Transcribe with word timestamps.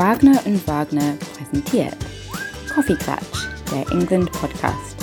Wagner 0.00 0.40
und 0.46 0.66
Wagner 0.66 1.18
präsentiert 1.36 1.94
Coffee 2.74 2.96
Klatsch, 2.96 3.48
der 3.70 3.86
England 3.92 4.32
Podcast. 4.32 4.96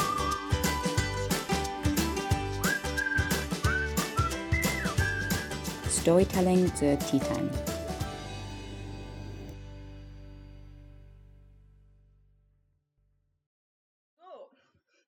Storytelling 5.87 6.75
zur 6.75 6.97
Tea 6.97 7.19
Time. 7.19 7.51
So, 14.17 14.49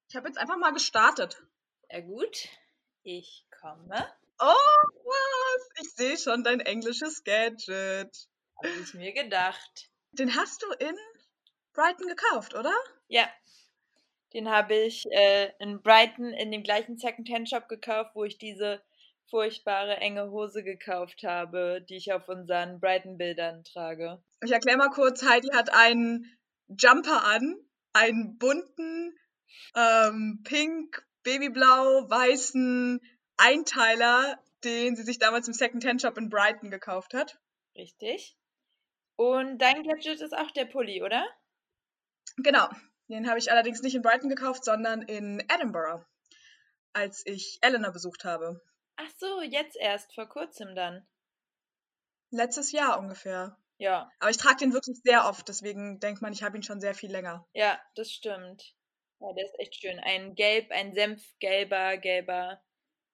ich 0.08 0.16
habe 0.16 0.28
jetzt 0.28 0.38
einfach 0.38 0.58
mal 0.58 0.72
gestartet. 0.72 1.42
Ja 1.90 2.02
gut, 2.02 2.48
ich 3.02 3.44
komme. 3.60 4.08
Oh, 4.40 4.54
was? 5.04 5.70
Ich 5.82 5.96
sehe 5.96 6.16
schon 6.16 6.44
dein 6.44 6.60
englisches 6.60 7.24
Gadget. 7.24 8.30
Habe 8.62 8.74
ich 8.84 8.94
mir 8.94 9.14
gedacht. 9.14 9.89
Den 10.12 10.36
hast 10.36 10.62
du 10.64 10.68
in 10.86 10.96
Brighton 11.74 12.08
gekauft, 12.08 12.56
oder? 12.56 12.74
Ja, 13.08 13.28
den 14.34 14.50
habe 14.50 14.76
ich 14.76 15.06
äh, 15.12 15.52
in 15.60 15.82
Brighton 15.82 16.34
in 16.34 16.52
dem 16.52 16.64
gleichen 16.64 16.98
Second-Hand-Shop 16.98 17.68
gekauft, 17.68 18.12
wo 18.14 18.24
ich 18.24 18.38
diese 18.38 18.82
furchtbare 19.30 19.98
enge 19.98 20.32
Hose 20.32 20.64
gekauft 20.64 21.24
habe, 21.24 21.86
die 21.88 21.98
ich 21.98 22.14
auf 22.14 22.28
unseren 22.28 22.80
Brighton-Bildern 22.80 23.64
trage. 23.64 24.22
Ich 24.44 24.52
erkläre 24.52 24.78
mal 24.78 24.90
kurz, 24.90 25.24
Heidi 25.24 25.50
hat 25.50 25.72
einen 25.74 26.26
Jumper 26.68 27.24
an, 27.26 27.56
einen 27.94 28.38
bunten, 28.38 29.18
ähm, 29.76 30.42
pink, 30.44 31.06
babyblau, 31.24 32.10
weißen 32.10 33.00
Einteiler, 33.38 34.40
den 34.64 34.96
sie 34.96 35.04
sich 35.04 35.20
damals 35.20 35.48
im 35.48 35.54
Second-Hand-Shop 35.54 36.18
in 36.18 36.30
Brighton 36.30 36.70
gekauft 36.70 37.14
hat. 37.14 37.40
Richtig. 37.76 38.36
Und 39.20 39.58
dein 39.58 39.84
Gadget 39.84 40.22
ist 40.22 40.34
auch 40.34 40.50
der 40.52 40.64
Pulli, 40.64 41.04
oder? 41.04 41.28
Genau. 42.38 42.70
Den 43.10 43.28
habe 43.28 43.38
ich 43.38 43.52
allerdings 43.52 43.82
nicht 43.82 43.94
in 43.94 44.02
Brighton 44.02 44.30
gekauft, 44.30 44.64
sondern 44.64 45.02
in 45.02 45.42
Edinburgh, 45.54 46.06
als 46.94 47.26
ich 47.26 47.60
Eleanor 47.62 47.92
besucht 47.92 48.24
habe. 48.24 48.62
Ach 48.96 49.10
so, 49.18 49.42
jetzt 49.42 49.76
erst, 49.76 50.16
vor 50.16 50.30
kurzem 50.30 50.74
dann. 50.74 51.06
Letztes 52.32 52.72
Jahr 52.72 52.98
ungefähr. 52.98 53.58
Ja, 53.78 54.10
Aber 54.20 54.30
ich 54.30 54.38
trage 54.38 54.60
den 54.60 54.72
wirklich 54.72 55.02
sehr 55.04 55.26
oft, 55.26 55.50
deswegen 55.50 56.00
denkt 56.00 56.22
man, 56.22 56.32
ich 56.32 56.42
habe 56.42 56.56
ihn 56.56 56.64
schon 56.64 56.80
sehr 56.80 56.96
viel 56.96 57.12
länger. 57.12 57.46
ja, 57.54 57.78
das 57.96 58.10
stimmt. 58.14 58.74
Ja, 59.20 59.34
der 59.34 59.44
ist 59.44 59.60
echt 59.60 59.76
schön. 59.76 60.00
Ein 60.00 60.36
gelb, 60.36 60.72
ein 60.72 60.94
senfgelber, 60.94 61.98
gelber 61.98 62.62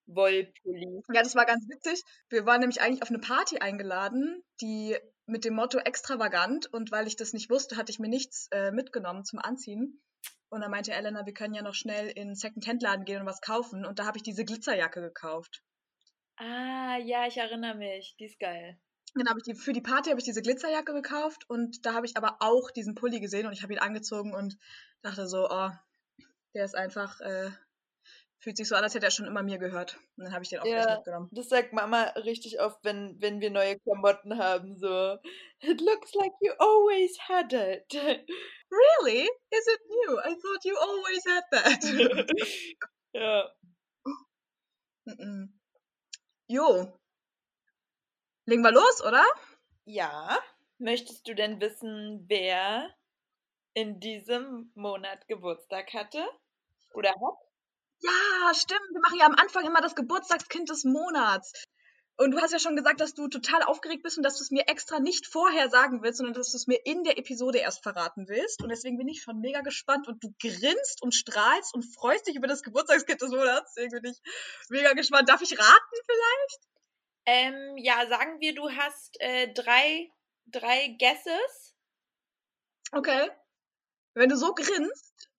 Wollpulli. 0.06 1.02
Ja, 1.12 1.24
das 1.24 1.34
war 1.34 1.48
ganz 1.48 1.68
witzig. 1.68 2.04
Wir 2.30 2.46
waren 2.46 2.60
nämlich 2.60 2.80
eigentlich 2.80 3.02
auf 3.02 3.10
eine 3.10 3.18
Party 3.18 3.58
eingeladen, 3.58 4.44
die 4.62 4.96
mit 5.26 5.46
dem 5.46 5.56
Motto 5.56 5.80
extravagant 5.80 6.72
und 6.72 6.92
weil 6.92 7.08
ich 7.08 7.16
das 7.16 7.34
nicht 7.34 7.50
wusste, 7.50 7.78
hatte 7.78 7.92
ich 7.92 8.00
mir 8.00 8.10
nichts 8.10 8.48
äh, 8.52 8.72
mitgenommen 8.72 9.24
zum 9.24 9.40
Anziehen. 9.40 10.02
Und 10.50 10.62
dann 10.62 10.72
meinte 10.72 10.94
Elena, 10.94 11.26
wir 11.26 11.34
können 11.34 11.54
ja 11.54 11.64
noch 11.64 11.74
schnell 11.74 12.10
in 12.10 12.28
einen 12.28 12.36
Second-Hand-Laden 12.36 13.06
gehen 13.06 13.22
und 13.22 13.26
was 13.26 13.42
kaufen. 13.42 13.86
Und 13.86 14.00
da 14.00 14.06
habe 14.06 14.18
ich 14.18 14.24
diese 14.24 14.46
Glitzerjacke 14.46 15.02
gekauft. 15.02 15.64
Ah, 16.38 16.98
ja, 16.98 17.26
ich 17.28 17.38
erinnere 17.38 17.76
mich. 17.76 18.16
Die 18.20 18.26
ist 18.26 18.40
geil. 18.40 18.80
Dann 19.16 19.30
habe 19.30 19.40
ich 19.40 19.46
die, 19.46 19.56
für 19.56 19.74
die 19.74 19.82
Party 19.82 20.10
habe 20.10 20.20
ich 20.20 20.26
diese 20.26 20.42
Glitzerjacke 20.42 20.94
gekauft 20.94 21.50
und 21.50 21.86
da 21.86 21.94
habe 21.94 22.06
ich 22.06 22.18
aber 22.18 22.38
auch 22.42 22.70
diesen 22.72 22.96
Pulli 22.96 23.22
gesehen 23.22 23.48
und 23.48 23.54
ich 23.54 23.64
habe 23.64 23.74
ihn 23.74 23.80
angezogen 23.80 24.34
und 24.34 24.58
dachte 25.02 25.28
so, 25.28 25.48
oh, 25.50 25.70
der 26.54 26.66
ist 26.66 26.76
einfach, 26.76 27.22
äh, 27.22 27.50
fühlt 28.40 28.58
sich 28.58 28.68
so 28.68 28.76
an, 28.76 28.84
als 28.84 28.94
hätte 28.94 29.06
er 29.08 29.12
schon 29.12 29.26
immer 29.26 29.44
mir 29.44 29.58
gehört. 29.58 29.98
Und 30.18 30.26
dann 30.26 30.34
habe 30.34 30.44
ich 30.44 30.50
den 30.50 30.60
auch 30.60 30.64
gleich 30.64 30.86
Ja, 30.86 30.96
mitgenommen. 30.98 31.30
das 31.32 31.50
sagt 31.50 31.74
Mama 31.74 32.04
richtig 32.24 32.60
oft, 32.60 32.78
wenn, 32.84 33.20
wenn 33.22 33.42
wir 33.42 33.50
neue 33.50 33.80
Klamotten 33.80 34.38
haben, 34.38 34.78
so, 34.78 35.18
it 35.62 35.82
looks 35.82 36.14
like 36.14 36.34
you 36.42 36.52
always 36.60 37.18
had 37.20 37.54
it. 37.54 37.86
Really? 38.72 39.22
Is 39.52 39.68
it 39.68 39.80
new? 39.88 40.18
I 40.20 40.36
thought 40.42 40.66
you 40.66 40.76
always 40.76 41.24
had 41.28 41.44
that. 41.52 41.84
ja. 43.14 43.50
Jo. 46.48 47.00
Legen 48.48 48.64
wir 48.64 48.72
los, 48.72 49.02
oder? 49.06 49.24
Ja, 49.86 50.40
möchtest 50.80 51.28
du 51.28 51.36
denn 51.36 51.62
wissen, 51.62 52.26
wer 52.28 52.94
in 53.76 54.00
diesem 54.00 54.72
Monat 54.76 55.28
Geburtstag 55.28 55.94
hatte? 55.94 56.28
Oder 56.94 57.10
hat? 57.12 57.45
Ja, 58.00 58.54
stimmt. 58.54 58.90
Wir 58.92 59.02
machen 59.02 59.20
ja 59.20 59.26
am 59.26 59.36
Anfang 59.36 59.66
immer 59.66 59.82
das 59.82 59.96
Geburtstagskind 59.96 60.70
des 60.70 60.84
Monats. 60.84 61.54
Und 62.18 62.32
du 62.32 62.40
hast 62.40 62.54
ja 62.54 62.60
schon 62.60 62.78
gesagt, 62.78 63.02
dass 63.02 63.14
du 63.14 63.28
total 63.28 63.62
aufgeregt 63.64 64.04
bist 64.04 64.16
und 64.18 64.24
dass 64.24 64.38
du 64.38 64.44
es 64.44 64.52
mir 64.52 64.70
extra 64.70 65.00
nicht 65.00 65.28
vorher 65.28 65.70
sagen 65.70 66.02
willst, 66.02 66.20
sondern 66.20 66.34
dass 66.34 66.52
du 66.52 66.58
es 66.58 66.66
mir 66.66 66.80
in 66.86 67.04
der 67.04 67.18
Episode 67.18 67.58
erst 67.58 67.84
verraten 67.84 68.30
willst. 68.30 68.64
Und 68.64 68.70
deswegen 68.70 68.98
bin 68.98 69.10
ich 69.10 69.22
schon 69.22 69.42
mega 69.42 69.60
gespannt 69.62 70.08
und 70.08 70.24
du 70.24 70.34
grinst 70.40 71.02
und 71.02 71.14
strahlst 71.14 71.74
und 71.74 71.84
freust 71.84 72.28
dich 72.28 72.38
über 72.38 72.48
das 72.48 72.64
Geburtstagskind 72.64 73.22
des 73.22 73.32
Monats. 73.32 73.74
Deswegen 73.76 74.02
bin 74.02 74.12
ich 74.12 74.22
mega 74.70 74.94
gespannt. 74.94 75.28
Darf 75.28 75.42
ich 75.42 75.60
raten 75.60 75.96
vielleicht? 76.06 76.60
Ähm, 77.26 77.78
ja, 77.78 78.08
sagen 78.08 78.40
wir, 78.40 78.56
du 78.56 78.70
hast 78.70 79.18
äh, 79.20 79.52
drei, 79.52 80.10
drei 80.46 80.96
Guesses. 80.98 81.76
Okay. 82.94 83.30
Wenn 84.14 84.30
du 84.30 84.38
so 84.38 84.54
grinst, 84.54 85.30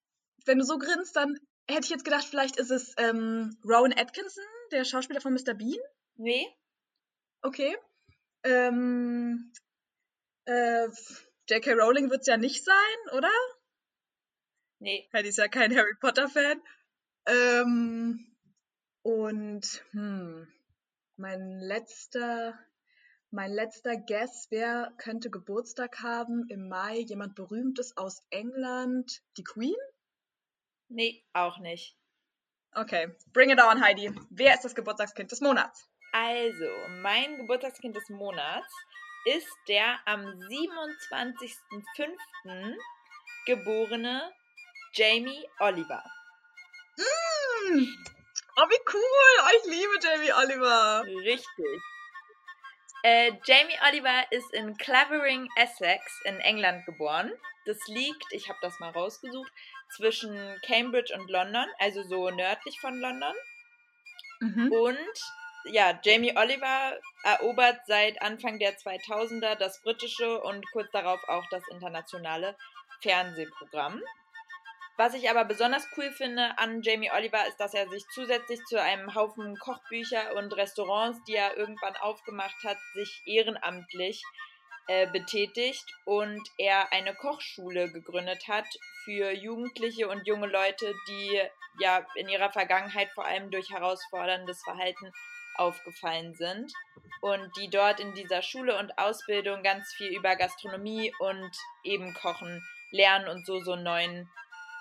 wenn 0.44 0.58
du 0.58 0.64
so 0.64 0.76
grinst, 0.76 1.16
dann 1.16 1.38
hätte 1.68 1.84
ich 1.84 1.90
jetzt 1.90 2.04
gedacht, 2.04 2.24
vielleicht 2.24 2.56
ist 2.56 2.70
es 2.70 2.94
ähm, 2.98 3.56
Rowan 3.64 3.92
Atkinson, 3.92 4.44
der 4.72 4.84
Schauspieler 4.84 5.20
von 5.20 5.32
Mr. 5.32 5.54
Bean. 5.54 5.80
Nee? 6.16 6.46
Okay. 7.42 7.76
Ähm, 8.44 9.52
äh, 10.46 10.88
J.K. 11.48 11.72
Rowling 11.72 12.10
wird 12.10 12.22
es 12.22 12.26
ja 12.26 12.36
nicht 12.36 12.64
sein, 12.64 13.16
oder? 13.16 13.30
Nee. 14.78 15.08
Heidi 15.12 15.28
ist 15.28 15.38
ja 15.38 15.48
kein 15.48 15.74
Harry 15.76 15.94
Potter-Fan. 16.00 16.60
Ähm, 17.26 18.36
und 19.02 19.84
hm, 19.90 20.48
mein 21.16 21.60
letzter, 21.60 22.58
mein 23.30 23.52
letzter 23.52 23.96
Guess, 23.96 24.46
wer 24.50 24.92
könnte 24.98 25.30
Geburtstag 25.30 26.02
haben 26.02 26.46
im 26.48 26.68
Mai? 26.68 26.98
Jemand 26.98 27.34
Berühmtes 27.34 27.96
aus 27.96 28.22
England? 28.30 29.22
Die 29.36 29.44
Queen? 29.44 29.76
Nee, 30.88 31.24
auch 31.32 31.58
nicht. 31.58 31.96
Okay, 32.72 33.08
bring 33.32 33.50
it 33.50 33.60
on, 33.60 33.82
Heidi. 33.82 34.12
Wer 34.30 34.54
ist 34.54 34.64
das 34.64 34.74
Geburtstagskind 34.74 35.30
des 35.32 35.40
Monats? 35.40 35.88
Also, 36.12 36.68
mein 37.02 37.38
Geburtstagskind 37.38 37.96
des 37.96 38.08
Monats 38.08 38.72
ist 39.24 39.48
der 39.68 39.98
am 40.06 40.20
27.05. 40.20 42.76
geborene 43.46 44.32
Jamie 44.92 45.48
Oliver. 45.58 46.04
Mm, 46.96 47.88
oh, 48.56 48.68
wie 48.68 48.80
cool! 48.92 49.50
Ich 49.56 49.64
liebe 49.70 49.98
Jamie 50.02 50.32
Oliver. 50.32 51.04
Richtig. 51.24 51.82
Äh, 53.02 53.32
Jamie 53.44 53.78
Oliver 53.88 54.30
ist 54.30 54.52
in 54.52 54.76
Clavering, 54.76 55.48
Essex 55.56 56.20
in 56.24 56.38
England 56.40 56.84
geboren. 56.86 57.32
Das 57.64 57.78
liegt, 57.88 58.32
ich 58.32 58.48
habe 58.48 58.58
das 58.62 58.78
mal 58.78 58.90
rausgesucht, 58.90 59.50
zwischen 59.94 60.60
Cambridge 60.66 61.14
und 61.14 61.30
London, 61.30 61.66
also 61.78 62.02
so 62.02 62.30
nördlich 62.30 62.78
von 62.80 62.98
London. 62.98 63.34
Mhm. 64.40 64.72
Und 64.72 65.22
ja, 65.64 65.98
Jamie 66.02 66.36
Oliver 66.36 66.98
erobert 67.24 67.80
seit 67.86 68.20
Anfang 68.22 68.58
der 68.58 68.76
2000er 68.76 69.56
das 69.56 69.80
britische 69.82 70.40
und 70.42 70.64
kurz 70.72 70.90
darauf 70.92 71.20
auch 71.28 71.44
das 71.50 71.62
internationale 71.70 72.56
Fernsehprogramm. 73.02 74.00
Was 74.98 75.12
ich 75.12 75.28
aber 75.28 75.44
besonders 75.44 75.86
cool 75.96 76.10
finde 76.12 76.56
an 76.58 76.80
Jamie 76.82 77.10
Oliver 77.10 77.46
ist, 77.46 77.58
dass 77.58 77.74
er 77.74 77.88
sich 77.90 78.02
zusätzlich 78.14 78.64
zu 78.64 78.80
einem 78.80 79.14
Haufen 79.14 79.58
Kochbücher 79.58 80.34
und 80.36 80.56
Restaurants, 80.56 81.22
die 81.24 81.34
er 81.34 81.56
irgendwann 81.56 81.96
aufgemacht 81.96 82.56
hat, 82.64 82.78
sich 82.94 83.22
ehrenamtlich 83.26 84.22
äh, 84.88 85.06
betätigt 85.06 85.84
und 86.04 86.42
er 86.58 86.92
eine 86.92 87.14
Kochschule 87.14 87.90
gegründet 87.90 88.46
hat 88.48 88.66
für 89.04 89.32
Jugendliche 89.32 90.08
und 90.08 90.26
junge 90.26 90.46
Leute, 90.46 90.94
die 91.08 91.40
ja 91.80 92.06
in 92.14 92.28
ihrer 92.28 92.52
Vergangenheit 92.52 93.10
vor 93.12 93.24
allem 93.24 93.50
durch 93.50 93.70
herausforderndes 93.70 94.62
Verhalten 94.62 95.12
aufgefallen 95.56 96.34
sind 96.34 96.72
und 97.20 97.50
die 97.56 97.68
dort 97.68 98.00
in 98.00 98.14
dieser 98.14 98.42
Schule 98.42 98.78
und 98.78 98.98
Ausbildung 98.98 99.62
ganz 99.62 99.92
viel 99.94 100.16
über 100.16 100.36
Gastronomie 100.36 101.12
und 101.18 101.50
eben 101.82 102.14
Kochen 102.14 102.62
lernen 102.90 103.28
und 103.28 103.46
so 103.46 103.60
so 103.60 103.72
einen 103.72 103.84
neuen 103.84 104.30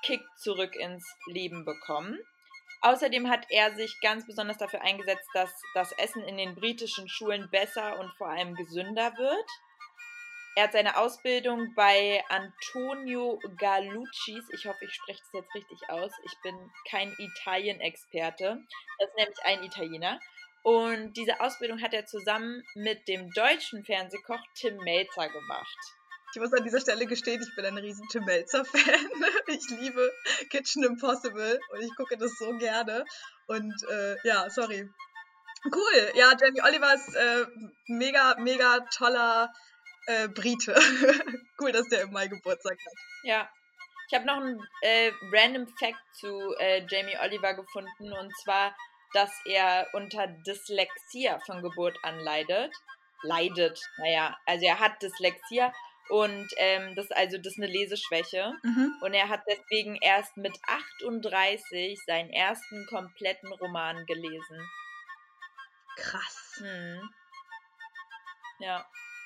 Kick 0.03 0.21
zurück 0.37 0.75
ins 0.75 1.05
Leben 1.25 1.65
bekommen. 1.65 2.19
Außerdem 2.81 3.29
hat 3.29 3.47
er 3.49 3.73
sich 3.75 3.99
ganz 4.01 4.27
besonders 4.27 4.57
dafür 4.57 4.81
eingesetzt, 4.81 5.27
dass 5.33 5.49
das 5.73 5.91
Essen 5.93 6.21
in 6.23 6.37
den 6.37 6.53
britischen 6.53 7.09
Schulen 7.09 7.49
besser 7.49 7.97
und 7.99 8.13
vor 8.17 8.27
allem 8.27 8.53
gesünder 8.53 9.11
wird. 9.17 9.49
Er 10.57 10.63
hat 10.63 10.71
seine 10.71 10.95
Ausbildung 10.95 11.73
bei 11.75 12.23
Antonio 12.29 13.39
Galuccis, 13.57 14.45
ich 14.53 14.65
hoffe, 14.65 14.85
ich 14.85 14.93
spreche 14.93 15.19
das 15.19 15.33
jetzt 15.33 15.53
richtig 15.53 15.89
aus, 15.89 16.11
ich 16.23 16.33
bin 16.43 16.55
kein 16.89 17.13
Italien-Experte, 17.17 18.63
das 18.99 19.09
ist 19.09 19.15
nämlich 19.17 19.39
ein 19.43 19.63
Italiener. 19.63 20.19
Und 20.63 21.13
diese 21.17 21.41
Ausbildung 21.41 21.81
hat 21.81 21.93
er 21.93 22.05
zusammen 22.05 22.63
mit 22.73 23.05
dem 23.09 23.29
deutschen 23.31 23.83
Fernsehkoch 23.83 24.39
Tim 24.55 24.77
Melzer 24.77 25.27
gemacht. 25.27 25.77
Ich 26.33 26.39
muss 26.39 26.53
an 26.53 26.63
dieser 26.63 26.79
Stelle 26.79 27.05
gestehen, 27.05 27.41
ich 27.41 27.55
bin 27.55 27.65
ein 27.65 27.77
riesen 27.77 28.07
Tim 28.07 28.23
Melzer-Fan. 28.23 29.11
Ich 29.47 29.69
liebe 29.69 30.11
Kitchen 30.49 30.83
Impossible 30.83 31.59
und 31.71 31.81
ich 31.81 31.95
gucke 31.95 32.17
das 32.17 32.31
so 32.39 32.57
gerne. 32.57 33.05
Und 33.47 33.75
äh, 33.91 34.15
ja, 34.23 34.49
sorry. 34.49 34.89
Cool. 35.65 36.11
Ja, 36.15 36.31
Jamie 36.39 36.61
Oliver 36.61 36.93
ist 36.93 37.13
äh, 37.13 37.45
mega, 37.87 38.35
mega 38.39 38.79
toller 38.91 39.53
äh, 40.07 40.27
Brite. 40.27 40.75
cool, 41.59 41.71
dass 41.71 41.87
der 41.89 42.03
im 42.03 42.11
Mai 42.11 42.27
Geburtstag 42.27 42.73
hat. 42.73 42.93
Ja. 43.23 43.49
Ich 44.07 44.13
habe 44.13 44.25
noch 44.25 44.37
einen 44.37 44.59
äh, 44.81 45.11
random 45.31 45.67
Fact 45.79 45.97
zu 46.13 46.55
äh, 46.59 46.85
Jamie 46.87 47.17
Oliver 47.19 47.55
gefunden 47.55 48.13
und 48.13 48.31
zwar, 48.43 48.75
dass 49.13 49.31
er 49.45 49.87
unter 49.93 50.27
Dyslexia 50.27 51.39
von 51.39 51.63
Geburt 51.63 51.97
an 52.03 52.19
leidet. 52.19 52.71
Leidet, 53.23 53.79
naja, 53.97 54.37
also 54.45 54.65
er 54.65 54.79
hat 54.79 55.01
Dyslexia 55.01 55.73
und 56.09 56.47
ähm, 56.57 56.93
das 56.95 57.09
also 57.11 57.37
das 57.37 57.53
ist 57.53 57.57
eine 57.57 57.71
Leseschwäche. 57.71 58.53
Mhm. 58.61 58.93
Und 59.01 59.13
er 59.13 59.29
hat 59.29 59.41
deswegen 59.49 59.95
erst 59.95 60.37
mit 60.37 60.55
38 60.67 61.99
seinen 62.05 62.29
ersten 62.29 62.85
kompletten 62.85 63.51
Roman 63.53 64.05
gelesen. 64.05 64.69
Krass. 65.95 66.57
Hm. 66.59 67.09
Ja. 68.59 68.85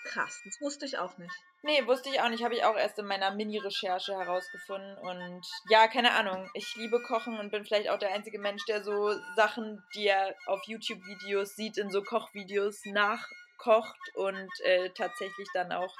Krass. 0.09 0.41
Das 0.43 0.59
wusste 0.59 0.85
ich 0.85 0.97
auch 0.97 1.17
nicht. 1.17 1.33
Nee, 1.61 1.85
wusste 1.85 2.09
ich 2.09 2.19
auch 2.21 2.29
nicht. 2.29 2.43
Habe 2.43 2.55
ich 2.55 2.63
auch 2.63 2.75
erst 2.75 2.97
in 2.97 3.05
meiner 3.05 3.31
Mini-Recherche 3.31 4.17
herausgefunden. 4.17 4.97
Und 4.97 5.45
ja, 5.69 5.87
keine 5.87 6.13
Ahnung. 6.13 6.49
Ich 6.53 6.75
liebe 6.75 7.01
Kochen 7.01 7.37
und 7.37 7.51
bin 7.51 7.63
vielleicht 7.63 7.89
auch 7.89 7.99
der 7.99 8.13
einzige 8.13 8.39
Mensch, 8.39 8.65
der 8.65 8.83
so 8.83 9.13
Sachen, 9.35 9.83
die 9.93 10.07
er 10.07 10.35
auf 10.47 10.61
YouTube-Videos 10.65 11.55
sieht, 11.55 11.77
in 11.77 11.91
so 11.91 12.01
Kochvideos 12.01 12.85
nachkocht 12.85 14.15
und 14.15 14.49
äh, 14.63 14.89
tatsächlich 14.91 15.47
dann 15.53 15.71
auch 15.71 15.93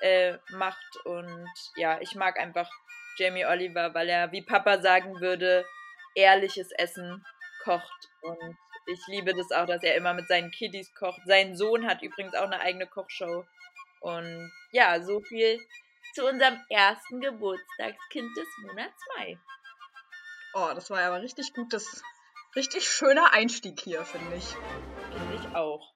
äh, 0.00 0.36
macht. 0.50 0.96
Und 1.04 1.48
ja, 1.76 2.00
ich 2.00 2.14
mag 2.14 2.38
einfach 2.38 2.68
Jamie 3.16 3.46
Oliver, 3.46 3.94
weil 3.94 4.08
er, 4.08 4.30
wie 4.32 4.42
Papa 4.42 4.80
sagen 4.82 5.20
würde, 5.20 5.64
ehrliches 6.14 6.70
Essen 6.72 7.24
kocht. 7.62 8.10
Und 8.20 8.56
ich 8.86 9.00
liebe 9.06 9.34
das 9.34 9.50
auch, 9.50 9.66
dass 9.66 9.82
er 9.82 9.96
immer 9.96 10.14
mit 10.14 10.28
seinen 10.28 10.50
Kiddies 10.50 10.92
kocht. 10.94 11.20
Sein 11.26 11.56
Sohn 11.56 11.86
hat 11.86 12.02
übrigens 12.02 12.34
auch 12.34 12.44
eine 12.44 12.60
eigene 12.60 12.86
Kochshow. 12.86 13.46
Und 14.00 14.52
ja, 14.72 15.02
so 15.02 15.20
viel 15.20 15.60
zu 16.14 16.26
unserem 16.28 16.60
ersten 16.68 17.20
Geburtstagskind 17.20 18.36
des 18.36 18.48
Monats 18.58 19.02
Mai. 19.16 19.38
Oh, 20.54 20.70
das 20.74 20.90
war 20.90 21.00
ja 21.00 21.08
aber 21.08 21.22
richtig 21.22 21.52
gutes, 21.54 22.02
richtig 22.54 22.86
schöner 22.86 23.32
Einstieg 23.32 23.80
hier, 23.80 24.04
finde 24.04 24.36
ich. 24.36 24.44
Finde 24.44 25.34
ich 25.34 25.56
auch. 25.56 25.94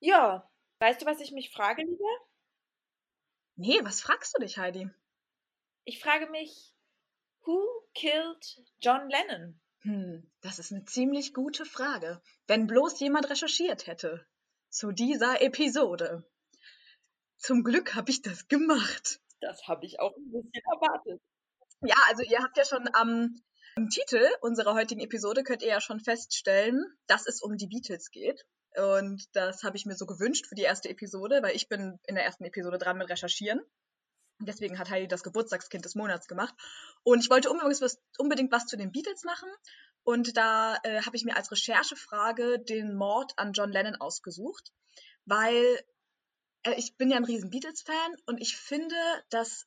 Ja, 0.00 0.48
weißt 0.80 1.02
du, 1.02 1.06
was 1.06 1.20
ich 1.20 1.32
mich 1.32 1.50
frage, 1.50 1.82
Liebe? 1.82 2.04
Nee, 3.56 3.80
was 3.82 4.00
fragst 4.00 4.36
du 4.36 4.40
dich, 4.40 4.58
Heidi? 4.58 4.90
Ich 5.84 6.00
frage 6.00 6.28
mich, 6.30 6.74
who 7.44 7.60
killed 7.94 8.62
John 8.80 9.08
Lennon? 9.08 9.60
Hm, 9.82 10.28
das 10.40 10.58
ist 10.58 10.72
eine 10.72 10.84
ziemlich 10.84 11.34
gute 11.34 11.64
Frage. 11.64 12.20
Wenn 12.46 12.66
bloß 12.66 12.98
jemand 13.00 13.30
recherchiert 13.30 13.86
hätte. 13.86 14.26
Zu 14.70 14.92
dieser 14.92 15.40
Episode. 15.40 16.28
Zum 17.38 17.62
Glück 17.62 17.94
habe 17.94 18.10
ich 18.10 18.22
das 18.22 18.48
gemacht. 18.48 19.20
Das 19.40 19.68
habe 19.68 19.86
ich 19.86 20.00
auch 20.00 20.16
ein 20.16 20.30
bisschen 20.30 20.64
erwartet. 20.64 21.20
Ja, 21.82 21.96
also 22.08 22.22
ihr 22.22 22.42
habt 22.42 22.56
ja 22.56 22.64
schon 22.64 22.88
am, 22.92 23.36
am 23.76 23.88
Titel 23.88 24.26
unserer 24.40 24.74
heutigen 24.74 25.00
Episode, 25.00 25.44
könnt 25.44 25.62
ihr 25.62 25.68
ja 25.68 25.80
schon 25.80 26.00
feststellen, 26.00 26.84
dass 27.06 27.26
es 27.26 27.40
um 27.40 27.56
die 27.56 27.68
Beatles 27.68 28.10
geht. 28.10 28.44
Und 28.76 29.24
das 29.34 29.62
habe 29.62 29.76
ich 29.76 29.86
mir 29.86 29.94
so 29.94 30.06
gewünscht 30.06 30.46
für 30.46 30.56
die 30.56 30.62
erste 30.62 30.88
Episode, 30.88 31.40
weil 31.42 31.54
ich 31.54 31.68
bin 31.68 31.98
in 32.06 32.16
der 32.16 32.24
ersten 32.24 32.44
Episode 32.44 32.78
dran 32.78 32.98
mit 32.98 33.08
Recherchieren. 33.08 33.60
Deswegen 34.40 34.78
hat 34.78 34.90
Heidi 34.90 35.08
das 35.08 35.22
Geburtstagskind 35.22 35.84
des 35.84 35.94
Monats 35.94 36.28
gemacht. 36.28 36.54
Und 37.02 37.20
ich 37.20 37.30
wollte 37.30 37.50
unbedingt 37.50 37.80
was, 37.80 38.00
unbedingt 38.18 38.52
was 38.52 38.66
zu 38.66 38.76
den 38.76 38.92
Beatles 38.92 39.24
machen. 39.24 39.48
Und 40.04 40.36
da 40.36 40.78
äh, 40.84 41.02
habe 41.02 41.16
ich 41.16 41.24
mir 41.24 41.36
als 41.36 41.50
Recherchefrage 41.50 42.60
den 42.60 42.94
Mord 42.96 43.32
an 43.36 43.52
John 43.52 43.70
Lennon 43.70 43.96
ausgesucht, 43.96 44.72
weil 45.24 45.80
äh, 46.62 46.74
ich 46.76 46.96
bin 46.96 47.10
ja 47.10 47.16
ein 47.16 47.24
riesen 47.24 47.50
Beatles-Fan 47.50 48.16
und 48.26 48.40
ich 48.40 48.56
finde, 48.56 48.96
dass 49.30 49.64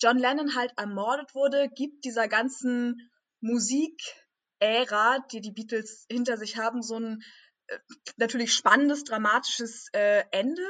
John 0.00 0.18
Lennon 0.18 0.56
halt 0.56 0.72
ermordet 0.76 1.34
wurde, 1.34 1.68
gibt 1.68 2.04
dieser 2.04 2.28
ganzen 2.28 3.10
Musikära, 3.40 5.18
die 5.30 5.40
die 5.40 5.52
Beatles 5.52 6.06
hinter 6.10 6.36
sich 6.38 6.56
haben, 6.56 6.82
so 6.82 6.98
ein 6.98 7.22
äh, 7.68 7.78
natürlich 8.16 8.52
spannendes, 8.52 9.04
dramatisches 9.04 9.88
äh, 9.92 10.24
Ende. 10.32 10.66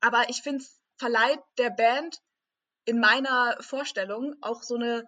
Aber 0.00 0.28
ich 0.28 0.42
finde, 0.42 0.64
es 0.64 0.78
verleiht 0.98 1.40
der 1.56 1.70
Band 1.70 2.20
in 2.88 3.00
meiner 3.00 3.56
Vorstellung 3.60 4.34
auch 4.40 4.62
so 4.62 4.76
eine 4.76 5.06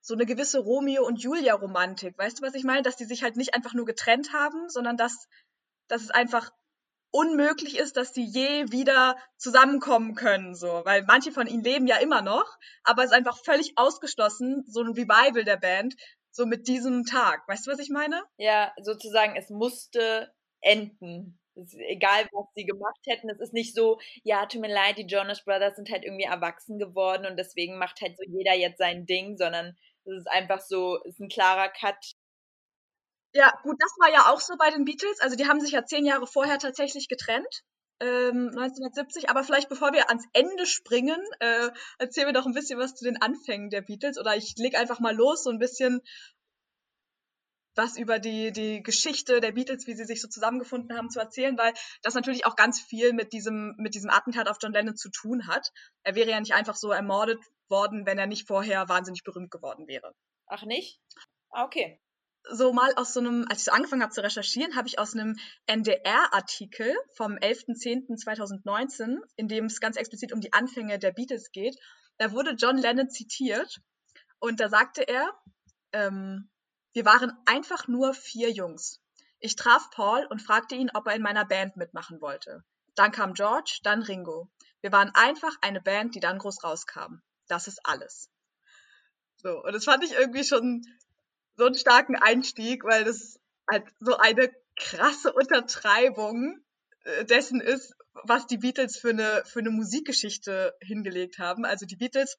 so 0.00 0.14
eine 0.14 0.26
gewisse 0.26 0.60
Romeo 0.60 1.04
und 1.04 1.20
Julia 1.20 1.54
Romantik. 1.54 2.16
Weißt 2.18 2.38
du, 2.38 2.42
was 2.42 2.54
ich 2.54 2.64
meine? 2.64 2.82
Dass 2.82 2.96
die 2.96 3.04
sich 3.04 3.22
halt 3.22 3.36
nicht 3.36 3.54
einfach 3.54 3.74
nur 3.74 3.84
getrennt 3.84 4.32
haben, 4.32 4.68
sondern 4.68 4.96
dass, 4.96 5.28
dass 5.88 6.02
es 6.02 6.10
einfach 6.10 6.50
unmöglich 7.10 7.78
ist, 7.78 7.96
dass 7.96 8.12
die 8.12 8.24
je 8.24 8.70
wieder 8.70 9.16
zusammenkommen 9.38 10.14
können, 10.14 10.54
so, 10.54 10.82
weil 10.84 11.04
manche 11.04 11.32
von 11.32 11.46
ihnen 11.46 11.64
leben 11.64 11.86
ja 11.86 11.96
immer 11.96 12.20
noch, 12.20 12.44
aber 12.84 13.02
es 13.02 13.10
ist 13.10 13.16
einfach 13.16 13.38
völlig 13.42 13.72
ausgeschlossen, 13.76 14.64
so 14.68 14.82
ein 14.82 14.92
Revival 14.92 15.44
der 15.44 15.56
Band, 15.56 15.94
so 16.30 16.44
mit 16.44 16.68
diesem 16.68 17.04
Tag. 17.04 17.48
Weißt 17.48 17.66
du, 17.66 17.70
was 17.70 17.78
ich 17.78 17.88
meine? 17.88 18.22
Ja, 18.36 18.72
sozusagen, 18.82 19.36
es 19.36 19.48
musste 19.48 20.30
enden. 20.60 21.40
Egal, 21.88 22.28
was 22.32 22.46
sie 22.54 22.64
gemacht 22.64 23.00
hätten. 23.06 23.28
Es 23.30 23.40
ist 23.40 23.52
nicht 23.52 23.74
so, 23.74 23.98
ja, 24.22 24.46
tut 24.46 24.60
mir 24.60 24.72
leid, 24.72 24.98
die 24.98 25.06
Jonas 25.06 25.44
Brothers 25.44 25.76
sind 25.76 25.90
halt 25.90 26.04
irgendwie 26.04 26.24
erwachsen 26.24 26.78
geworden 26.78 27.26
und 27.26 27.36
deswegen 27.36 27.78
macht 27.78 28.00
halt 28.00 28.16
so 28.16 28.22
jeder 28.26 28.54
jetzt 28.54 28.78
sein 28.78 29.06
Ding, 29.06 29.36
sondern 29.36 29.76
es 30.04 30.18
ist 30.18 30.30
einfach 30.30 30.60
so, 30.60 30.98
es 31.04 31.14
ist 31.14 31.20
ein 31.20 31.28
klarer 31.28 31.68
Cut. 31.68 32.14
Ja, 33.34 33.52
gut, 33.62 33.76
das 33.78 33.92
war 33.98 34.10
ja 34.12 34.32
auch 34.32 34.40
so 34.40 34.54
bei 34.58 34.70
den 34.70 34.84
Beatles. 34.84 35.20
Also 35.20 35.36
die 35.36 35.46
haben 35.46 35.60
sich 35.60 35.72
ja 35.72 35.84
zehn 35.84 36.04
Jahre 36.06 36.26
vorher 36.26 36.58
tatsächlich 36.58 37.08
getrennt. 37.08 37.62
Ähm, 38.00 38.50
1970, 38.54 39.28
aber 39.28 39.42
vielleicht 39.42 39.68
bevor 39.68 39.92
wir 39.92 40.08
ans 40.08 40.24
Ende 40.32 40.66
springen, 40.66 41.20
äh, 41.40 41.68
erzählen 41.98 42.28
wir 42.28 42.32
doch 42.32 42.46
ein 42.46 42.54
bisschen 42.54 42.78
was 42.78 42.94
zu 42.94 43.04
den 43.04 43.20
Anfängen 43.20 43.70
der 43.70 43.82
Beatles 43.82 44.18
oder 44.18 44.36
ich 44.36 44.54
leg 44.56 44.76
einfach 44.76 45.00
mal 45.00 45.16
los, 45.16 45.42
so 45.42 45.50
ein 45.50 45.58
bisschen 45.58 46.00
was 47.78 47.96
über 47.96 48.18
die, 48.18 48.52
die 48.52 48.82
Geschichte 48.82 49.40
der 49.40 49.52
Beatles, 49.52 49.86
wie 49.86 49.94
sie 49.94 50.04
sich 50.04 50.20
so 50.20 50.28
zusammengefunden 50.28 50.96
haben, 50.96 51.08
zu 51.08 51.20
erzählen, 51.20 51.56
weil 51.56 51.72
das 52.02 52.14
natürlich 52.14 52.44
auch 52.44 52.56
ganz 52.56 52.80
viel 52.80 53.12
mit 53.14 53.32
diesem, 53.32 53.74
mit 53.78 53.94
diesem 53.94 54.10
Attentat 54.10 54.48
auf 54.48 54.58
John 54.60 54.72
Lennon 54.72 54.96
zu 54.96 55.10
tun 55.10 55.46
hat. 55.46 55.70
Er 56.02 56.14
wäre 56.14 56.30
ja 56.30 56.40
nicht 56.40 56.54
einfach 56.54 56.76
so 56.76 56.90
ermordet 56.90 57.40
worden, 57.68 58.04
wenn 58.04 58.18
er 58.18 58.26
nicht 58.26 58.46
vorher 58.46 58.88
wahnsinnig 58.88 59.22
berühmt 59.22 59.50
geworden 59.50 59.86
wäre. 59.86 60.12
Ach 60.46 60.64
nicht? 60.64 61.00
Ah, 61.50 61.64
okay. 61.64 62.00
So 62.50 62.72
mal 62.72 62.92
aus 62.96 63.12
so 63.12 63.20
einem, 63.20 63.46
als 63.48 63.60
ich 63.60 63.64
so 63.66 63.72
angefangen 63.72 64.02
habe 64.02 64.12
zu 64.12 64.22
recherchieren, 64.22 64.74
habe 64.74 64.88
ich 64.88 64.98
aus 64.98 65.14
einem 65.14 65.36
NDR-Artikel 65.66 66.94
vom 67.14 67.34
11.10.2019, 67.34 69.18
in 69.36 69.48
dem 69.48 69.66
es 69.66 69.80
ganz 69.80 69.96
explizit 69.96 70.32
um 70.32 70.40
die 70.40 70.52
Anfänge 70.52 70.98
der 70.98 71.12
Beatles 71.12 71.50
geht, 71.52 71.76
da 72.16 72.32
wurde 72.32 72.56
John 72.58 72.76
Lennon 72.76 73.10
zitiert 73.10 73.80
und 74.40 74.60
da 74.60 74.68
sagte 74.68 75.06
er, 75.06 75.30
ähm, 75.92 76.50
wir 76.92 77.04
waren 77.04 77.32
einfach 77.46 77.88
nur 77.88 78.14
vier 78.14 78.50
Jungs. 78.50 79.00
Ich 79.40 79.56
traf 79.56 79.90
Paul 79.90 80.26
und 80.30 80.42
fragte 80.42 80.74
ihn, 80.74 80.90
ob 80.94 81.06
er 81.06 81.14
in 81.14 81.22
meiner 81.22 81.44
Band 81.44 81.76
mitmachen 81.76 82.20
wollte. 82.20 82.64
Dann 82.94 83.12
kam 83.12 83.34
George, 83.34 83.78
dann 83.84 84.02
Ringo. 84.02 84.50
Wir 84.80 84.90
waren 84.90 85.10
einfach 85.14 85.54
eine 85.60 85.80
Band, 85.80 86.14
die 86.14 86.20
dann 86.20 86.38
groß 86.38 86.64
rauskam. 86.64 87.20
Das 87.46 87.68
ist 87.68 87.80
alles. 87.84 88.30
So, 89.36 89.62
und 89.62 89.72
das 89.72 89.84
fand 89.84 90.02
ich 90.02 90.12
irgendwie 90.12 90.44
schon 90.44 90.82
so 91.56 91.66
einen 91.66 91.76
starken 91.76 92.16
Einstieg, 92.16 92.84
weil 92.84 93.04
das 93.04 93.38
halt 93.70 93.84
so 94.00 94.16
eine 94.16 94.50
krasse 94.76 95.32
Untertreibung 95.32 96.58
äh, 97.04 97.24
dessen 97.24 97.60
ist, 97.60 97.94
was 98.24 98.46
die 98.46 98.58
Beatles 98.58 98.98
für 98.98 99.10
eine, 99.10 99.42
für 99.44 99.60
eine 99.60 99.70
Musikgeschichte 99.70 100.76
hingelegt 100.80 101.38
haben. 101.38 101.64
Also 101.64 101.86
die 101.86 101.96
Beatles 101.96 102.38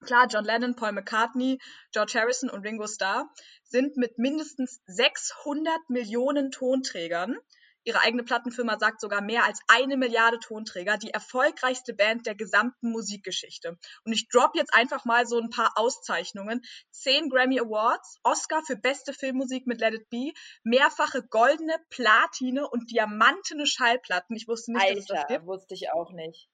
Klar, 0.00 0.26
John 0.28 0.44
Lennon, 0.44 0.76
Paul 0.76 0.92
McCartney, 0.92 1.58
George 1.92 2.12
Harrison 2.14 2.50
und 2.50 2.62
Ringo 2.66 2.86
Starr 2.86 3.30
sind 3.64 3.96
mit 3.96 4.18
mindestens 4.18 4.80
600 4.86 5.88
Millionen 5.88 6.50
Tonträgern, 6.50 7.36
ihre 7.84 8.00
eigene 8.00 8.24
Plattenfirma 8.24 8.78
sagt 8.78 9.00
sogar 9.00 9.20
mehr 9.20 9.44
als 9.44 9.60
eine 9.68 9.96
Milliarde 9.96 10.38
Tonträger, 10.38 10.96
die 10.96 11.10
erfolgreichste 11.10 11.94
Band 11.94 12.26
der 12.26 12.34
gesamten 12.34 12.90
Musikgeschichte. 12.90 13.78
Und 14.04 14.12
ich 14.12 14.28
drop 14.28 14.52
jetzt 14.54 14.74
einfach 14.74 15.04
mal 15.04 15.26
so 15.26 15.38
ein 15.38 15.50
paar 15.50 15.72
Auszeichnungen. 15.76 16.62
Zehn 16.90 17.28
Grammy 17.28 17.60
Awards, 17.60 18.18
Oscar 18.22 18.62
für 18.66 18.76
beste 18.76 19.12
Filmmusik 19.12 19.66
mit 19.66 19.80
Let 19.80 19.94
It 19.94 20.08
Be, 20.08 20.32
mehrfache 20.62 21.22
goldene, 21.28 21.76
platine 21.90 22.68
und 22.68 22.90
diamantene 22.90 23.66
Schallplatten. 23.66 24.34
Ich 24.36 24.48
wusste 24.48 24.72
nicht, 24.72 24.82
Alter, 24.82 24.94
dass 24.94 25.02
es 25.02 25.06
das 25.08 25.26
gibt. 25.26 25.46
wusste 25.46 25.74
ich 25.74 25.90
auch 25.92 26.10
nicht. 26.12 26.48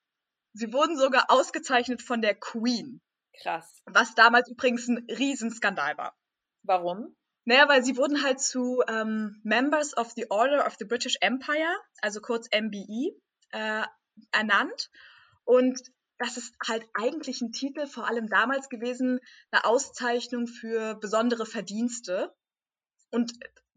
Sie 0.53 0.73
wurden 0.73 0.99
sogar 0.99 1.27
ausgezeichnet 1.29 2.03
von 2.03 2.21
der 2.21 2.35
Queen. 2.35 3.01
Krass. 3.43 3.83
Was 3.87 4.15
damals 4.15 4.51
übrigens 4.51 4.89
ein 4.89 5.07
Riesenskandal 5.09 5.97
war. 5.97 6.17
Warum? 6.63 7.17
Naja, 7.45 7.69
weil 7.69 7.83
sie 7.83 7.97
wurden 7.97 8.23
halt 8.23 8.41
zu 8.41 8.83
ähm, 8.87 9.41
Members 9.43 9.97
of 9.97 10.13
the 10.15 10.31
Order 10.31 10.67
of 10.67 10.77
the 10.79 10.85
British 10.85 11.17
Empire, 11.21 11.75
also 12.03 12.21
kurz 12.21 12.49
MBE, 12.53 13.17
äh, 13.51 13.83
ernannt. 14.33 14.91
Und 15.45 15.81
das 16.19 16.37
ist 16.37 16.55
halt 16.67 16.87
eigentlich 16.93 17.41
ein 17.41 17.53
Titel, 17.53 17.87
vor 17.87 18.07
allem 18.07 18.29
damals 18.29 18.69
gewesen, 18.69 19.21
eine 19.51 19.65
Auszeichnung 19.65 20.47
für 20.47 20.95
besondere 20.97 21.47
Verdienste. 21.47 22.35
Und 23.11 23.33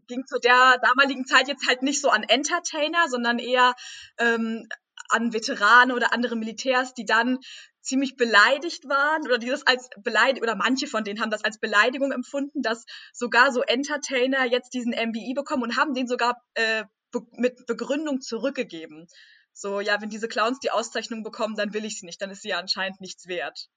ging 0.08 0.26
zu 0.26 0.40
der 0.40 0.78
damaligen 0.82 1.26
Zeit 1.26 1.48
jetzt 1.48 1.68
halt 1.68 1.82
nicht 1.82 2.02
so 2.02 2.10
an 2.10 2.24
Entertainer, 2.24 3.08
sondern 3.08 3.40
eher 3.40 3.74
ähm, 4.18 4.68
an 5.10 5.34
Veteranen 5.34 5.96
oder 5.96 6.14
andere 6.14 6.36
Militärs, 6.36 6.94
die 6.94 7.06
dann 7.06 7.40
ziemlich 7.84 8.16
beleidigt 8.16 8.88
waren 8.88 9.24
oder 9.26 9.38
die 9.38 9.48
das 9.48 9.68
als 9.68 9.90
Beleidigung 10.02 10.44
oder 10.44 10.56
manche 10.56 10.88
von 10.88 11.04
denen 11.04 11.22
haben 11.22 11.30
das 11.30 11.44
als 11.44 11.60
Beleidigung 11.60 12.12
empfunden, 12.12 12.62
dass 12.62 12.86
sogar 13.12 13.52
so 13.52 13.62
Entertainer 13.62 14.46
jetzt 14.46 14.74
diesen 14.74 14.94
MBI 14.94 15.34
bekommen 15.36 15.64
und 15.64 15.78
haben 15.78 15.94
den 15.94 16.08
sogar 16.08 16.42
äh, 16.56 16.86
be 17.12 17.22
mit 17.34 17.66
Begründung 17.68 18.22
zurückgegeben. 18.22 19.08
So, 19.52 19.82
ja, 19.82 20.02
wenn 20.02 20.10
diese 20.10 20.28
Clowns 20.28 20.60
die 20.60 20.72
Auszeichnung 20.72 21.22
bekommen, 21.22 21.56
dann 21.56 21.74
will 21.74 21.86
ich 21.86 22.00
sie 22.00 22.08
nicht, 22.08 22.22
dann 22.22 22.32
ist 22.32 22.42
sie 22.42 22.50
ja 22.50 22.58
anscheinend 22.58 23.00
nichts 23.02 23.28
wert. 23.28 23.68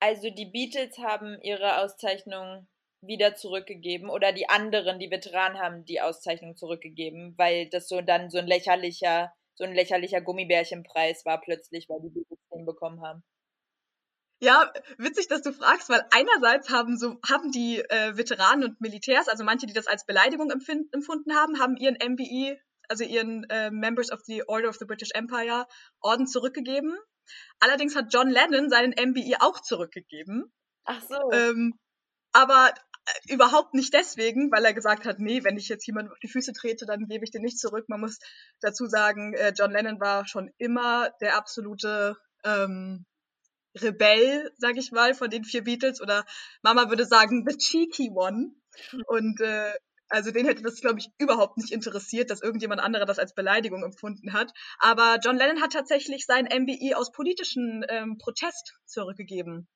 Also 0.00 0.28
die 0.28 0.50
Beatles 0.50 0.98
haben 0.98 1.40
ihre 1.40 1.78
Auszeichnung 1.78 2.68
wieder 3.00 3.34
zurückgegeben 3.34 4.10
oder 4.10 4.32
die 4.32 4.48
anderen, 4.48 4.98
die 4.98 5.10
Veteranen 5.10 5.58
haben 5.58 5.84
die 5.84 6.00
Auszeichnung 6.00 6.56
zurückgegeben, 6.56 7.34
weil 7.38 7.68
das 7.70 7.88
so 7.88 8.00
dann 8.00 8.30
so 8.30 8.38
ein 8.38 8.46
lächerlicher, 8.46 9.32
so 9.54 9.64
ein 9.64 9.74
lächerlicher 9.74 10.20
Gummibärchenpreis 10.20 11.24
war 11.24 11.40
plötzlich, 11.40 11.88
weil 11.88 12.00
die 12.02 12.10
Beatles 12.10 12.38
den 12.52 12.66
bekommen 12.66 13.00
haben. 13.02 13.22
Ja, 14.44 14.70
witzig, 14.98 15.28
dass 15.28 15.40
du 15.40 15.54
fragst, 15.54 15.88
weil 15.88 16.04
einerseits 16.10 16.68
haben 16.68 16.98
so 16.98 17.18
haben 17.26 17.50
die 17.50 17.78
äh, 17.78 18.14
Veteranen 18.18 18.64
und 18.68 18.78
Militärs, 18.78 19.26
also 19.26 19.42
manche, 19.42 19.66
die 19.66 19.72
das 19.72 19.86
als 19.86 20.04
Beleidigung 20.04 20.50
empfunden 20.50 21.34
haben, 21.34 21.58
haben 21.58 21.78
ihren 21.78 21.94
MBE, 21.94 22.60
also 22.86 23.04
ihren 23.04 23.44
äh, 23.48 23.70
Members 23.70 24.12
of 24.12 24.20
the 24.26 24.46
Order 24.46 24.68
of 24.68 24.76
the 24.76 24.84
British 24.84 25.12
Empire 25.14 25.66
Orden 26.02 26.26
zurückgegeben. 26.26 26.94
Allerdings 27.58 27.96
hat 27.96 28.12
John 28.12 28.28
Lennon 28.28 28.68
seinen 28.68 28.92
MBE 28.92 29.36
auch 29.40 29.62
zurückgegeben. 29.62 30.52
Ach 30.84 31.00
so. 31.00 31.32
Ähm, 31.32 31.78
aber 32.32 32.74
äh, 33.06 33.32
überhaupt 33.32 33.72
nicht 33.72 33.94
deswegen, 33.94 34.52
weil 34.52 34.66
er 34.66 34.74
gesagt 34.74 35.06
hat, 35.06 35.20
nee, 35.20 35.42
wenn 35.42 35.56
ich 35.56 35.70
jetzt 35.70 35.86
jemandem 35.86 36.12
auf 36.12 36.18
die 36.18 36.28
Füße 36.28 36.52
trete, 36.52 36.84
dann 36.84 37.06
gebe 37.06 37.24
ich 37.24 37.30
den 37.30 37.40
nicht 37.40 37.58
zurück. 37.58 37.88
Man 37.88 38.00
muss 38.00 38.18
dazu 38.60 38.84
sagen, 38.84 39.32
äh, 39.32 39.54
John 39.56 39.70
Lennon 39.70 40.00
war 40.00 40.26
schon 40.26 40.50
immer 40.58 41.08
der 41.22 41.38
absolute 41.38 42.18
ähm, 42.44 43.06
Rebell, 43.80 44.52
sag 44.56 44.76
ich 44.76 44.92
mal, 44.92 45.14
von 45.14 45.30
den 45.30 45.44
vier 45.44 45.64
Beatles. 45.64 46.00
Oder 46.00 46.24
Mama 46.62 46.88
würde 46.88 47.04
sagen, 47.04 47.44
the 47.48 47.56
cheeky 47.56 48.10
one. 48.10 48.54
Und 49.06 49.40
äh, 49.40 49.72
also 50.08 50.30
den 50.30 50.46
hätte 50.46 50.62
das, 50.62 50.80
glaube 50.80 50.98
ich, 50.98 51.10
überhaupt 51.18 51.56
nicht 51.56 51.72
interessiert, 51.72 52.30
dass 52.30 52.42
irgendjemand 52.42 52.80
anderer 52.80 53.06
das 53.06 53.18
als 53.18 53.34
Beleidigung 53.34 53.82
empfunden 53.82 54.32
hat. 54.32 54.52
Aber 54.78 55.18
John 55.22 55.36
Lennon 55.36 55.62
hat 55.62 55.72
tatsächlich 55.72 56.26
sein 56.26 56.44
MBE 56.44 56.96
aus 56.96 57.10
politischen 57.10 57.84
ähm, 57.88 58.18
Protest 58.18 58.74
zurückgegeben. 58.86 59.68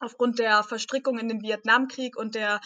Aufgrund 0.00 0.40
der 0.40 0.64
Verstrickung 0.64 1.18
in 1.18 1.28
den 1.28 1.42
Vietnamkrieg 1.42 2.16
und 2.16 2.34
der 2.34 2.60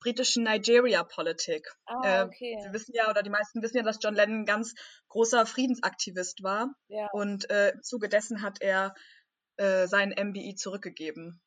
britischen 0.00 0.42
Nigeria-Politik. 0.42 1.68
Ah, 1.86 2.24
okay. 2.24 2.56
Äh, 2.58 2.62
Sie 2.62 2.72
wissen 2.72 2.92
ja, 2.94 3.08
oder 3.08 3.22
die 3.22 3.30
meisten 3.30 3.62
wissen 3.62 3.76
ja, 3.76 3.84
dass 3.84 3.98
John 4.02 4.14
Lennon 4.14 4.40
ein 4.40 4.46
ganz 4.46 4.74
großer 5.08 5.46
Friedensaktivist 5.46 6.42
war. 6.42 6.74
Ja. 6.88 7.06
Und 7.12 7.48
äh, 7.50 7.70
im 7.70 7.82
Zuge 7.82 8.08
dessen 8.08 8.42
hat 8.42 8.60
er 8.60 8.94
äh, 9.56 9.86
seinen 9.86 10.12
MBI 10.12 10.54
zurückgegeben. 10.54 11.40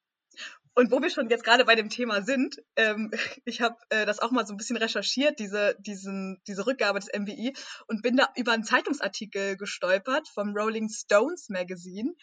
Und 0.78 0.92
wo 0.92 1.02
wir 1.02 1.10
schon 1.10 1.30
jetzt 1.30 1.46
gerade 1.46 1.64
bei 1.64 1.76
dem 1.76 1.90
Thema 1.90 2.22
sind, 2.22 2.62
ähm, 2.76 3.10
ich 3.46 3.62
habe 3.62 3.78
äh, 3.90 4.06
das 4.06 4.20
auch 4.20 4.32
mal 4.32 4.46
so 4.46 4.54
ein 4.54 4.58
bisschen 4.58 4.78
recherchiert, 4.78 5.40
diese, 5.40 5.76
diesen, 5.80 6.42
diese 6.48 6.68
Rückgabe 6.68 7.00
des 7.00 7.10
MBI, 7.18 7.54
und 7.88 8.02
bin 8.02 8.18
da 8.18 8.28
über 8.36 8.52
einen 8.52 8.66
Zeitungsartikel 8.66 9.56
gestolpert 9.56 10.28
vom 10.28 10.56
Rolling 10.56 10.90
Stones 10.90 11.50
Magazine. 11.50 12.14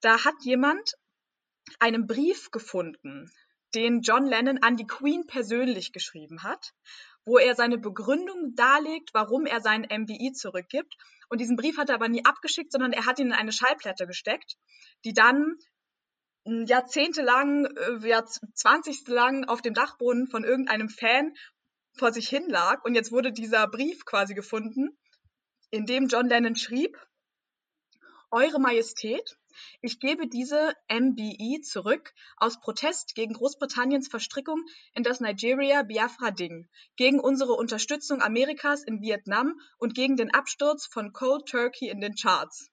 Da 0.00 0.24
hat 0.24 0.34
jemand 0.42 0.94
einen 1.78 2.06
Brief 2.06 2.50
gefunden, 2.50 3.30
den 3.74 4.00
John 4.00 4.26
Lennon 4.26 4.58
an 4.62 4.76
die 4.76 4.86
Queen 4.86 5.26
persönlich 5.26 5.92
geschrieben 5.92 6.42
hat, 6.42 6.72
wo 7.24 7.38
er 7.38 7.54
seine 7.54 7.78
Begründung 7.78 8.54
darlegt, 8.54 9.10
warum 9.12 9.46
er 9.46 9.60
seinen 9.60 9.84
MBI 9.84 10.32
zurückgibt. 10.32 10.94
Und 11.28 11.40
diesen 11.40 11.56
Brief 11.56 11.76
hat 11.76 11.88
er 11.88 11.94
aber 11.94 12.08
nie 12.08 12.24
abgeschickt, 12.24 12.72
sondern 12.72 12.92
er 12.92 13.06
hat 13.06 13.18
ihn 13.18 13.28
in 13.28 13.32
eine 13.32 13.52
Schallplatte 13.52 14.06
gesteckt, 14.06 14.56
die 15.04 15.12
dann 15.12 15.56
jahrzehntelang, 16.44 17.66
äh, 17.66 18.08
ja, 18.08 18.24
20 18.24 19.06
lang 19.08 19.44
auf 19.44 19.62
dem 19.62 19.74
Dachboden 19.74 20.26
von 20.28 20.44
irgendeinem 20.44 20.88
Fan 20.88 21.34
vor 21.96 22.12
sich 22.12 22.28
hin 22.28 22.48
lag. 22.48 22.84
Und 22.84 22.94
jetzt 22.94 23.12
wurde 23.12 23.32
dieser 23.32 23.66
Brief 23.68 24.04
quasi 24.04 24.34
gefunden, 24.34 24.96
in 25.70 25.86
dem 25.86 26.08
John 26.08 26.28
Lennon 26.28 26.56
schrieb, 26.56 26.96
Eure 28.32 28.60
Majestät, 28.60 29.36
ich 29.82 29.98
gebe 29.98 30.28
diese 30.28 30.74
MBE 30.88 31.60
zurück 31.62 32.12
aus 32.36 32.60
Protest 32.60 33.14
gegen 33.14 33.34
Großbritanniens 33.34 34.08
Verstrickung 34.08 34.64
in 34.94 35.02
das 35.02 35.20
Nigeria-Biafra-Ding, 35.20 36.68
gegen 36.96 37.20
unsere 37.20 37.54
Unterstützung 37.54 38.22
Amerikas 38.22 38.84
in 38.84 39.00
Vietnam 39.00 39.54
und 39.78 39.94
gegen 39.94 40.16
den 40.16 40.32
Absturz 40.32 40.86
von 40.86 41.12
Cold 41.12 41.46
Turkey 41.46 41.88
in 41.88 42.00
den 42.00 42.14
Charts. 42.14 42.70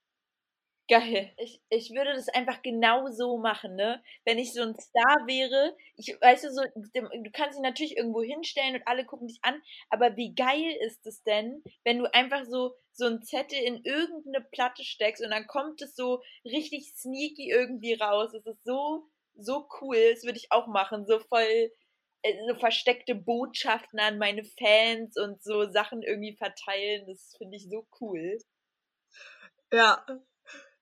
Geil. 0.88 1.32
Ich, 1.36 1.60
ich 1.68 1.90
würde 1.90 2.14
das 2.14 2.28
einfach 2.30 2.62
genau 2.62 3.08
so 3.10 3.36
machen, 3.36 3.76
ne? 3.76 4.02
Wenn 4.24 4.38
ich 4.38 4.54
so 4.54 4.62
ein 4.62 4.74
Star 4.80 5.26
wäre, 5.26 5.76
ich 5.96 6.16
weißt 6.20 6.44
du 6.44 6.50
so, 6.50 6.62
du 6.74 7.30
kannst 7.30 7.58
dich 7.58 7.62
natürlich 7.62 7.96
irgendwo 7.96 8.22
hinstellen 8.22 8.76
und 8.76 8.86
alle 8.88 9.04
gucken 9.04 9.28
dich 9.28 9.38
an, 9.42 9.60
aber 9.90 10.16
wie 10.16 10.34
geil 10.34 10.72
ist 10.86 11.06
es 11.06 11.22
denn, 11.24 11.62
wenn 11.84 11.98
du 11.98 12.12
einfach 12.14 12.44
so 12.46 12.74
so 12.92 13.06
ein 13.06 13.22
Zettel 13.22 13.58
in 13.58 13.84
irgendeine 13.84 14.44
Platte 14.50 14.82
steckst 14.82 15.22
und 15.22 15.30
dann 15.30 15.46
kommt 15.46 15.82
es 15.82 15.94
so 15.94 16.22
richtig 16.44 16.90
sneaky 16.96 17.50
irgendwie 17.50 17.92
raus. 17.94 18.32
Es 18.34 18.46
ist 18.46 18.64
so 18.64 19.06
so 19.36 19.68
cool, 19.80 19.98
das 20.12 20.24
würde 20.24 20.38
ich 20.38 20.50
auch 20.50 20.66
machen, 20.68 21.06
so 21.06 21.18
voll 21.20 21.70
äh, 22.22 22.34
so 22.48 22.54
versteckte 22.58 23.14
Botschaften 23.14 24.00
an 24.00 24.16
meine 24.18 24.44
Fans 24.44 25.16
und 25.18 25.42
so 25.42 25.70
Sachen 25.70 26.02
irgendwie 26.02 26.34
verteilen, 26.36 27.06
das 27.06 27.34
finde 27.38 27.56
ich 27.58 27.68
so 27.68 27.86
cool. 28.00 28.38
Ja, 29.72 30.04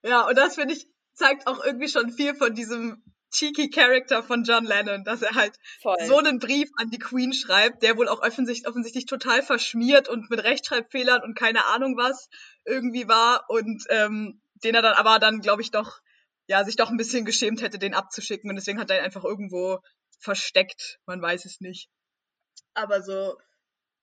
ja, 0.06 0.26
und 0.26 0.36
das 0.36 0.54
finde 0.54 0.74
ich, 0.74 0.88
zeigt 1.14 1.46
auch 1.46 1.64
irgendwie 1.64 1.88
schon 1.88 2.10
viel 2.10 2.34
von 2.34 2.54
diesem 2.54 3.02
cheeky 3.30 3.70
Character 3.70 4.22
von 4.22 4.44
John 4.44 4.64
Lennon, 4.64 5.04
dass 5.04 5.22
er 5.22 5.34
halt 5.34 5.58
Voll. 5.82 5.96
so 6.06 6.18
einen 6.18 6.38
Brief 6.38 6.70
an 6.76 6.90
die 6.90 6.98
Queen 6.98 7.32
schreibt, 7.32 7.82
der 7.82 7.96
wohl 7.96 8.08
auch 8.08 8.22
offensichtlich, 8.22 8.68
offensichtlich 8.68 9.06
total 9.06 9.42
verschmiert 9.42 10.08
und 10.08 10.30
mit 10.30 10.42
Rechtschreibfehlern 10.42 11.22
und 11.22 11.36
keine 11.36 11.66
Ahnung 11.66 11.96
was 11.96 12.28
irgendwie 12.64 13.08
war 13.08 13.44
und 13.48 13.84
ähm, 13.90 14.40
den 14.64 14.74
er 14.74 14.82
dann 14.82 14.94
aber 14.94 15.18
dann, 15.18 15.40
glaube 15.40 15.62
ich, 15.62 15.70
doch, 15.70 16.00
ja, 16.46 16.64
sich 16.64 16.76
doch 16.76 16.90
ein 16.90 16.96
bisschen 16.96 17.24
geschämt 17.24 17.60
hätte, 17.62 17.78
den 17.78 17.94
abzuschicken 17.94 18.48
und 18.48 18.56
deswegen 18.56 18.80
hat 18.80 18.90
er 18.90 18.98
ihn 18.98 19.04
einfach 19.04 19.24
irgendwo 19.24 19.80
versteckt. 20.18 20.98
Man 21.06 21.20
weiß 21.20 21.44
es 21.44 21.60
nicht. 21.60 21.90
Aber 22.74 23.02
so, 23.02 23.36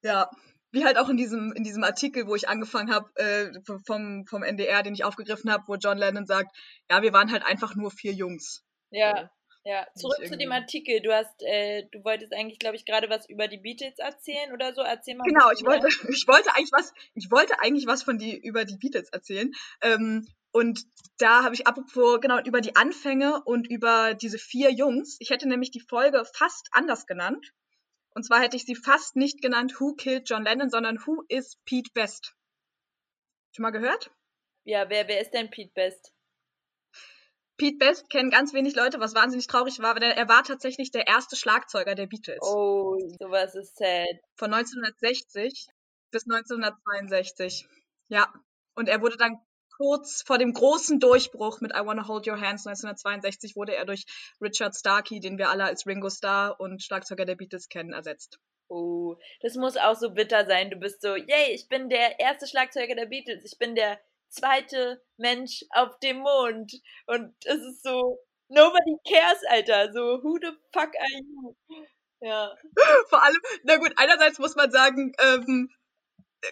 ja, 0.01 0.29
wie 0.73 0.83
halt 0.83 0.97
auch 0.97 1.07
in 1.07 1.17
diesem, 1.17 1.53
in 1.53 1.63
diesem 1.63 1.83
Artikel, 1.83 2.27
wo 2.27 2.35
ich 2.35 2.49
angefangen 2.49 2.93
habe, 2.93 3.09
äh, 3.15 3.51
vom, 3.85 4.25
vom 4.25 4.43
NDR, 4.43 4.83
den 4.83 4.95
ich 4.95 5.05
aufgegriffen 5.05 5.51
habe, 5.51 5.63
wo 5.67 5.75
John 5.75 5.97
Lennon 5.97 6.25
sagt, 6.25 6.55
ja, 6.89 7.01
wir 7.01 7.13
waren 7.13 7.31
halt 7.31 7.45
einfach 7.45 7.75
nur 7.75 7.91
vier 7.91 8.11
Jungs. 8.11 8.65
Ja, 8.89 9.29
ja. 9.65 9.87
Zurück 9.95 10.25
zu 10.27 10.35
dem 10.35 10.51
Artikel. 10.51 10.99
Du 11.01 11.13
hast, 11.13 11.41
äh, 11.41 11.83
du 11.91 12.03
wolltest 12.03 12.33
eigentlich, 12.33 12.59
glaube 12.59 12.75
ich, 12.75 12.85
gerade 12.85 13.09
was 13.09 13.29
über 13.29 13.47
die 13.47 13.59
Beatles 13.59 13.97
erzählen 13.99 14.51
oder 14.51 14.73
so. 14.73 14.81
Erzähl 14.81 15.15
mal. 15.15 15.23
Genau, 15.23 15.51
ich 15.51 15.63
wollte, 15.63 15.87
ich 16.09 16.27
wollte 16.27 16.53
eigentlich 16.55 16.71
was, 16.71 16.91
ich 17.13 17.31
wollte 17.31 17.59
eigentlich 17.59 17.87
was 17.87 18.03
von 18.03 18.17
die, 18.17 18.35
über 18.35 18.65
die 18.65 18.77
Beatles 18.77 19.09
erzählen. 19.09 19.51
Ähm, 19.81 20.27
und 20.51 20.81
da 21.17 21.43
habe 21.43 21.55
ich 21.55 21.65
apropos, 21.65 22.19
genau, 22.19 22.39
über 22.41 22.61
die 22.61 22.75
Anfänge 22.75 23.41
und 23.45 23.69
über 23.69 24.15
diese 24.15 24.37
vier 24.37 24.71
Jungs. 24.71 25.17
Ich 25.19 25.29
hätte 25.29 25.47
nämlich 25.47 25.71
die 25.71 25.81
Folge 25.81 26.23
fast 26.35 26.67
anders 26.71 27.05
genannt. 27.05 27.53
Und 28.15 28.23
zwar 28.23 28.41
hätte 28.41 28.55
ich 28.55 28.65
sie 28.65 28.75
fast 28.75 29.15
nicht 29.15 29.41
genannt 29.41 29.79
Who 29.79 29.95
Killed 29.95 30.29
John 30.29 30.43
Lennon, 30.43 30.69
sondern 30.69 30.97
Who 31.05 31.23
is 31.27 31.57
Pete 31.65 31.91
Best? 31.93 32.35
Schon 33.55 33.63
mal 33.63 33.71
gehört? 33.71 34.11
Ja, 34.65 34.89
wer, 34.89 35.07
wer 35.07 35.21
ist 35.21 35.31
denn 35.31 35.49
Pete 35.49 35.71
Best? 35.73 36.13
Pete 37.57 37.77
Best 37.77 38.09
kennen 38.09 38.31
ganz 38.31 38.53
wenig 38.53 38.75
Leute, 38.75 38.99
was 38.99 39.15
wahnsinnig 39.15 39.47
traurig 39.47 39.79
war, 39.79 39.93
denn 39.95 40.11
er 40.11 40.27
war 40.27 40.43
tatsächlich 40.43 40.91
der 40.91 41.07
erste 41.07 41.35
Schlagzeuger 41.35 41.95
der 41.95 42.07
Beatles. 42.07 42.39
Oh, 42.41 42.97
sowas 43.19 43.55
ist 43.55 43.77
sad. 43.77 44.07
Von 44.35 44.53
1960 44.53 45.67
bis 46.11 46.23
1962. 46.23 47.67
Ja. 48.07 48.33
Und 48.75 48.89
er 48.89 49.01
wurde 49.01 49.17
dann 49.17 49.37
kurz 49.77 50.21
vor 50.21 50.37
dem 50.37 50.53
großen 50.53 50.99
Durchbruch 50.99 51.61
mit 51.61 51.71
I 51.71 51.85
Wanna 51.85 52.07
Hold 52.07 52.27
Your 52.27 52.39
Hands 52.39 52.65
1962 52.65 53.55
wurde 53.55 53.75
er 53.75 53.85
durch 53.85 54.05
Richard 54.41 54.75
Starkey, 54.75 55.19
den 55.19 55.37
wir 55.37 55.49
alle 55.49 55.63
als 55.63 55.85
Ringo 55.85 56.09
Starr 56.09 56.59
und 56.59 56.83
Schlagzeuger 56.83 57.25
der 57.25 57.35
Beatles 57.35 57.69
kennen, 57.69 57.93
ersetzt. 57.93 58.39
Oh, 58.69 59.17
das 59.41 59.55
muss 59.55 59.77
auch 59.77 59.95
so 59.95 60.11
bitter 60.11 60.45
sein. 60.45 60.69
Du 60.69 60.77
bist 60.77 61.01
so, 61.01 61.15
yay, 61.15 61.53
ich 61.53 61.67
bin 61.67 61.89
der 61.89 62.19
erste 62.19 62.47
Schlagzeuger 62.47 62.95
der 62.95 63.05
Beatles. 63.05 63.43
Ich 63.43 63.57
bin 63.57 63.75
der 63.75 63.99
zweite 64.29 65.01
Mensch 65.17 65.63
auf 65.71 65.99
dem 65.99 66.19
Mond. 66.19 66.73
Und 67.05 67.35
es 67.45 67.61
ist 67.61 67.83
so, 67.83 68.19
nobody 68.47 68.97
cares, 69.07 69.43
Alter. 69.49 69.91
So, 69.93 70.23
who 70.23 70.37
the 70.41 70.51
fuck 70.71 70.91
are 70.97 71.19
you? 71.19 71.55
Ja. 72.21 72.55
Vor 73.09 73.21
allem, 73.21 73.41
na 73.63 73.77
gut, 73.77 73.93
einerseits 73.97 74.39
muss 74.39 74.55
man 74.55 74.71
sagen, 74.71 75.11
ähm, 75.19 75.69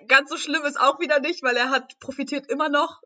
ganz 0.08 0.30
so 0.30 0.38
schlimm 0.38 0.64
ist 0.66 0.80
auch 0.80 1.00
wieder 1.00 1.20
nicht, 1.20 1.44
weil 1.44 1.56
er 1.56 1.70
hat 1.70 1.98
profitiert 2.00 2.50
immer 2.50 2.70
noch 2.70 3.02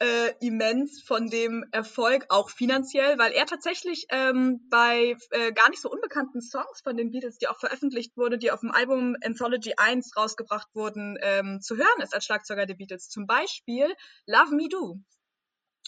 äh, 0.00 0.32
immens 0.40 1.02
von 1.02 1.28
dem 1.28 1.64
Erfolg, 1.72 2.26
auch 2.28 2.50
finanziell, 2.50 3.18
weil 3.18 3.32
er 3.32 3.46
tatsächlich 3.46 4.06
ähm, 4.10 4.66
bei 4.70 5.16
äh, 5.30 5.52
gar 5.52 5.68
nicht 5.70 5.82
so 5.82 5.90
unbekannten 5.90 6.40
Songs 6.40 6.80
von 6.82 6.96
den 6.96 7.10
Beatles, 7.10 7.38
die 7.38 7.48
auch 7.48 7.58
veröffentlicht 7.58 8.16
wurde, 8.16 8.38
die 8.38 8.50
auf 8.52 8.60
dem 8.60 8.70
Album 8.70 9.16
Anthology 9.24 9.74
1 9.76 10.16
rausgebracht 10.16 10.68
wurden, 10.74 11.18
ähm, 11.20 11.60
zu 11.60 11.76
hören 11.76 12.00
ist 12.02 12.14
als 12.14 12.24
Schlagzeuger 12.24 12.66
der 12.66 12.74
Beatles. 12.74 13.08
Zum 13.08 13.26
Beispiel 13.26 13.94
Love 14.26 14.54
Me 14.54 14.68
Do 14.68 15.00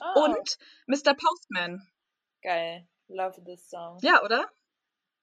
Oh, 0.03 0.25
und 0.25 0.57
Mr. 0.87 1.15
Postman. 1.15 1.87
geil. 2.43 2.87
Love 3.09 3.43
this 3.45 3.69
song. 3.69 3.99
Ja, 4.03 4.23
oder? 4.23 4.51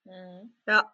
Mhm. 0.05 0.55
Ja. 0.67 0.93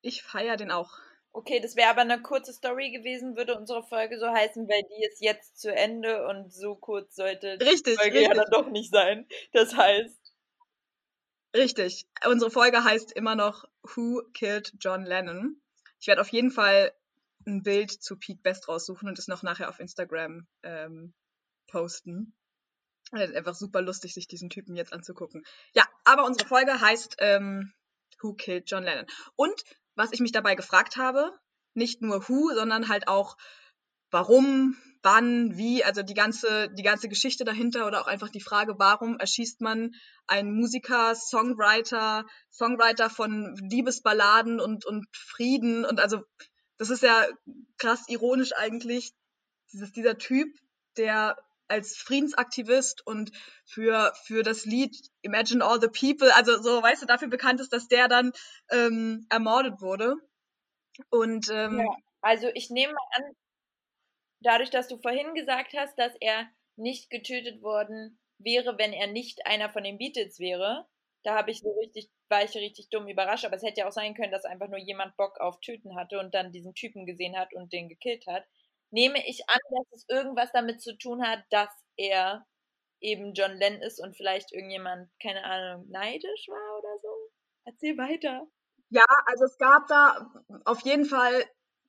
Ich 0.00 0.22
feiere 0.22 0.56
den 0.56 0.70
auch. 0.70 0.98
Okay, 1.38 1.60
das 1.60 1.76
wäre 1.76 1.90
aber 1.90 2.00
eine 2.00 2.20
kurze 2.20 2.52
Story 2.52 2.90
gewesen, 2.90 3.36
würde 3.36 3.56
unsere 3.56 3.84
Folge 3.84 4.18
so 4.18 4.26
heißen, 4.26 4.68
weil 4.68 4.82
die 4.82 5.04
ist 5.06 5.22
jetzt 5.22 5.60
zu 5.60 5.72
Ende 5.72 6.26
und 6.26 6.52
so 6.52 6.74
kurz 6.74 7.14
sollte 7.14 7.58
die 7.58 7.64
Richtig, 7.64 7.96
Folge 7.96 8.22
ja 8.22 8.30
richtig. 8.30 8.44
dann 8.50 8.50
doch 8.50 8.68
nicht 8.72 8.90
sein. 8.90 9.24
Das 9.52 9.76
heißt, 9.76 10.32
Richtig. 11.54 12.08
Unsere 12.26 12.50
Folge 12.50 12.82
heißt 12.82 13.12
immer 13.12 13.36
noch 13.36 13.66
Who 13.84 14.22
Killed 14.34 14.72
John 14.80 15.04
Lennon? 15.04 15.62
Ich 16.00 16.08
werde 16.08 16.22
auf 16.22 16.28
jeden 16.30 16.50
Fall 16.50 16.92
ein 17.46 17.62
Bild 17.62 17.92
zu 17.92 18.16
Pete 18.16 18.42
Best 18.42 18.66
raussuchen 18.66 19.08
und 19.08 19.16
es 19.16 19.28
noch 19.28 19.44
nachher 19.44 19.68
auf 19.68 19.78
Instagram 19.78 20.48
ähm, 20.64 21.14
posten. 21.68 22.34
Es 23.12 23.30
ist 23.30 23.36
einfach 23.36 23.54
super 23.54 23.80
lustig, 23.80 24.12
sich 24.12 24.26
diesen 24.26 24.50
Typen 24.50 24.74
jetzt 24.74 24.92
anzugucken. 24.92 25.46
Ja, 25.72 25.84
aber 26.02 26.24
unsere 26.24 26.48
Folge 26.48 26.80
heißt 26.80 27.18
ähm, 27.20 27.72
Who 28.20 28.34
Killed 28.34 28.68
John 28.68 28.82
Lennon? 28.82 29.06
Und 29.36 29.62
was 29.98 30.12
ich 30.12 30.20
mich 30.20 30.32
dabei 30.32 30.54
gefragt 30.54 30.96
habe, 30.96 31.32
nicht 31.74 32.00
nur 32.00 32.28
Who, 32.28 32.54
sondern 32.54 32.88
halt 32.88 33.08
auch 33.08 33.36
warum, 34.10 34.76
wann, 35.02 35.56
wie, 35.56 35.84
also 35.84 36.02
die 36.02 36.14
ganze, 36.14 36.70
die 36.70 36.82
ganze 36.82 37.08
Geschichte 37.08 37.44
dahinter 37.44 37.86
oder 37.86 38.00
auch 38.00 38.06
einfach 38.06 38.30
die 38.30 38.40
Frage, 38.40 38.78
warum 38.78 39.18
erschießt 39.18 39.60
man 39.60 39.90
einen 40.26 40.54
Musiker, 40.54 41.14
Songwriter, 41.14 42.24
Songwriter 42.50 43.10
von 43.10 43.54
Liebesballaden 43.56 44.60
und, 44.60 44.86
und 44.86 45.06
Frieden? 45.12 45.84
Und 45.84 46.00
also 46.00 46.22
das 46.78 46.90
ist 46.90 47.02
ja 47.02 47.26
krass 47.76 48.04
ironisch 48.08 48.52
eigentlich, 48.56 49.12
dieses, 49.72 49.92
dieser 49.92 50.16
Typ, 50.16 50.48
der 50.96 51.36
als 51.68 51.96
Friedensaktivist 51.96 53.06
und 53.06 53.32
für, 53.64 54.12
für 54.24 54.42
das 54.42 54.64
Lied 54.64 54.96
Imagine 55.22 55.64
All 55.64 55.80
the 55.80 55.88
People, 55.88 56.34
also 56.34 56.60
so, 56.62 56.82
weißt 56.82 57.02
du, 57.02 57.06
dafür 57.06 57.28
bekannt 57.28 57.60
ist, 57.60 57.72
dass 57.72 57.88
der 57.88 58.08
dann 58.08 58.32
ähm, 58.70 59.26
ermordet 59.30 59.80
wurde. 59.80 60.16
Und 61.10 61.48
ähm, 61.50 61.78
Ja. 61.78 61.96
also 62.20 62.48
ich 62.54 62.70
nehme 62.70 62.92
mal 62.92 63.08
an, 63.16 63.36
dadurch, 64.40 64.70
dass 64.70 64.88
du 64.88 64.98
vorhin 64.98 65.34
gesagt 65.34 65.74
hast, 65.76 65.98
dass 65.98 66.14
er 66.20 66.48
nicht 66.76 67.10
getötet 67.10 67.62
worden 67.62 68.18
wäre, 68.38 68.78
wenn 68.78 68.92
er 68.92 69.08
nicht 69.08 69.46
einer 69.46 69.68
von 69.70 69.82
den 69.84 69.98
Beatles 69.98 70.38
wäre, 70.38 70.86
da 71.24 71.34
habe 71.36 71.50
ich 71.50 71.60
so 71.60 71.70
richtig, 71.80 72.08
war 72.28 72.44
ich 72.44 72.54
richtig 72.54 72.88
dumm 72.90 73.08
überrascht, 73.08 73.44
aber 73.44 73.56
es 73.56 73.62
hätte 73.62 73.80
ja 73.80 73.88
auch 73.88 73.92
sein 73.92 74.14
können, 74.14 74.30
dass 74.32 74.44
einfach 74.44 74.68
nur 74.68 74.78
jemand 74.78 75.16
Bock 75.16 75.40
auf 75.40 75.60
Töten 75.60 75.96
hatte 75.96 76.18
und 76.20 76.32
dann 76.34 76.52
diesen 76.52 76.74
Typen 76.74 77.06
gesehen 77.06 77.36
hat 77.36 77.52
und 77.52 77.72
den 77.72 77.88
gekillt 77.88 78.26
hat. 78.26 78.44
Nehme 78.90 79.18
ich 79.26 79.42
an, 79.48 79.58
dass 79.70 79.92
es 79.92 80.04
irgendwas 80.08 80.50
damit 80.52 80.80
zu 80.80 80.96
tun 80.96 81.22
hat, 81.22 81.40
dass 81.50 81.70
er 81.96 82.46
eben 83.00 83.32
John 83.34 83.56
Lennon 83.56 83.82
ist 83.82 84.00
und 84.00 84.16
vielleicht 84.16 84.52
irgendjemand, 84.52 85.08
keine 85.22 85.44
Ahnung, 85.44 85.86
neidisch 85.88 86.48
war 86.48 86.78
oder 86.78 86.98
so? 87.02 87.08
Erzähl 87.64 87.96
weiter. 87.98 88.46
Ja, 88.90 89.04
also 89.26 89.44
es 89.44 89.58
gab 89.58 89.86
da 89.88 90.30
auf 90.64 90.80
jeden 90.80 91.04
Fall, 91.04 91.44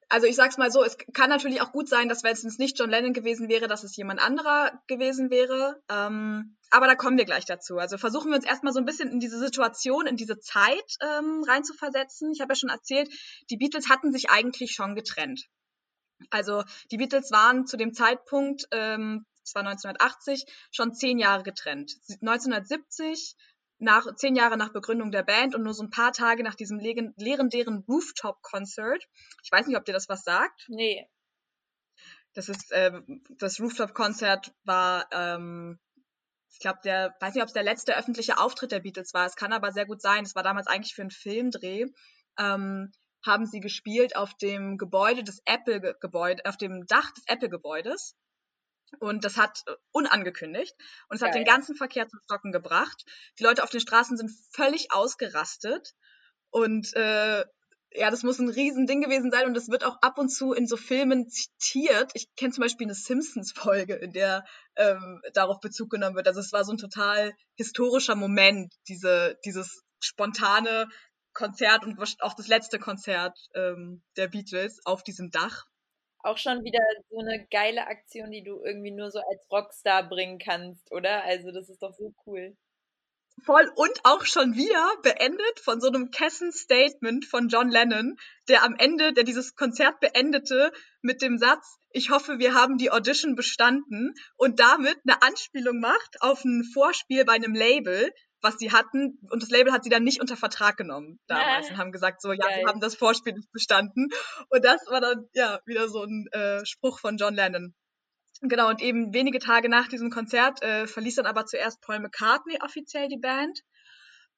also 0.09 0.27
ich 0.27 0.35
sag's 0.35 0.57
mal 0.57 0.71
so, 0.71 0.83
es 0.83 0.97
kann 1.13 1.29
natürlich 1.29 1.61
auch 1.61 1.71
gut 1.71 1.87
sein, 1.87 2.09
dass 2.09 2.23
wenn 2.23 2.33
es 2.33 2.57
nicht 2.57 2.77
John 2.77 2.89
Lennon 2.89 3.13
gewesen 3.13 3.47
wäre, 3.47 3.67
dass 3.67 3.83
es 3.83 3.95
jemand 3.95 4.19
anderer 4.19 4.81
gewesen 4.87 5.29
wäre. 5.29 5.81
Ähm, 5.89 6.57
aber 6.71 6.87
da 6.87 6.95
kommen 6.95 7.17
wir 7.17 7.25
gleich 7.25 7.45
dazu. 7.45 7.77
Also 7.77 7.97
versuchen 7.97 8.29
wir 8.29 8.35
uns 8.35 8.45
erstmal 8.45 8.73
so 8.73 8.79
ein 8.79 8.85
bisschen 8.85 9.09
in 9.09 9.19
diese 9.19 9.39
Situation, 9.39 10.05
in 10.05 10.17
diese 10.17 10.39
Zeit 10.39 10.97
ähm, 11.01 11.43
reinzuversetzen. 11.47 12.31
Ich 12.33 12.41
habe 12.41 12.51
ja 12.51 12.57
schon 12.57 12.69
erzählt, 12.69 13.09
die 13.49 13.57
Beatles 13.57 13.89
hatten 13.89 14.11
sich 14.11 14.29
eigentlich 14.29 14.73
schon 14.73 14.95
getrennt. 14.95 15.45
Also 16.29 16.63
die 16.91 16.97
Beatles 16.97 17.31
waren 17.31 17.65
zu 17.65 17.77
dem 17.77 17.93
Zeitpunkt, 17.93 18.67
ähm, 18.71 19.25
es 19.43 19.55
war 19.55 19.63
1980, 19.63 20.45
schon 20.71 20.93
zehn 20.93 21.17
Jahre 21.17 21.43
getrennt. 21.43 21.95
1970 22.21 23.35
nach 23.79 24.13
zehn 24.15 24.35
Jahre 24.35 24.57
nach 24.57 24.73
Begründung 24.73 25.11
der 25.11 25.23
Band 25.23 25.55
und 25.55 25.63
nur 25.63 25.73
so 25.73 25.83
ein 25.83 25.89
paar 25.89 26.11
Tage 26.11 26.43
nach 26.43 26.55
diesem 26.55 26.79
legen- 26.79 27.13
legendären 27.17 27.83
Rooftop-Concert. 27.87 29.03
Ich 29.43 29.51
weiß 29.51 29.67
nicht, 29.67 29.77
ob 29.77 29.85
dir 29.85 29.93
das 29.93 30.09
was 30.09 30.23
sagt. 30.23 30.65
Nee. 30.67 31.07
Das 32.33 32.49
ist 32.49 32.67
ähm, 32.71 33.23
das 33.39 33.59
Rooftop-Konzert 33.59 34.53
war, 34.63 35.07
ähm, 35.11 35.79
ich 36.51 36.59
glaube, 36.59 36.79
der 36.83 37.15
weiß 37.19 37.33
nicht, 37.33 37.41
ob 37.43 37.47
es 37.47 37.53
der 37.53 37.63
letzte 37.63 37.95
öffentliche 37.97 38.37
Auftritt 38.37 38.71
der 38.71 38.81
Beatles 38.81 39.13
war. 39.13 39.25
Es 39.25 39.35
kann 39.35 39.53
aber 39.53 39.71
sehr 39.71 39.85
gut 39.85 40.01
sein. 40.01 40.25
Es 40.25 40.35
war 40.35 40.43
damals 40.43 40.67
eigentlich 40.67 40.93
für 40.93 41.01
einen 41.01 41.11
Filmdreh. 41.11 41.85
Ähm, 42.37 42.91
haben 43.25 43.45
sie 43.45 43.59
gespielt 43.59 44.15
auf 44.15 44.33
dem 44.35 44.77
Gebäude 44.77 45.23
des 45.23 45.41
Apple-Gebäude, 45.45 46.43
auf 46.45 46.57
dem 46.57 46.85
Dach 46.85 47.11
des 47.11 47.23
Apple-Gebäudes. 47.27 48.15
Und 48.99 49.23
das 49.23 49.37
hat 49.37 49.61
äh, 49.67 49.75
unangekündigt. 49.91 50.73
Und 51.09 51.17
es 51.17 51.21
hat 51.21 51.33
Geil. 51.33 51.43
den 51.43 51.45
ganzen 51.45 51.75
Verkehr 51.75 52.07
zum 52.07 52.19
Stocken 52.23 52.51
gebracht. 52.51 53.03
Die 53.37 53.43
Leute 53.43 53.63
auf 53.63 53.69
den 53.69 53.81
Straßen 53.81 54.17
sind 54.17 54.31
völlig 54.51 54.91
ausgerastet. 54.91 55.93
Und 56.49 56.93
äh, 56.95 57.45
ja, 57.91 58.11
das 58.11 58.23
muss 58.23 58.39
ein 58.39 58.49
Riesending 58.49 59.01
gewesen 59.01 59.31
sein. 59.31 59.45
Und 59.45 59.53
das 59.53 59.69
wird 59.69 59.83
auch 59.83 59.97
ab 60.01 60.17
und 60.17 60.29
zu 60.29 60.53
in 60.53 60.67
so 60.67 60.77
Filmen 60.77 61.29
zitiert. 61.29 62.11
Ich 62.13 62.33
kenne 62.35 62.53
zum 62.53 62.63
Beispiel 62.63 62.87
eine 62.87 62.95
Simpsons-Folge, 62.95 63.95
in 63.95 64.11
der 64.11 64.43
ähm, 64.75 65.21
darauf 65.33 65.59
Bezug 65.59 65.89
genommen 65.89 66.15
wird. 66.15 66.27
Also 66.27 66.39
es 66.39 66.51
war 66.51 66.63
so 66.63 66.71
ein 66.71 66.77
total 66.77 67.33
historischer 67.57 68.15
Moment, 68.15 68.73
diese, 68.87 69.37
dieses 69.45 69.83
spontane 70.01 70.87
Konzert 71.33 71.85
und 71.85 71.99
auch 72.21 72.33
das 72.33 72.47
letzte 72.47 72.79
Konzert 72.79 73.37
ähm, 73.55 74.03
der 74.17 74.27
Beatles 74.27 74.81
auf 74.85 75.03
diesem 75.03 75.31
Dach. 75.31 75.65
auch 76.21 76.37
schon 76.37 76.63
wieder 76.63 76.83
so 77.09 77.19
eine 77.19 77.47
geile 77.49 77.87
Aktion, 77.87 78.31
die 78.31 78.43
du 78.43 78.61
irgendwie 78.63 78.91
nur 78.91 79.09
so 79.11 79.19
als 79.19 79.49
Rockstar 79.51 80.07
bringen 80.07 80.37
kannst, 80.39 80.91
oder? 80.91 81.23
Also 81.23 81.51
das 81.51 81.69
ist 81.69 81.81
doch 81.81 81.93
so 81.93 82.13
cool. 82.25 82.57
Voll 83.45 83.71
und 83.75 83.99
auch 84.03 84.25
schon 84.25 84.55
wieder 84.55 84.91
beendet 85.01 85.59
von 85.61 85.79
so 85.79 85.87
einem 85.87 86.11
Kessen-Statement 86.11 87.25
von 87.25 87.47
John 87.47 87.69
Lennon, 87.69 88.17
der 88.49 88.63
am 88.63 88.75
Ende, 88.77 89.13
der 89.13 89.23
dieses 89.23 89.55
Konzert 89.55 90.01
beendete 90.01 90.73
mit 91.01 91.21
dem 91.21 91.37
Satz, 91.37 91.77
ich 91.91 92.09
hoffe, 92.09 92.37
wir 92.37 92.53
haben 92.53 92.77
die 92.77 92.91
Audition 92.91 93.35
bestanden 93.35 94.13
und 94.35 94.59
damit 94.59 94.97
eine 95.07 95.21
Anspielung 95.21 95.79
macht 95.79 96.17
auf 96.21 96.43
ein 96.43 96.65
Vorspiel 96.73 97.23
bei 97.23 97.33
einem 97.33 97.55
Label, 97.55 98.11
was 98.41 98.57
sie 98.57 98.71
hatten 98.71 99.19
und 99.29 99.41
das 99.43 99.49
Label 99.49 99.73
hat 99.73 99.83
sie 99.83 99.89
dann 99.89 100.03
nicht 100.03 100.21
unter 100.21 100.37
Vertrag 100.37 100.77
genommen 100.77 101.19
damals 101.27 101.67
Ah, 101.67 101.71
und 101.71 101.77
haben 101.77 101.91
gesagt 101.91 102.21
so, 102.21 102.31
ja, 102.31 102.45
geil. 102.45 102.59
sie 102.61 102.65
haben 102.67 102.79
das 102.79 102.95
Vorspiel 102.95 103.33
nicht 103.33 103.51
bestanden 103.51 104.09
und 104.49 104.63
das 104.65 104.81
war 104.87 105.01
dann 105.01 105.27
ja 105.33 105.59
wieder 105.65 105.87
so 105.89 106.03
ein 106.03 106.27
äh, 106.31 106.65
Spruch 106.65 106.99
von 106.99 107.17
John 107.17 107.35
Lennon. 107.35 107.73
Genau, 108.41 108.69
und 108.69 108.81
eben 108.81 109.13
wenige 109.13 109.39
Tage 109.39 109.67
nach 109.67 109.89
diesem 109.89 110.09
Konzert 110.09 110.61
äh, 110.61 110.87
verließ 110.87 111.15
dann 111.15 111.25
aber 111.25 111.45
zuerst 111.45 111.81
Paul 111.81 111.99
McCartney 111.99 112.57
offiziell 112.63 113.09
die 113.09 113.17
Band. 113.19 113.59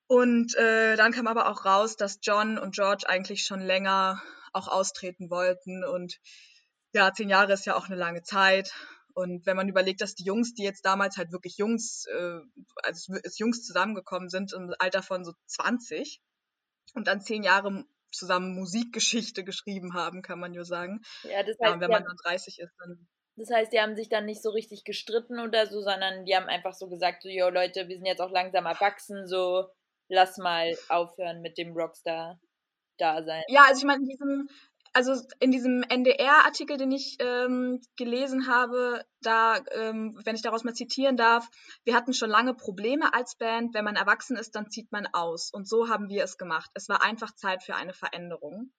Und 0.08 0.56
äh, 0.56 0.96
dann 0.96 1.12
kam 1.12 1.28
aber 1.28 1.48
auch 1.50 1.66
raus, 1.66 1.98
dass 1.98 2.18
John 2.22 2.58
und 2.58 2.74
George 2.74 3.04
eigentlich 3.08 3.46
schon 3.46 3.62
länger 3.62 4.22
auch 4.54 4.68
austreten 4.68 5.30
wollten. 5.30 5.84
Und 5.86 6.18
ja, 6.94 7.14
zehn 7.14 7.30
Jahre 7.30 7.54
ist 7.54 7.66
ja 7.68 7.76
auch 7.76 7.86
eine 7.86 7.96
lange 7.96 8.24
Zeit. 8.24 8.74
Und 9.14 9.46
wenn 9.46 9.58
man 9.58 9.70
überlegt, 9.70 10.02
dass 10.02 10.16
die 10.16 10.24
Jungs, 10.24 10.54
die 10.54 10.64
jetzt 10.64 10.86
damals 10.86 11.18
halt 11.18 11.32
wirklich 11.32 11.58
Jungs, 11.58 12.06
äh, 12.08 12.40
also 12.84 13.14
als 13.24 13.38
Jungs 13.40 13.64
zusammengekommen 13.64 14.30
sind 14.30 14.54
im 14.54 14.74
Alter 14.80 15.04
von 15.04 15.24
so 15.24 15.34
20 15.46 16.22
und 16.94 17.08
dann 17.08 17.22
zehn 17.22 17.44
Jahre 17.44 17.86
zusammen 18.12 18.56
Musikgeschichte 18.56 19.44
geschrieben 19.44 19.94
haben, 19.94 20.22
kann 20.22 20.40
man 20.40 20.54
ja 20.54 20.64
sagen. 20.64 21.02
Ja, 21.24 21.44
das 21.44 21.58
Ja, 21.60 21.68
heißt, 21.68 21.76
und 21.76 21.82
wenn 21.82 21.92
man 21.92 22.04
dann 22.04 22.18
30 22.24 22.60
ist, 22.60 22.74
dann 22.80 23.08
das 23.38 23.50
heißt, 23.50 23.72
die 23.72 23.80
haben 23.80 23.96
sich 23.96 24.10
dann 24.10 24.26
nicht 24.26 24.42
so 24.42 24.50
richtig 24.50 24.84
gestritten 24.84 25.40
oder 25.40 25.66
so, 25.66 25.82
sondern 25.82 26.26
die 26.26 26.36
haben 26.36 26.48
einfach 26.48 26.74
so 26.74 26.88
gesagt, 26.90 27.24
so, 27.24 27.30
yo 27.30 27.50
Leute, 27.50 27.88
wir 27.88 27.96
sind 27.96 28.06
jetzt 28.06 28.22
auch 28.22 28.30
langsam 28.30 28.66
erwachsen, 28.66 29.26
so 29.26 29.68
lass 30.10 30.38
mal 30.38 30.76
aufhören 30.90 31.42
mit 31.42 31.58
dem 31.58 31.74
Rockstar-Dasein. 31.74 33.44
Ja, 33.48 33.66
also 33.68 33.80
ich 33.80 33.86
meine, 33.86 34.04
in 34.04 34.10
diesem, 34.10 34.50
also 34.94 35.14
in 35.40 35.52
diesem 35.52 35.84
NDR-Artikel, 35.84 36.78
den 36.78 36.92
ich 36.92 37.18
ähm, 37.20 37.82
gelesen 37.98 38.48
habe, 38.48 39.04
da, 39.22 39.58
ähm, 39.72 40.20
wenn 40.26 40.36
ich 40.36 40.42
daraus 40.42 40.64
mal 40.64 40.74
zitieren 40.74 41.18
darf, 41.18 41.48
wir 41.84 41.96
hatten 41.96 42.14
schon 42.14 42.30
lange 42.30 42.54
Probleme 42.54 43.14
als 43.14 43.36
Band. 43.36 43.74
Wenn 43.74 43.86
man 43.86 43.96
erwachsen 43.96 44.36
ist, 44.36 44.56
dann 44.56 44.70
zieht 44.70 44.92
man 44.92 45.08
aus. 45.14 45.52
Und 45.52 45.68
so 45.68 45.90
haben 45.90 46.10
wir 46.10 46.24
es 46.24 46.38
gemacht. 46.38 46.70
Es 46.74 46.90
war 46.90 47.02
einfach 47.02 47.34
Zeit 47.36 47.64
für 47.64 47.76
eine 47.76 47.94
Veränderung, 47.94 48.72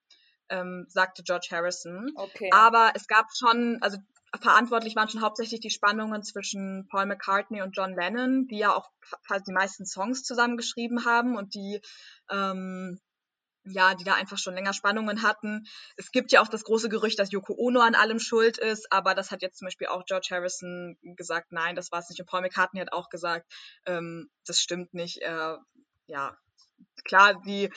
ähm, 0.51 0.87
sagte 0.89 1.23
George 1.23 1.49
Harrison. 1.51 2.13
Okay. 2.15 2.51
Aber 2.53 2.93
es 2.95 3.07
gab 3.07 3.27
schon, 3.35 3.79
also 3.81 3.99
verantwortlich 4.41 4.97
waren 4.97 5.09
schon 5.09 5.23
hauptsächlich 5.23 5.61
die 5.61 5.71
Spannungen 5.71 6.23
zwischen 6.23 6.87
Paul 6.91 7.07
McCartney 7.07 7.63
und 7.63 7.77
John 7.77 7.95
Lennon, 7.95 8.47
die 8.49 8.59
ja 8.59 8.75
auch 8.75 8.91
fast 9.23 9.47
die 9.47 9.53
meisten 9.53 9.87
Songs 9.87 10.23
zusammengeschrieben 10.23 11.05
haben 11.05 11.37
und 11.37 11.55
die 11.55 11.81
ähm, 12.31 12.99
ja, 13.65 13.95
die 13.95 14.05
da 14.05 14.15
einfach 14.15 14.39
schon 14.39 14.55
länger 14.55 14.73
Spannungen 14.73 15.23
hatten. 15.23 15.65
Es 15.97 16.11
gibt 16.11 16.33
ja 16.33 16.43
auch 16.43 16.49
das 16.49 16.65
große 16.65 16.89
Gerücht, 16.89 17.19
dass 17.19 17.31
Yoko 17.31 17.55
Ono 17.57 17.81
an 17.81 17.95
allem 17.95 18.19
schuld 18.19 18.59
ist, 18.59 18.91
aber 18.91 19.15
das 19.15 19.31
hat 19.31 19.43
jetzt 19.43 19.59
zum 19.59 19.67
Beispiel 19.67 19.87
auch 19.87 20.05
George 20.05 20.29
Harrison 20.31 20.97
gesagt, 21.03 21.53
nein, 21.53 21.77
das 21.77 21.93
war 21.93 22.01
es 22.01 22.09
nicht. 22.09 22.21
Und 22.21 22.29
Paul 22.29 22.43
McCartney 22.43 22.81
hat 22.81 22.93
auch 22.93 23.09
gesagt, 23.09 23.53
ähm, 23.87 24.31
das 24.47 24.59
stimmt 24.59 24.95
nicht. 24.95 25.23
Äh, 25.23 25.57
ja, 26.07 26.37
klar, 27.05 27.41
die 27.47 27.71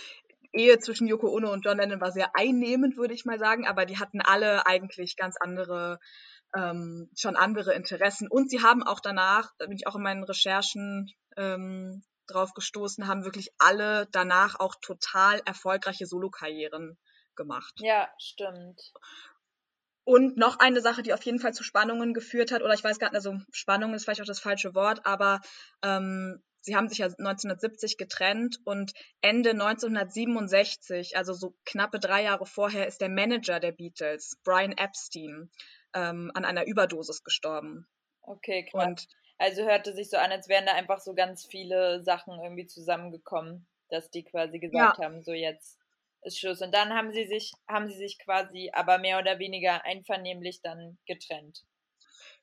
Ehe 0.51 0.79
zwischen 0.79 1.07
Yoko 1.07 1.29
Ono 1.29 1.51
und 1.51 1.65
John 1.65 1.77
Lennon 1.77 2.01
war 2.01 2.11
sehr 2.11 2.31
einnehmend, 2.33 2.97
würde 2.97 3.13
ich 3.13 3.25
mal 3.25 3.37
sagen, 3.37 3.67
aber 3.67 3.85
die 3.85 3.99
hatten 3.99 4.21
alle 4.21 4.65
eigentlich 4.65 5.17
ganz 5.17 5.35
andere, 5.39 5.99
ähm, 6.55 7.11
schon 7.17 7.35
andere 7.35 7.73
Interessen. 7.73 8.27
Und 8.29 8.49
sie 8.49 8.61
haben 8.61 8.81
auch 8.81 9.01
danach, 9.01 9.51
da 9.59 9.67
bin 9.67 9.75
ich 9.75 9.85
auch 9.85 9.95
in 9.95 10.03
meinen 10.03 10.23
Recherchen 10.23 11.11
ähm, 11.37 12.03
drauf 12.27 12.53
gestoßen, 12.53 13.07
haben 13.07 13.23
wirklich 13.23 13.49
alle 13.57 14.07
danach 14.11 14.59
auch 14.59 14.75
total 14.81 15.41
erfolgreiche 15.45 16.05
Solokarrieren 16.05 16.97
gemacht. 17.35 17.73
Ja, 17.77 18.09
stimmt. 18.17 18.93
Und 20.03 20.37
noch 20.37 20.59
eine 20.59 20.81
Sache, 20.81 21.01
die 21.01 21.13
auf 21.13 21.23
jeden 21.23 21.39
Fall 21.39 21.53
zu 21.53 21.63
Spannungen 21.63 22.13
geführt 22.13 22.51
hat, 22.51 22.61
oder 22.61 22.73
ich 22.73 22.83
weiß 22.83 22.99
gar 22.99 23.07
nicht, 23.07 23.15
also 23.15 23.37
Spannungen 23.51 23.95
ist 23.95 24.05
vielleicht 24.05 24.21
auch 24.21 24.25
das 24.25 24.39
falsche 24.39 24.75
Wort, 24.75 25.05
aber 25.05 25.41
ähm, 25.81 26.43
sie 26.61 26.75
haben 26.75 26.87
sich 26.89 26.99
ja 26.99 27.07
1970 27.07 27.97
getrennt 27.97 28.59
und 28.65 28.93
Ende 29.21 29.51
1967, 29.51 31.17
also 31.17 31.33
so 31.33 31.55
knappe 31.65 31.99
drei 31.99 32.23
Jahre 32.23 32.45
vorher, 32.45 32.87
ist 32.87 33.01
der 33.01 33.09
Manager 33.09 33.59
der 33.59 33.71
Beatles, 33.71 34.39
Brian 34.43 34.73
Epstein, 34.73 35.49
ähm, 35.93 36.31
an 36.35 36.45
einer 36.45 36.67
Überdosis 36.67 37.23
gestorben. 37.23 37.87
Okay, 38.21 38.67
krass. 38.71 38.85
Und 38.85 39.07
also 39.37 39.63
hörte 39.63 39.93
sich 39.93 40.09
so 40.09 40.17
an, 40.17 40.31
als 40.31 40.47
wären 40.47 40.65
da 40.65 40.73
einfach 40.73 40.99
so 40.99 41.13
ganz 41.13 41.45
viele 41.45 42.03
Sachen 42.03 42.39
irgendwie 42.41 42.67
zusammengekommen, 42.67 43.67
dass 43.89 44.09
die 44.09 44.23
quasi 44.23 44.59
gesagt 44.59 44.97
ja. 44.99 45.05
haben, 45.05 45.21
so 45.21 45.33
jetzt 45.33 45.79
ist 46.21 46.39
Schluss. 46.39 46.61
Und 46.61 46.73
dann 46.73 46.93
haben 46.93 47.11
sie 47.11 47.25
sich, 47.25 47.53
haben 47.67 47.87
sie 47.87 47.97
sich 47.97 48.17
quasi 48.19 48.71
aber 48.73 48.97
mehr 48.97 49.19
oder 49.19 49.39
weniger 49.39 49.83
einvernehmlich 49.85 50.61
dann 50.61 50.97
getrennt. 51.05 51.63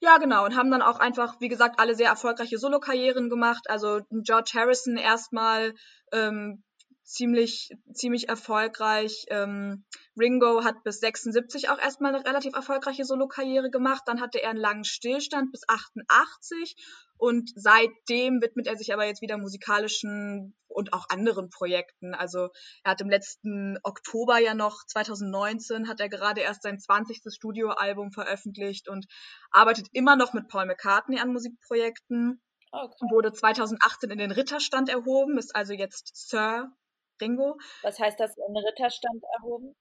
Ja, 0.00 0.18
genau. 0.18 0.44
Und 0.44 0.56
haben 0.56 0.70
dann 0.70 0.82
auch 0.82 0.98
einfach, 0.98 1.40
wie 1.40 1.48
gesagt, 1.48 1.78
alle 1.78 1.94
sehr 1.94 2.08
erfolgreiche 2.08 2.58
Solokarrieren 2.58 3.30
gemacht. 3.30 3.64
Also 3.68 4.00
George 4.10 4.50
Harrison 4.54 4.96
erstmal 4.96 5.74
ähm, 6.12 6.64
ziemlich, 7.04 7.70
ziemlich 7.92 8.28
erfolgreich. 8.28 9.26
Ähm, 9.28 9.84
Ringo 10.18 10.64
hat 10.64 10.82
bis 10.84 11.00
76 11.00 11.68
auch 11.68 11.78
erstmal 11.78 12.14
eine 12.14 12.24
relativ 12.24 12.54
erfolgreiche 12.54 13.04
Solokarriere 13.04 13.70
gemacht. 13.70 14.02
Dann 14.06 14.20
hatte 14.20 14.42
er 14.42 14.50
einen 14.50 14.58
langen 14.58 14.84
Stillstand 14.84 15.52
bis 15.52 15.62
88 15.68 16.76
und 17.16 17.52
seitdem 17.54 18.40
widmet 18.40 18.66
er 18.66 18.76
sich 18.76 18.92
aber 18.92 19.06
jetzt 19.06 19.22
wieder 19.22 19.38
musikalischen 19.38 20.56
und 20.68 20.92
auch 20.92 21.06
anderen 21.08 21.50
Projekten. 21.50 22.14
Also 22.14 22.48
er 22.82 22.92
hat 22.92 23.00
im 23.00 23.10
letzten 23.10 23.78
Oktober 23.82 24.38
ja 24.38 24.54
noch, 24.54 24.84
2019, 24.86 25.88
hat 25.88 26.00
er 26.00 26.08
gerade 26.08 26.40
erst 26.40 26.62
sein 26.62 26.78
20. 26.78 27.20
Studioalbum 27.28 28.10
veröffentlicht 28.10 28.88
und 28.88 29.06
arbeitet 29.50 29.88
immer 29.92 30.16
noch 30.16 30.32
mit 30.32 30.48
Paul 30.48 30.66
McCartney 30.66 31.20
an 31.20 31.32
Musikprojekten. 31.32 32.40
Okay. 32.72 33.06
Wurde 33.10 33.32
2018 33.32 34.10
in 34.10 34.18
den 34.18 34.30
Ritterstand 34.30 34.88
erhoben, 34.88 35.36
ist 35.36 35.54
also 35.54 35.74
jetzt 35.74 36.12
Sir 36.14 36.72
Ringo. 37.22 37.56
Was 37.82 37.98
heißt 37.98 38.20
das, 38.20 38.36
in 38.36 38.56
Ritterstand 38.56 39.22
erhoben? 39.38 39.74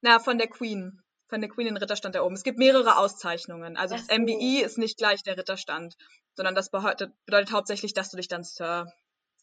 Na, 0.00 0.18
von 0.18 0.38
der 0.38 0.48
Queen. 0.48 1.02
Von 1.28 1.40
der 1.40 1.50
Queen 1.50 1.66
in 1.66 1.74
den 1.74 1.82
Ritterstand 1.82 2.14
erhoben. 2.14 2.34
Es 2.34 2.44
gibt 2.44 2.58
mehrere 2.58 2.98
Auszeichnungen. 2.98 3.76
Also 3.76 3.96
Ach 3.96 3.98
das 3.98 4.08
so. 4.08 4.22
MBE 4.22 4.62
ist 4.64 4.78
nicht 4.78 4.96
gleich 4.96 5.22
der 5.22 5.36
Ritterstand, 5.36 5.96
sondern 6.36 6.54
das 6.54 6.70
bedeutet, 6.70 7.12
bedeutet 7.26 7.52
hauptsächlich, 7.52 7.92
dass 7.92 8.10
du 8.10 8.16
dich 8.16 8.28
dann 8.28 8.44
Sir 8.44 8.86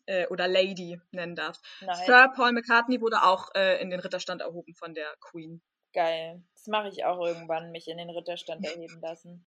äh, 0.05 0.27
oder 0.27 0.47
Lady 0.47 0.99
nennen 1.11 1.35
darfst. 1.35 1.63
Nein. 1.81 2.05
Sir 2.05 2.31
Paul 2.35 2.53
McCartney 2.53 3.01
wurde 3.01 3.23
auch 3.23 3.49
äh, 3.55 3.81
in 3.81 3.89
den 3.89 3.99
Ritterstand 3.99 4.41
erhoben 4.41 4.73
von 4.75 4.93
der 4.93 5.13
Queen. 5.19 5.61
Geil. 5.93 6.43
Das 6.53 6.67
mache 6.67 6.89
ich 6.89 7.05
auch 7.05 7.23
irgendwann, 7.25 7.71
mich 7.71 7.87
in 7.87 7.97
den 7.97 8.09
Ritterstand 8.09 8.65
erheben 8.65 8.99
lassen. 9.01 9.45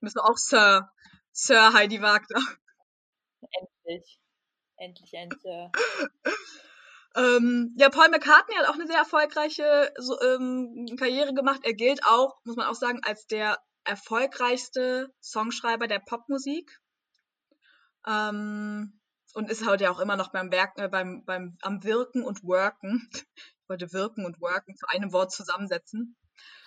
Müssen 0.00 0.16
wir 0.16 0.24
auch 0.24 0.36
Sir, 0.36 0.90
Sir 1.32 1.72
Heidi 1.74 2.00
Wagner. 2.00 2.40
Endlich. 3.40 4.18
Endlich 4.78 5.10
Sir. 5.10 5.70
ähm, 7.16 7.74
ja, 7.76 7.88
Paul 7.88 8.08
McCartney 8.10 8.54
hat 8.56 8.68
auch 8.68 8.74
eine 8.74 8.86
sehr 8.86 8.98
erfolgreiche 8.98 9.92
so, 9.98 10.20
ähm, 10.20 10.86
Karriere 10.98 11.32
gemacht. 11.34 11.60
Er 11.64 11.74
gilt 11.74 12.04
auch, 12.04 12.38
muss 12.44 12.56
man 12.56 12.66
auch 12.66 12.74
sagen, 12.74 13.00
als 13.02 13.26
der 13.26 13.58
erfolgreichste 13.84 15.12
Songschreiber 15.22 15.86
der 15.86 16.00
Popmusik. 16.00 16.80
Ähm, 18.06 19.00
und 19.34 19.50
ist 19.50 19.66
heute 19.66 19.84
ja 19.84 19.90
auch 19.90 20.00
immer 20.00 20.16
noch 20.16 20.32
beim 20.32 20.50
Werken, 20.50 20.80
äh, 20.80 20.88
beim, 20.88 21.24
beim, 21.24 21.56
am 21.62 21.84
Wirken 21.84 22.22
und 22.24 22.42
Worken. 22.42 23.08
Ich 23.66 23.70
wollte 23.70 23.92
Wirken 23.92 24.24
und 24.24 24.40
Worken 24.40 24.76
zu 24.76 24.86
einem 24.86 25.12
Wort 25.12 25.32
zusammensetzen. 25.32 26.16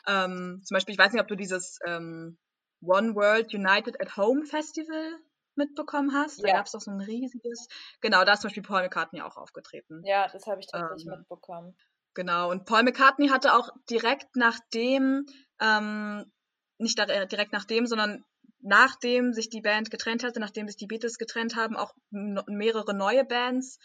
Ähm, 0.06 0.62
zum 0.66 0.76
Beispiel, 0.76 0.92
ich 0.92 1.00
weiß 1.00 1.14
nicht, 1.14 1.22
ob 1.22 1.30
du 1.30 1.38
dieses 1.38 1.80
ähm, 1.86 2.38
One 2.82 3.16
World 3.16 3.54
United 3.54 4.02
at 4.02 4.18
Home 4.18 4.46
Festival 4.46 5.18
mitbekommen 5.60 6.14
hast. 6.14 6.44
Da 6.44 6.54
gab 6.54 6.66
es 6.66 6.72
doch 6.72 6.82
so 6.82 6.92
ein 6.92 7.02
riesiges. 7.02 7.68
Genau, 8.02 8.26
da 8.26 8.34
ist 8.34 8.42
zum 8.42 8.48
Beispiel 8.48 8.64
Paul 8.64 8.82
McCartney 8.82 9.22
auch 9.22 9.38
aufgetreten. 9.38 10.02
Ja, 10.06 10.28
das 10.28 10.48
habe 10.48 10.60
ich 10.60 10.68
tatsächlich 10.68 11.06
ähm, 11.06 11.20
mitbekommen. 11.20 11.78
Genau, 12.16 12.50
und 12.50 12.66
Paul 12.66 12.84
McCartney 12.84 13.28
hatte 13.30 13.54
auch 13.54 13.70
direkt 13.90 14.36
nachdem, 14.36 15.26
ähm, 15.62 16.32
nicht 16.78 16.98
direkt 16.98 17.54
nachdem, 17.54 17.86
sondern 17.86 18.26
nachdem 18.62 19.34
sich 19.34 19.50
die 19.50 19.62
Band 19.62 19.92
getrennt 19.92 20.24
hatte, 20.24 20.40
nachdem 20.40 20.68
sich 20.68 20.78
die 20.78 20.88
Beatles 20.88 21.18
getrennt 21.18 21.56
haben, 21.56 21.78
auch 21.78 21.94
mehrere 22.10 22.94
neue 22.94 23.24
Bands 23.24 23.80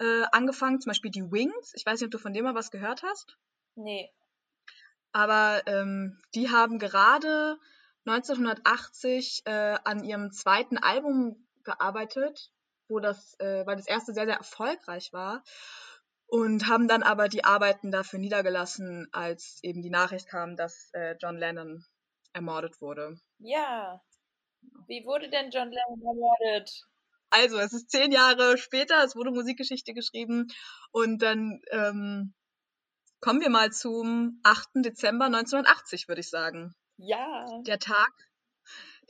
äh, 0.00 0.24
angefangen, 0.32 0.80
zum 0.80 0.90
Beispiel 0.90 1.10
die 1.10 1.30
Wings. 1.30 1.72
Ich 1.74 1.84
weiß 1.84 2.00
nicht, 2.00 2.06
ob 2.06 2.12
du 2.12 2.18
von 2.18 2.32
dem 2.32 2.44
mal 2.44 2.54
was 2.54 2.70
gehört 2.70 3.02
hast. 3.02 3.36
Nee. 3.74 4.10
Aber 5.12 5.62
ähm, 5.66 6.20
die 6.34 6.50
haben 6.50 6.78
gerade 6.78 7.58
1980 8.08 9.42
äh, 9.44 9.78
an 9.84 10.04
ihrem 10.04 10.32
zweiten 10.32 10.78
Album 10.78 11.46
gearbeitet, 11.64 12.50
wo 12.88 13.00
das, 13.00 13.38
äh, 13.38 13.66
weil 13.66 13.76
das 13.76 13.86
erste 13.86 14.12
sehr, 14.12 14.26
sehr 14.26 14.36
erfolgreich 14.36 15.12
war. 15.12 15.42
Und 16.26 16.68
haben 16.68 16.88
dann 16.88 17.02
aber 17.02 17.28
die 17.28 17.44
Arbeiten 17.44 17.90
dafür 17.90 18.18
niedergelassen, 18.18 19.08
als 19.12 19.60
eben 19.62 19.80
die 19.80 19.90
Nachricht 19.90 20.28
kam, 20.28 20.56
dass 20.56 20.90
äh, 20.92 21.16
John 21.20 21.38
Lennon 21.38 21.84
ermordet 22.34 22.80
wurde. 22.82 23.18
Ja. 23.38 24.02
Wie 24.86 25.04
wurde 25.06 25.30
denn 25.30 25.50
John 25.50 25.70
Lennon 25.70 26.02
ermordet? 26.02 26.86
Also, 27.30 27.58
es 27.58 27.72
ist 27.72 27.90
zehn 27.90 28.12
Jahre 28.12 28.58
später, 28.58 29.02
es 29.04 29.14
wurde 29.14 29.30
Musikgeschichte 29.30 29.92
geschrieben 29.92 30.48
und 30.92 31.22
dann 31.22 31.60
ähm, 31.70 32.34
kommen 33.20 33.40
wir 33.40 33.50
mal 33.50 33.70
zum 33.70 34.40
8. 34.44 34.68
Dezember 34.76 35.26
1980, 35.26 36.08
würde 36.08 36.20
ich 36.20 36.30
sagen. 36.30 36.74
Ja. 36.98 37.46
Der 37.62 37.78
Tag, 37.78 38.12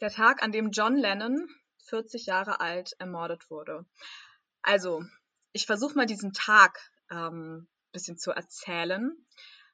der 0.01 0.11
Tag, 0.11 0.42
an 0.42 0.53
dem 0.53 0.70
John 0.70 0.96
Lennon 0.96 1.48
40 1.88 2.27
Jahre 2.27 2.61
alt 2.61 2.92
ermordet 2.98 3.51
wurde. 3.51 3.87
Also, 4.62 5.03
ich 5.53 5.64
versuche 5.64 5.94
mal 5.94 6.07
diesen 6.07 6.35
Tag 6.35 6.79
ein 7.09 7.18
ähm, 7.18 7.68
bisschen 7.92 8.18
zu 8.18 8.31
erzählen. 8.31 9.16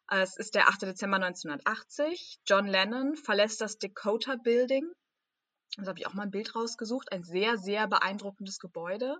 Es 0.08 0.36
ist 0.36 0.54
der 0.54 0.68
8. 0.68 0.82
Dezember 0.82 1.16
1980. 1.16 2.38
John 2.46 2.66
Lennon 2.66 3.16
verlässt 3.16 3.60
das 3.60 3.78
Dakota 3.78 4.36
Building. 4.36 4.88
Da 5.76 5.88
habe 5.88 5.98
ich 5.98 6.06
auch 6.06 6.14
mal 6.14 6.22
ein 6.22 6.30
Bild 6.30 6.54
rausgesucht. 6.54 7.10
Ein 7.10 7.24
sehr, 7.24 7.56
sehr 7.58 7.88
beeindruckendes 7.88 8.60
Gebäude. 8.60 9.16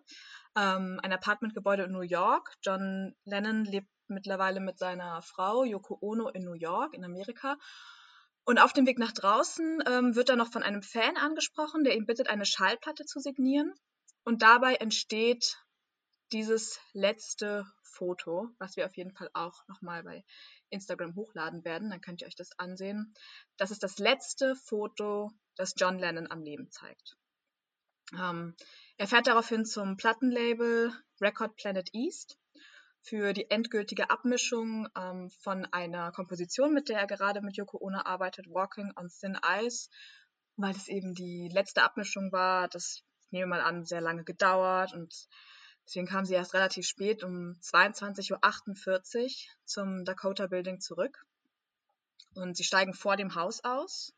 Ähm, 0.57 1.01
ein 1.03 1.13
Apartmentgebäude 1.13 1.85
in 1.85 1.93
New 1.93 2.03
York. 2.03 2.55
John 2.63 3.17
Lennon 3.25 3.65
lebt 3.65 3.89
mittlerweile 4.07 4.61
mit 4.61 4.79
seiner 4.79 5.21
Frau 5.23 5.65
Yoko 5.65 5.99
Ono 6.01 6.29
in 6.29 6.45
New 6.45 6.53
York, 6.53 6.95
in 6.95 7.05
Amerika. 7.05 7.57
Und 8.45 8.59
auf 8.59 8.73
dem 8.73 8.87
Weg 8.87 8.99
nach 8.99 9.13
draußen 9.13 9.83
ähm, 9.87 10.15
wird 10.15 10.29
er 10.29 10.37
noch 10.37 10.53
von 10.53 10.63
einem 10.63 10.83
Fan 10.83 11.17
angesprochen, 11.17 11.83
der 11.83 11.97
ihn 11.97 12.07
bittet, 12.07 12.29
eine 12.29 12.45
Schallplatte 12.45 13.07
zu 13.07 13.21
signieren. 13.21 13.73
Und 14.23 14.43
dabei 14.43 14.75
entsteht 14.75 15.59
dieses 16.33 16.79
letzte 16.93 17.65
Foto, 17.83 18.49
was 18.59 18.77
wir 18.77 18.87
auf 18.87 18.97
jeden 18.97 19.13
Fall 19.13 19.31
auch 19.33 19.67
nochmal 19.69 20.03
bei 20.03 20.25
Instagram 20.71 21.15
hochladen 21.15 21.65
werden. 21.65 21.91
Dann 21.91 22.01
könnt 22.01 22.21
ihr 22.21 22.27
euch 22.27 22.37
das 22.37 22.59
ansehen. 22.59 23.15
Das 23.57 23.71
ist 23.71 23.83
das 23.83 23.99
letzte 23.99 24.57
Foto, 24.57 25.31
das 25.57 25.75
John 25.77 25.99
Lennon 25.99 26.31
am 26.31 26.43
Leben 26.43 26.71
zeigt. 26.71 27.17
Ähm, 28.13 28.55
er 28.97 29.07
fährt 29.07 29.27
daraufhin 29.27 29.65
zum 29.65 29.97
Plattenlabel 29.97 30.93
Record 31.21 31.57
Planet 31.57 31.89
East 31.95 32.39
für 33.05 33.35
die 33.35 33.51
endgültige 33.51 34.09
Abmischung 34.09 34.89
ähm, 34.97 35.29
von 35.29 35.67
einer 35.67 36.11
Komposition, 36.11 36.73
mit 36.73 36.89
der 36.89 37.01
er 37.01 37.07
gerade 37.07 37.43
mit 37.43 37.57
Yoko 37.57 37.79
Ono 37.79 37.99
arbeitet, 37.99 38.49
Walking 38.49 38.93
on 38.97 39.09
Thin 39.09 39.39
Ice, 39.61 39.91
weil 40.57 40.75
es 40.75 40.89
eben 40.89 41.15
die 41.15 41.51
letzte 41.53 41.83
Abmischung 41.83 42.33
war. 42.33 42.67
Das 42.69 43.03
ich 43.27 43.33
nehme 43.33 43.47
mal 43.51 43.61
an, 43.61 43.85
sehr 43.85 44.01
lange 44.01 44.25
gedauert 44.25 44.95
und 44.95 45.29
deswegen 45.85 46.07
kam 46.07 46.25
sie 46.25 46.35
erst 46.35 46.55
relativ 46.55 46.87
spät 46.87 47.23
um 47.23 47.59
22.48 47.61 48.33
Uhr 48.33 49.33
zum 49.65 50.05
Dakota 50.05 50.47
Building 50.47 50.81
zurück. 50.81 51.27
Und 52.35 52.57
sie 52.57 52.65
steigen 52.65 52.95
vor 52.95 53.17
dem 53.17 53.35
Haus 53.35 53.63
aus 53.65 54.15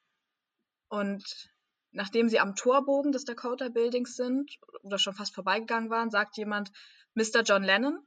und 0.89 1.51
nachdem 1.91 2.29
sie 2.29 2.39
am 2.39 2.55
Torbogen 2.55 3.11
des 3.11 3.25
Dakota 3.25 3.69
Buildings 3.69 4.15
sind 4.15 4.59
oder 4.83 4.99
schon 4.99 5.15
fast 5.15 5.35
vorbeigegangen 5.35 5.91
waren, 5.91 6.11
sagt 6.11 6.37
jemand 6.37 6.71
Mr. 7.15 7.43
John 7.43 7.65
Lennon 7.65 8.07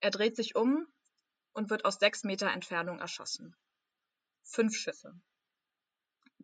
Er 0.00 0.10
dreht 0.10 0.36
sich 0.36 0.54
um 0.54 0.86
und 1.52 1.70
wird 1.70 1.84
aus 1.84 1.98
sechs 1.98 2.24
Meter 2.24 2.50
Entfernung 2.50 3.00
erschossen. 3.00 3.56
Fünf 4.44 4.76
Schüsse. 4.76 5.20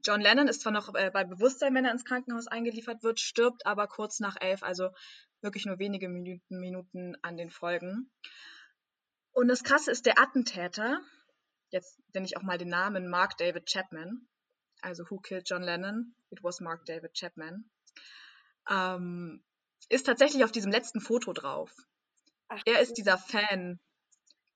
John 0.03 0.21
Lennon 0.21 0.49
ist 0.49 0.61
zwar 0.61 0.73
noch 0.73 0.95
äh, 0.95 1.11
bei 1.11 1.25
Bewusstsein, 1.25 1.75
wenn 1.75 1.85
er 1.85 1.93
ins 1.93 2.05
Krankenhaus 2.05 2.47
eingeliefert 2.47 3.03
wird, 3.03 3.21
stirbt 3.21 3.65
aber 3.65 3.87
kurz 3.87 4.21
nach 4.21 4.37
elf, 4.41 4.63
also 4.63 4.91
wirklich 5.41 5.65
nur 5.67 5.79
wenige 5.79 6.09
Minuten, 6.09 6.59
Minuten 6.59 7.17
an 7.23 7.37
den 7.37 7.51
Folgen. 7.51 8.11
Und 9.33 9.49
das 9.49 9.63
Krasse 9.63 9.91
ist, 9.91 10.05
der 10.05 10.19
Attentäter, 10.19 11.01
jetzt 11.71 11.99
nenne 12.13 12.27
ich 12.27 12.37
auch 12.37 12.43
mal 12.43 12.59
den 12.59 12.69
Namen 12.69 13.09
Mark 13.09 13.37
David 13.39 13.67
Chapman, 13.67 14.29
also 14.83 15.05
Who 15.09 15.21
Killed 15.21 15.49
John 15.49 15.63
Lennon? 15.63 16.15
It 16.31 16.43
was 16.43 16.61
Mark 16.61 16.85
David 16.85 17.15
Chapman, 17.15 17.71
ähm, 18.69 19.43
ist 19.89 20.07
tatsächlich 20.07 20.45
auf 20.45 20.53
diesem 20.53 20.71
letzten 20.71 21.01
Foto 21.01 21.33
drauf. 21.33 21.73
Ach, 22.55 22.63
er 22.67 22.81
ist 22.81 22.95
dieser 22.95 23.19
Fan, 23.19 23.81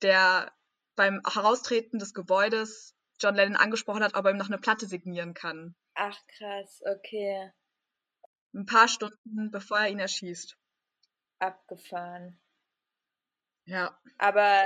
der 0.02 0.52
beim 0.96 1.20
Heraustreten 1.26 1.98
des 1.98 2.14
Gebäudes 2.14 2.94
John 3.20 3.34
Lennon 3.34 3.56
angesprochen 3.56 4.02
hat, 4.02 4.14
ob 4.14 4.24
er 4.24 4.30
ihm 4.30 4.36
noch 4.36 4.48
eine 4.48 4.58
Platte 4.58 4.86
signieren 4.86 5.34
kann. 5.34 5.74
Ach 5.94 6.18
krass, 6.36 6.82
okay. 6.86 7.52
Ein 8.54 8.66
paar 8.66 8.88
Stunden 8.88 9.50
bevor 9.50 9.78
er 9.78 9.88
ihn 9.88 9.98
erschießt. 9.98 10.56
Abgefahren. 11.38 12.40
Ja. 13.64 13.98
Aber 14.16 14.64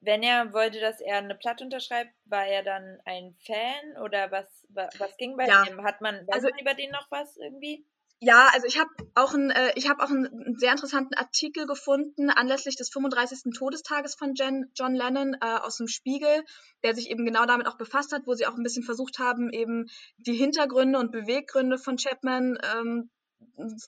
wenn 0.00 0.22
er 0.22 0.52
wollte, 0.52 0.80
dass 0.80 1.00
er 1.00 1.18
eine 1.18 1.34
Platte 1.34 1.64
unterschreibt, 1.64 2.14
war 2.24 2.46
er 2.46 2.62
dann 2.62 3.00
ein 3.04 3.36
Fan 3.44 4.02
oder 4.02 4.30
was, 4.30 4.66
was, 4.70 5.16
ging 5.16 5.36
bei 5.36 5.46
ja. 5.46 5.64
ihm? 5.64 5.82
Hat 5.84 6.00
man, 6.00 6.26
weiß 6.26 6.34
also, 6.36 6.48
man 6.50 6.58
über 6.58 6.74
den 6.74 6.90
noch 6.90 7.10
was 7.10 7.36
irgendwie? 7.36 7.84
Ja, 8.20 8.48
also 8.52 8.66
ich 8.66 8.78
habe 8.78 8.90
auch 9.14 9.32
einen, 9.32 9.50
äh, 9.50 9.72
ich 9.76 9.88
habe 9.88 10.02
auch 10.02 10.10
einen, 10.10 10.58
sehr 10.58 10.72
interessanten 10.72 11.14
Artikel 11.14 11.66
gefunden 11.66 12.30
anlässlich 12.30 12.74
des 12.74 12.90
35. 12.90 13.52
Todestages 13.56 14.16
von 14.16 14.34
Jen, 14.34 14.72
John 14.74 14.94
Lennon 14.94 15.34
äh, 15.34 15.58
aus 15.58 15.76
dem 15.76 15.86
Spiegel, 15.86 16.44
der 16.82 16.96
sich 16.96 17.10
eben 17.10 17.24
genau 17.24 17.46
damit 17.46 17.68
auch 17.68 17.76
befasst 17.76 18.12
hat, 18.12 18.22
wo 18.26 18.34
sie 18.34 18.46
auch 18.46 18.56
ein 18.56 18.64
bisschen 18.64 18.82
versucht 18.82 19.20
haben, 19.20 19.50
eben 19.50 19.86
die 20.16 20.34
Hintergründe 20.34 20.98
und 20.98 21.12
Beweggründe 21.12 21.78
von 21.78 21.96
Chapman 21.96 22.58
ähm, 22.74 23.10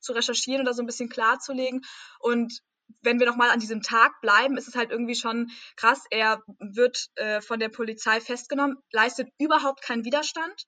zu 0.01 0.13
recherchieren 0.13 0.63
oder 0.63 0.75
so 0.75 0.83
ein 0.83 0.87
bisschen 0.87 1.09
klarzulegen. 1.09 1.83
Und 2.21 2.61
wenn 3.03 3.19
wir 3.19 3.27
nochmal 3.27 3.51
an 3.51 3.59
diesem 3.59 3.83
Tag 3.83 4.21
bleiben, 4.21 4.57
ist 4.57 4.69
es 4.69 4.77
halt 4.77 4.93
irgendwie 4.93 5.17
schon 5.17 5.51
krass. 5.75 6.05
Er 6.11 6.41
wird 6.61 7.09
äh, 7.17 7.41
von 7.41 7.59
der 7.59 7.69
Polizei 7.69 8.21
festgenommen, 8.21 8.77
leistet 8.93 9.29
überhaupt 9.39 9.83
keinen 9.83 10.05
Widerstand, 10.05 10.67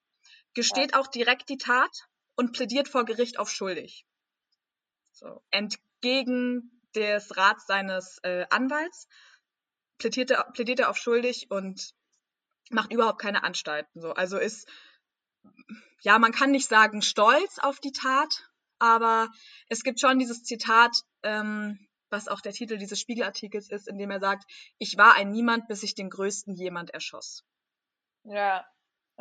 gesteht 0.52 0.92
ja. 0.92 1.00
auch 1.00 1.06
direkt 1.06 1.48
die 1.48 1.58
Tat 1.58 2.08
und 2.36 2.52
plädiert 2.52 2.88
vor 2.88 3.04
Gericht 3.04 3.38
auf 3.38 3.50
schuldig. 3.50 4.06
So. 5.12 5.42
Entgegen 5.50 6.82
des 6.94 7.36
Rats 7.36 7.66
seines 7.66 8.18
äh, 8.22 8.46
Anwalts 8.50 9.08
plädiert 9.98 10.30
er, 10.30 10.44
plädiert 10.52 10.80
er 10.80 10.90
auf 10.90 10.96
schuldig 10.96 11.50
und 11.50 11.94
macht 12.70 12.92
überhaupt 12.92 13.20
keine 13.20 13.44
Anstalten. 13.44 14.00
So. 14.00 14.12
Also 14.12 14.38
ist, 14.38 14.68
ja, 16.00 16.18
man 16.18 16.32
kann 16.32 16.50
nicht 16.50 16.68
sagen 16.68 17.02
stolz 17.02 17.58
auf 17.58 17.80
die 17.80 17.92
Tat, 17.92 18.48
aber 18.78 19.28
es 19.68 19.82
gibt 19.82 20.00
schon 20.00 20.18
dieses 20.18 20.42
Zitat, 20.42 21.04
ähm, 21.22 21.86
was 22.10 22.28
auch 22.28 22.40
der 22.40 22.52
Titel 22.52 22.76
dieses 22.76 23.00
Spiegelartikels 23.00 23.70
ist, 23.70 23.88
in 23.88 23.96
dem 23.96 24.10
er 24.10 24.20
sagt, 24.20 24.44
ich 24.78 24.96
war 24.96 25.14
ein 25.14 25.30
Niemand, 25.30 25.68
bis 25.68 25.82
ich 25.82 25.94
den 25.94 26.10
größten 26.10 26.54
jemand 26.54 26.90
erschoss. 26.90 27.44
Ja, 28.24 28.66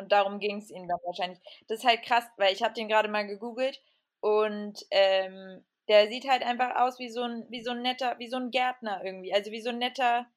und 0.01 0.11
darum 0.11 0.39
ging 0.39 0.57
es 0.57 0.69
ihnen 0.69 0.87
dann 0.87 0.99
wahrscheinlich. 1.05 1.39
Das 1.67 1.79
ist 1.79 1.85
halt 1.85 2.03
krass, 2.03 2.25
weil 2.37 2.53
ich 2.53 2.63
habe 2.63 2.73
den 2.73 2.87
gerade 2.87 3.09
mal 3.09 3.25
gegoogelt 3.27 3.79
und 4.19 4.85
ähm, 4.91 5.63
der 5.87 6.07
sieht 6.07 6.27
halt 6.29 6.43
einfach 6.43 6.75
aus 6.75 6.99
wie 6.99 7.09
so 7.09 7.23
ein, 7.23 7.45
wie 7.49 7.63
so 7.63 7.71
ein 7.71 7.81
netter, 7.81 8.17
wie 8.19 8.29
so 8.29 8.37
ein 8.37 8.51
Gärtner 8.51 9.01
irgendwie. 9.03 9.33
Also 9.33 9.51
wie 9.51 9.61
so 9.61 9.69
ein 9.69 9.79
netter 9.79 10.27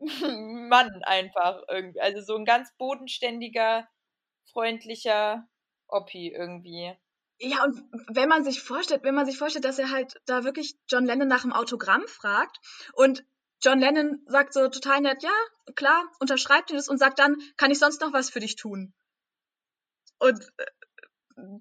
Mann 0.00 1.02
einfach 1.04 1.62
irgendwie. 1.68 2.00
Also 2.00 2.22
so 2.22 2.36
ein 2.36 2.44
ganz 2.44 2.74
bodenständiger, 2.76 3.88
freundlicher 4.52 5.48
Oppi 5.86 6.32
irgendwie. 6.32 6.94
Ja, 7.38 7.64
und 7.64 7.82
wenn 8.08 8.28
man 8.28 8.44
sich 8.44 8.62
vorstellt, 8.62 9.02
wenn 9.02 9.14
man 9.14 9.26
sich 9.26 9.38
vorstellt, 9.38 9.64
dass 9.64 9.78
er 9.78 9.90
halt 9.90 10.20
da 10.26 10.44
wirklich 10.44 10.76
John 10.88 11.06
Lennon 11.06 11.28
nach 11.28 11.42
dem 11.42 11.52
Autogramm 11.52 12.06
fragt 12.06 12.58
und 12.92 13.24
John 13.62 13.80
Lennon 13.80 14.22
sagt 14.26 14.52
so 14.52 14.68
total 14.68 15.02
nett, 15.02 15.22
ja, 15.22 15.32
klar, 15.74 16.10
unterschreibt 16.18 16.70
ihr 16.70 16.76
das 16.76 16.88
und 16.88 16.98
sagt 16.98 17.18
dann, 17.18 17.36
kann 17.56 17.70
ich 17.70 17.78
sonst 17.78 18.00
noch 18.00 18.12
was 18.12 18.30
für 18.30 18.40
dich 18.40 18.56
tun? 18.56 18.94
Und 20.18 20.40
äh, 20.56 20.66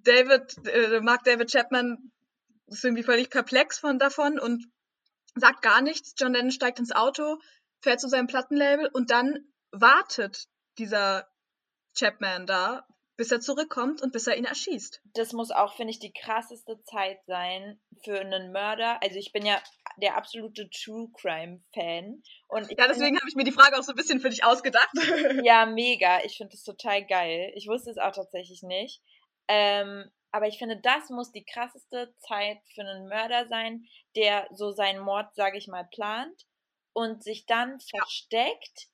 David, 0.04 0.68
äh, 0.68 1.02
Mark 1.02 1.24
David 1.24 1.52
Chapman 1.52 2.12
ist 2.68 2.84
irgendwie 2.84 3.04
völlig 3.04 3.30
perplex 3.30 3.80
von 3.80 4.00
davon 4.00 4.40
und 4.40 4.66
sagt 5.36 5.62
gar 5.62 5.82
nichts. 5.82 6.14
John 6.18 6.34
Lennon 6.34 6.52
steigt 6.52 6.80
ins 6.80 6.92
Auto, 6.92 7.40
fährt 7.82 8.00
zu 8.00 8.10
seinem 8.10 8.28
Plattenlabel 8.28 8.90
und 8.92 9.12
dann 9.12 9.48
wartet 9.72 10.48
dieser 10.78 11.28
Chapman 11.98 12.46
da, 12.46 12.86
bis 13.20 13.34
er 13.34 13.42
zurückkommt 13.42 14.02
und 14.02 14.14
bis 14.14 14.28
er 14.28 14.38
ihn 14.38 14.46
erschießt. 14.46 15.02
Das 15.14 15.34
muss 15.34 15.52
auch, 15.52 15.76
finde 15.76 15.92
ich, 15.92 16.00
die 16.00 16.14
krasseste 16.14 16.82
Zeit 16.84 17.20
sein 17.28 17.78
für 18.06 18.18
einen 18.18 18.54
Mörder. 18.54 19.04
Also 19.04 19.18
ich 19.18 19.34
bin 19.34 19.46
ja 19.46 19.62
der 19.98 20.16
absolute 20.16 20.70
True 20.70 21.10
Crime 21.20 21.62
Fan. 21.74 22.24
Und 22.48 22.72
ja, 22.72 22.88
deswegen 22.88 23.18
habe 23.18 23.28
ich 23.28 23.36
mir 23.36 23.44
die 23.44 23.52
Frage 23.52 23.78
auch 23.78 23.84
so 23.84 23.92
ein 23.92 23.98
bisschen 23.98 24.22
für 24.22 24.30
dich 24.30 24.46
ausgedacht. 24.46 24.90
ja, 25.44 25.66
mega. 25.66 26.24
Ich 26.24 26.38
finde 26.38 26.54
das 26.54 26.64
total 26.64 27.06
geil. 27.06 27.52
Ich 27.56 27.68
wusste 27.68 27.92
es 27.92 27.98
auch 27.98 28.14
tatsächlich 28.14 28.64
nicht. 28.64 29.02
Ähm, 29.50 30.10
aber 30.32 30.48
ich 30.48 30.58
finde, 30.58 30.80
das 30.80 31.10
muss 31.10 31.34
die 31.34 31.44
krasseste 31.44 32.16
Zeit 32.20 32.60
für 32.74 32.84
einen 32.84 33.10
Mörder 33.10 33.50
sein, 33.50 33.84
der 34.16 34.48
so 34.54 34.72
seinen 34.72 35.02
Mord, 35.02 35.36
sage 35.36 35.58
ich 35.58 35.68
mal, 35.68 35.84
plant 35.94 36.46
und 36.94 37.22
sich 37.22 37.46
dann 37.46 37.82
versteckt 37.82 38.88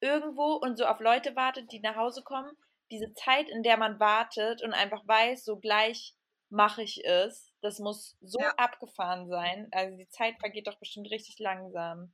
irgendwo 0.00 0.52
und 0.52 0.76
so 0.76 0.84
auf 0.84 1.00
Leute 1.00 1.34
wartet, 1.34 1.72
die 1.72 1.80
nach 1.80 1.96
Hause 1.96 2.22
kommen 2.22 2.54
diese 2.94 3.12
Zeit, 3.14 3.48
in 3.48 3.62
der 3.62 3.76
man 3.76 3.98
wartet 3.98 4.62
und 4.62 4.72
einfach 4.72 5.06
weiß, 5.06 5.44
so 5.44 5.56
gleich 5.58 6.14
mache 6.48 6.82
ich 6.82 7.04
es, 7.04 7.52
das 7.60 7.78
muss 7.78 8.16
so 8.20 8.38
ja. 8.38 8.54
abgefahren 8.56 9.28
sein. 9.28 9.68
Also 9.72 9.96
die 9.96 10.08
Zeit 10.08 10.38
vergeht 10.38 10.66
doch 10.66 10.78
bestimmt 10.78 11.10
richtig 11.10 11.38
langsam. 11.38 12.12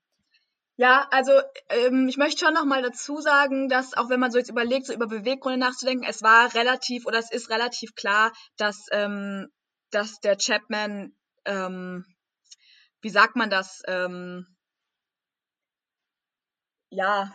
Ja, 0.76 1.06
also 1.10 1.32
ähm, 1.68 2.08
ich 2.08 2.16
möchte 2.16 2.46
schon 2.46 2.54
nochmal 2.54 2.82
dazu 2.82 3.20
sagen, 3.20 3.68
dass 3.68 3.92
auch 3.92 4.08
wenn 4.08 4.20
man 4.20 4.30
so 4.30 4.38
jetzt 4.38 4.48
überlegt, 4.48 4.86
so 4.86 4.94
über 4.94 5.06
Beweggründe 5.06 5.58
nachzudenken, 5.58 6.06
es 6.08 6.22
war 6.22 6.54
relativ 6.54 7.04
oder 7.04 7.18
es 7.18 7.30
ist 7.30 7.50
relativ 7.50 7.94
klar, 7.94 8.32
dass, 8.56 8.86
ähm, 8.90 9.48
dass 9.90 10.20
der 10.20 10.38
Chapman, 10.38 11.12
ähm, 11.44 12.06
wie 13.02 13.10
sagt 13.10 13.36
man 13.36 13.50
das, 13.50 13.82
ähm, 13.86 14.46
ja, 16.88 17.30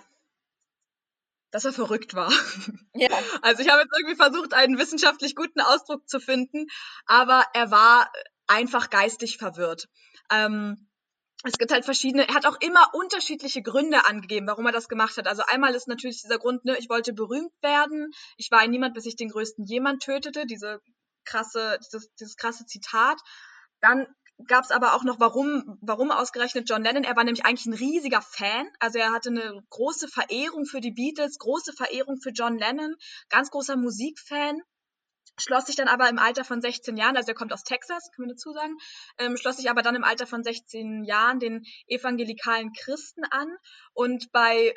dass 1.55 1.63
er 1.63 1.71
verrückt 1.71 2.13
war. 2.13 2.29
Ja. 2.97 3.09
Also 3.41 3.61
ich 3.61 3.69
habe 3.69 3.81
jetzt 3.81 3.91
irgendwie 3.97 4.15
versucht, 4.15 4.53
einen 4.53 4.77
wissenschaftlich 4.77 5.35
guten 5.35 5.59
Ausdruck 5.59 6.07
zu 6.07 6.21
finden, 6.21 6.67
aber 7.05 7.43
er 7.53 7.69
war 7.69 8.09
einfach 8.47 8.89
geistig 8.89 9.37
verwirrt. 9.37 9.89
Ähm, 10.31 10.87
es 11.43 11.57
gibt 11.57 11.73
halt 11.73 11.83
verschiedene, 11.83 12.25
er 12.25 12.35
hat 12.35 12.45
auch 12.45 12.57
immer 12.61 12.93
unterschiedliche 12.93 13.61
Gründe 13.61 14.05
angegeben, 14.05 14.47
warum 14.47 14.65
er 14.65 14.71
das 14.71 14.87
gemacht 14.87 15.17
hat. 15.17 15.27
Also 15.27 15.43
einmal 15.45 15.75
ist 15.75 15.89
natürlich 15.89 16.21
dieser 16.21 16.39
Grund, 16.39 16.63
ne, 16.63 16.77
ich 16.77 16.89
wollte 16.89 17.11
berühmt 17.11 17.51
werden, 17.61 18.11
ich 18.37 18.49
war 18.49 18.59
ein 18.59 18.71
Niemand, 18.71 18.93
bis 18.93 19.05
ich 19.05 19.17
den 19.17 19.29
größten 19.29 19.65
jemand 19.65 20.01
tötete, 20.01 20.45
diese 20.45 20.79
krasse, 21.25 21.79
dieses, 21.85 22.13
dieses 22.15 22.37
krasse 22.37 22.65
Zitat. 22.65 23.19
Dann 23.81 24.07
gab 24.47 24.63
es 24.63 24.71
aber 24.71 24.93
auch 24.93 25.03
noch, 25.03 25.19
warum, 25.19 25.77
warum 25.81 26.11
ausgerechnet 26.11 26.69
John 26.69 26.83
Lennon. 26.83 27.03
Er 27.03 27.15
war 27.15 27.23
nämlich 27.23 27.45
eigentlich 27.45 27.65
ein 27.65 27.73
riesiger 27.73 28.21
Fan. 28.21 28.67
Also 28.79 28.99
er 28.99 29.11
hatte 29.11 29.29
eine 29.29 29.63
große 29.69 30.07
Verehrung 30.07 30.65
für 30.65 30.81
die 30.81 30.91
Beatles, 30.91 31.37
große 31.39 31.73
Verehrung 31.73 32.17
für 32.21 32.31
John 32.31 32.57
Lennon, 32.57 32.95
ganz 33.29 33.49
großer 33.49 33.77
Musikfan. 33.77 34.61
Schloss 35.37 35.65
sich 35.65 35.75
dann 35.75 35.89
aber 35.89 36.09
im 36.09 36.19
Alter 36.19 36.45
von 36.45 36.61
16 36.61 36.95
Jahren, 36.95 37.17
also 37.17 37.29
er 37.29 37.35
kommt 37.35 37.51
aus 37.51 37.63
Texas, 37.63 38.09
können 38.11 38.29
wir 38.29 38.35
dazu 38.35 38.53
sagen, 38.53 38.77
ähm, 39.17 39.35
schloss 39.35 39.57
sich 39.57 39.69
aber 39.69 39.81
dann 39.81 39.95
im 39.95 40.05
Alter 40.05 40.27
von 40.27 40.43
16 40.43 41.03
Jahren 41.03 41.39
den 41.39 41.65
evangelikalen 41.87 42.71
Christen 42.71 43.25
an. 43.25 43.49
Und 43.93 44.31
bei 44.31 44.73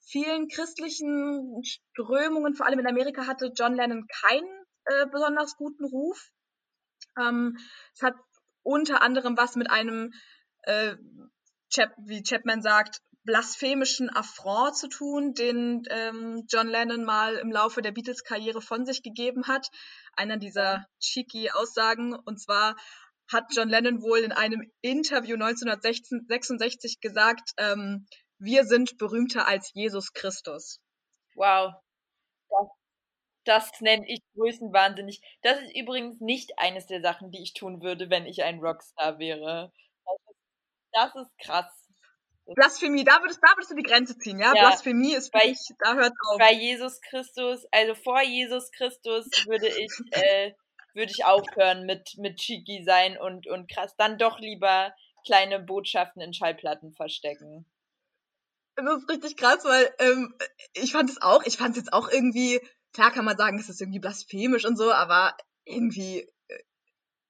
vielen 0.00 0.48
christlichen 0.48 1.62
Strömungen, 1.62 2.54
vor 2.54 2.66
allem 2.66 2.80
in 2.80 2.88
Amerika, 2.88 3.26
hatte 3.26 3.52
John 3.54 3.74
Lennon 3.74 4.06
keinen 4.08 4.64
äh, 4.84 5.06
besonders 5.12 5.56
guten 5.56 5.84
Ruf. 5.84 6.30
Ähm, 7.16 7.56
es 7.94 8.02
hat 8.02 8.14
unter 8.62 9.02
anderem 9.02 9.36
was 9.36 9.56
mit 9.56 9.70
einem, 9.70 10.12
äh, 10.62 10.96
Chap, 11.70 11.92
wie 11.98 12.22
Chapman 12.22 12.62
sagt, 12.62 13.00
blasphemischen 13.24 14.10
Affront 14.10 14.76
zu 14.76 14.88
tun, 14.88 15.34
den 15.34 15.82
ähm, 15.90 16.44
John 16.48 16.68
Lennon 16.68 17.04
mal 17.04 17.36
im 17.36 17.52
Laufe 17.52 17.82
der 17.82 17.92
Beatles-Karriere 17.92 18.60
von 18.60 18.86
sich 18.86 19.02
gegeben 19.02 19.46
hat. 19.46 19.68
Einer 20.14 20.36
dieser 20.36 20.86
cheeky 20.98 21.50
Aussagen. 21.50 22.14
Und 22.14 22.40
zwar 22.40 22.76
hat 23.30 23.44
John 23.54 23.68
Lennon 23.68 24.02
wohl 24.02 24.18
in 24.18 24.32
einem 24.32 24.62
Interview 24.80 25.34
1966 25.34 27.00
gesagt, 27.00 27.52
ähm, 27.58 28.06
wir 28.38 28.64
sind 28.64 28.96
berühmter 28.96 29.46
als 29.46 29.70
Jesus 29.74 30.12
Christus. 30.12 30.80
Wow. 31.34 31.74
Das 33.44 33.80
nenne 33.80 34.04
ich 34.06 34.20
größenwahnsinnig. 34.34 35.20
Das 35.42 35.60
ist 35.60 35.74
übrigens 35.74 36.20
nicht 36.20 36.58
eines 36.58 36.86
der 36.86 37.00
Sachen, 37.00 37.30
die 37.30 37.42
ich 37.42 37.54
tun 37.54 37.82
würde, 37.82 38.10
wenn 38.10 38.26
ich 38.26 38.42
ein 38.42 38.60
Rockstar 38.60 39.18
wäre. 39.18 39.72
Das 40.92 41.14
ist, 41.14 41.38
krass. 41.38 41.66
Blasphemie, 42.54 43.04
da 43.04 43.20
würdest, 43.20 43.40
da 43.42 43.56
würdest 43.56 43.70
du 43.70 43.76
die 43.76 43.82
Grenze 43.82 44.18
ziehen, 44.18 44.38
ja? 44.40 44.52
Ja, 44.54 44.68
Blasphemie 44.68 45.14
ist 45.14 45.30
bei- 45.30 45.40
wirklich, 45.40 45.60
da 45.78 45.94
hört 45.94 46.12
auf. 46.30 46.38
Bei 46.38 46.52
Jesus 46.52 47.00
Christus, 47.00 47.64
also 47.70 47.94
vor 47.94 48.20
Jesus 48.22 48.70
Christus, 48.72 49.26
würde 49.46 49.68
ich, 49.68 49.92
äh, 50.10 50.52
würde 50.94 51.12
ich 51.12 51.24
aufhören 51.24 51.86
mit, 51.86 52.16
mit 52.18 52.38
cheeky 52.38 52.82
sein 52.84 53.16
und, 53.18 53.46
und 53.46 53.70
krass. 53.70 53.94
Dann 53.96 54.18
doch 54.18 54.40
lieber 54.40 54.92
kleine 55.24 55.60
Botschaften 55.60 56.20
in 56.22 56.34
Schallplatten 56.34 56.92
verstecken. 56.92 57.66
Das 58.74 58.96
ist 58.96 59.08
richtig 59.08 59.36
krass, 59.36 59.64
weil 59.64 59.94
ähm, 59.98 60.34
ich 60.72 60.92
fand 60.92 61.10
es 61.10 61.20
auch, 61.22 61.44
ich 61.44 61.56
fand 61.56 61.72
es 61.76 61.82
jetzt 61.84 61.92
auch 61.92 62.08
irgendwie, 62.08 62.60
klar 62.92 63.10
kann 63.10 63.24
man 63.24 63.36
sagen, 63.36 63.58
es 63.58 63.68
ist 63.68 63.80
irgendwie 63.80 64.00
blasphemisch 64.00 64.64
und 64.64 64.76
so, 64.76 64.92
aber 64.92 65.36
irgendwie, 65.64 66.28
äh, 66.48 66.62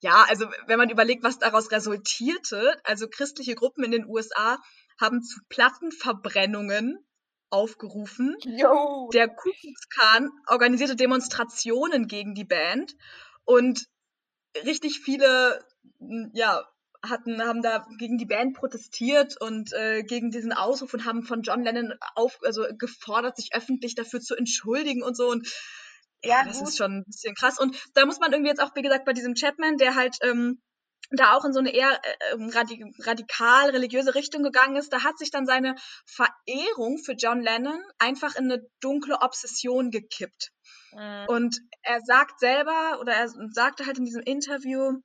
ja, 0.01 0.25
also 0.29 0.47
wenn 0.67 0.79
man 0.79 0.91
überlegt, 0.91 1.23
was 1.23 1.39
daraus 1.39 1.71
resultierte, 1.71 2.81
also 2.85 3.09
christliche 3.09 3.55
Gruppen 3.55 3.85
in 3.85 3.91
den 3.91 4.07
USA 4.07 4.59
haben 4.99 5.23
zu 5.23 5.41
Plattenverbrennungen 5.49 7.05
aufgerufen. 7.51 8.37
Yo! 8.43 9.11
Der 9.13 9.29
Ku 9.29 9.51
Klux 9.61 9.89
Klan 9.89 10.31
organisierte 10.47 10.97
Demonstrationen 10.97 12.07
gegen 12.07 12.35
die 12.35 12.45
Band 12.45 12.95
und 13.45 13.87
richtig 14.65 15.01
viele, 15.01 15.65
ja, 16.33 16.65
hatten, 17.03 17.43
haben 17.43 17.63
da 17.63 17.87
gegen 17.99 18.19
die 18.19 18.27
Band 18.27 18.55
protestiert 18.55 19.41
und 19.41 19.73
äh, 19.73 20.03
gegen 20.03 20.31
diesen 20.31 20.53
Ausruf 20.53 20.93
und 20.95 21.05
haben 21.05 21.23
von 21.23 21.43
John 21.43 21.63
Lennon 21.63 21.95
auf, 22.15 22.39
also 22.45 22.67
gefordert, 22.79 23.37
sich 23.37 23.55
öffentlich 23.55 23.95
dafür 23.95 24.21
zu 24.21 24.37
entschuldigen 24.37 25.03
und 25.03 25.17
so 25.17 25.29
und 25.29 25.49
ja, 26.23 26.41
Ja, 26.41 26.45
das 26.45 26.59
gut. 26.59 26.69
ist 26.69 26.77
schon 26.77 26.99
ein 26.99 27.05
bisschen 27.05 27.35
krass. 27.35 27.59
Und 27.59 27.77
da 27.95 28.05
muss 28.05 28.21
man 28.21 28.33
irgendwie 28.33 28.51
jetzt 28.51 28.63
auch, 28.63 28.75
wie 28.75 28.83
gesagt, 28.83 29.07
bei 29.07 29.15
diesem 29.15 29.35
Chapman, 29.35 29.79
der 29.79 29.95
halt 29.95 30.19
ähm, 30.23 30.61
da 31.11 31.35
auch 31.35 31.45
in 31.45 31.53
so 31.53 31.59
eine 31.59 31.73
eher 31.75 31.93
äh, 31.93 32.35
ähm, 32.35 32.51
radi 32.51 32.85
radikal 33.01 33.71
religiöse 33.71 34.15
Richtung 34.15 34.43
gegangen 34.43 34.77
ist, 34.77 34.93
da 34.93 35.03
hat 35.03 35.19
sich 35.19 35.31
dann 35.31 35.47
seine 35.47 35.75
Verehrung 36.07 36.99
für 36.99 37.13
John 37.13 37.41
Lennon 37.41 37.83
einfach 37.99 38.37
in 38.37 38.53
eine 38.53 38.67
dunkle 38.81 39.17
Obsession 39.21 39.91
gekippt. 39.91 40.53
Mhm. 40.93 41.25
Und 41.29 41.61
er 41.83 42.01
sagt 42.03 42.39
selber, 42.39 42.99
oder 43.01 43.15
er 43.15 43.29
sagte 43.51 43.87
halt 43.87 43.99
in 43.99 44.05
diesem 44.05 44.23
Interview, 44.23 45.01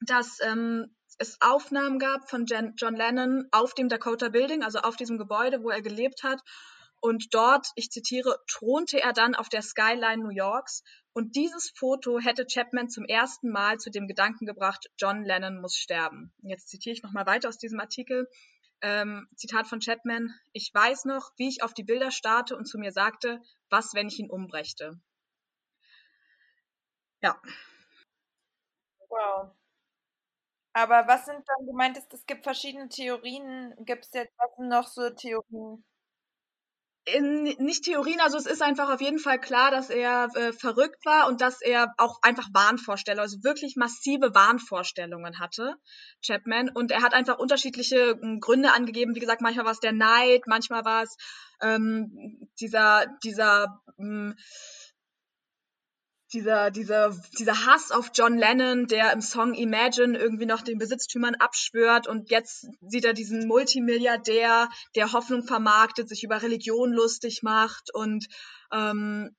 dass 0.00 0.38
ähm, 0.42 0.94
es 1.20 1.40
Aufnahmen 1.40 1.98
gab 1.98 2.30
von 2.30 2.46
Jan 2.46 2.74
John 2.76 2.96
Lennon 2.96 3.46
auf 3.52 3.74
dem 3.74 3.88
Dakota 3.88 4.30
Building, 4.30 4.62
also 4.62 4.80
auf 4.80 4.96
diesem 4.96 5.18
Gebäude, 5.18 5.62
wo 5.62 5.68
er 5.70 5.82
gelebt 5.82 6.22
hat. 6.22 6.40
Und 7.00 7.34
dort, 7.34 7.68
ich 7.76 7.90
zitiere, 7.90 8.38
thronte 8.48 9.00
er 9.00 9.12
dann 9.12 9.34
auf 9.34 9.48
der 9.48 9.62
Skyline 9.62 10.22
New 10.22 10.30
Yorks. 10.30 10.82
Und 11.12 11.36
dieses 11.36 11.70
Foto 11.76 12.18
hätte 12.18 12.46
Chapman 12.46 12.88
zum 12.88 13.04
ersten 13.04 13.50
Mal 13.50 13.78
zu 13.78 13.90
dem 13.90 14.08
Gedanken 14.08 14.46
gebracht, 14.46 14.88
John 14.98 15.22
Lennon 15.22 15.60
muss 15.60 15.76
sterben. 15.76 16.32
Jetzt 16.42 16.68
zitiere 16.68 16.94
ich 16.94 17.02
nochmal 17.02 17.26
weiter 17.26 17.48
aus 17.48 17.58
diesem 17.58 17.80
Artikel. 17.80 18.26
Ähm, 18.80 19.28
Zitat 19.36 19.66
von 19.66 19.80
Chapman. 19.80 20.34
Ich 20.52 20.70
weiß 20.72 21.04
noch, 21.04 21.32
wie 21.36 21.48
ich 21.48 21.62
auf 21.62 21.74
die 21.74 21.84
Bilder 21.84 22.10
starrte 22.10 22.56
und 22.56 22.66
zu 22.66 22.78
mir 22.78 22.92
sagte, 22.92 23.40
was, 23.68 23.92
wenn 23.94 24.08
ich 24.08 24.18
ihn 24.18 24.30
umbrächte. 24.30 24.98
Ja, 27.22 27.38
Wow. 29.10 29.59
Aber 30.72 31.06
was 31.06 31.24
sind 31.24 31.42
dann, 31.46 31.66
du 31.66 31.72
meintest, 31.72 32.12
es 32.14 32.26
gibt 32.26 32.44
verschiedene 32.44 32.88
Theorien. 32.88 33.74
Gibt 33.80 34.04
es 34.04 34.12
jetzt 34.12 34.34
was 34.38 34.50
noch 34.58 34.86
so 34.86 35.10
Theorien? 35.10 35.84
in, 37.06 37.44
nicht 37.58 37.84
Theorien, 37.84 38.20
also 38.20 38.36
es 38.36 38.46
ist 38.46 38.62
einfach 38.62 38.90
auf 38.92 39.00
jeden 39.00 39.18
Fall 39.18 39.40
klar, 39.40 39.70
dass 39.70 39.90
er 39.90 40.28
äh, 40.34 40.52
verrückt 40.52 41.04
war 41.04 41.28
und 41.28 41.40
dass 41.40 41.60
er 41.60 41.92
auch 41.96 42.18
einfach 42.22 42.48
Wahnvorstellungen, 42.52 43.22
also 43.22 43.42
wirklich 43.42 43.76
massive 43.76 44.34
Wahnvorstellungen 44.34 45.38
hatte, 45.38 45.76
Chapman. 46.24 46.70
Und 46.70 46.90
er 46.90 47.02
hat 47.02 47.14
einfach 47.14 47.38
unterschiedliche 47.38 48.18
ähm, 48.22 48.38
Gründe 48.40 48.72
angegeben. 48.72 49.14
Wie 49.14 49.20
gesagt, 49.20 49.40
manchmal 49.40 49.64
war 49.64 49.72
es 49.72 49.80
der 49.80 49.92
Neid, 49.92 50.42
manchmal 50.46 50.84
war 50.84 51.02
es 51.02 51.16
ähm, 51.62 52.48
dieser, 52.60 53.06
dieser, 53.24 53.80
ähm, 53.98 54.36
dieser, 56.32 56.70
dieser, 56.70 57.16
dieser 57.38 57.66
Hass 57.66 57.90
auf 57.90 58.10
John 58.14 58.38
Lennon, 58.38 58.86
der 58.86 59.12
im 59.12 59.20
Song 59.20 59.54
Imagine 59.54 60.18
irgendwie 60.18 60.46
noch 60.46 60.62
den 60.62 60.78
Besitztümern 60.78 61.34
abschwört 61.34 62.06
und 62.06 62.30
jetzt 62.30 62.68
sieht 62.80 63.04
er 63.04 63.12
diesen 63.12 63.46
Multimilliardär, 63.46 64.68
der 64.94 65.12
Hoffnung 65.12 65.44
vermarktet, 65.44 66.08
sich 66.08 66.22
über 66.22 66.42
Religion 66.42 66.92
lustig 66.92 67.42
macht 67.42 67.92
und 67.94 68.26
ähm, 68.72 69.34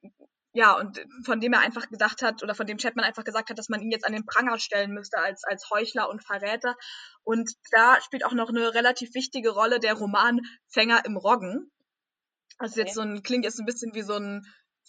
ja, 0.54 0.78
und 0.78 1.00
von 1.24 1.40
dem 1.40 1.54
er 1.54 1.62
einfach 1.62 1.88
gesagt 1.90 2.22
hat, 2.22 2.44
oder 2.44 2.54
von 2.54 2.68
dem 2.68 2.78
Chapman 2.78 3.06
einfach 3.06 3.24
gesagt 3.24 3.50
hat, 3.50 3.58
dass 3.58 3.70
man 3.70 3.82
ihn 3.82 3.92
jetzt 3.92 4.06
an 4.06 4.12
den 4.12 4.26
Pranger 4.26 4.60
stellen 4.60 4.92
müsste 4.92 5.18
als, 5.18 5.46
als 5.46 5.70
Heuchler 5.70 6.10
und 6.10 6.26
Verräter. 6.26 6.76
Und 7.24 7.50
da 7.72 8.02
spielt 8.02 8.26
auch 8.26 8.34
noch 8.34 8.50
eine 8.50 8.74
relativ 8.74 9.14
wichtige 9.14 9.52
Rolle 9.52 9.80
der 9.80 9.94
Roman 9.94 10.42
Fänger 10.68 11.06
im 11.06 11.16
Roggen. 11.16 11.72
Also 12.58 12.82
jetzt 12.82 12.96
so 12.96 13.02
ein, 13.02 13.24
klingt 13.24 13.46
jetzt 13.46 13.60
ein 13.60 13.66
bisschen 13.66 13.94
wie 13.96 14.02
so 14.02 14.16
ein 14.16 14.46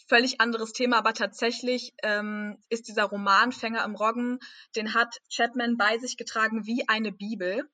völlig 0.09 0.41
anderes 0.41 0.73
Thema, 0.73 0.99
aber 0.99 1.15
tatsächlich 1.15 1.95
ähm, 2.03 2.63
ist 2.69 2.89
dieser 2.89 3.05
Roman 3.05 3.53
Fänger 3.53 3.85
im 3.85 3.95
Roggen, 3.95 4.39
den 4.77 4.95
hat 4.95 5.19
Chapman 5.31 5.77
bei 5.77 5.99
sich 5.99 6.17
getragen 6.17 6.67
wie 6.67 6.89
eine 6.89 7.13
Bibel. 7.13 7.69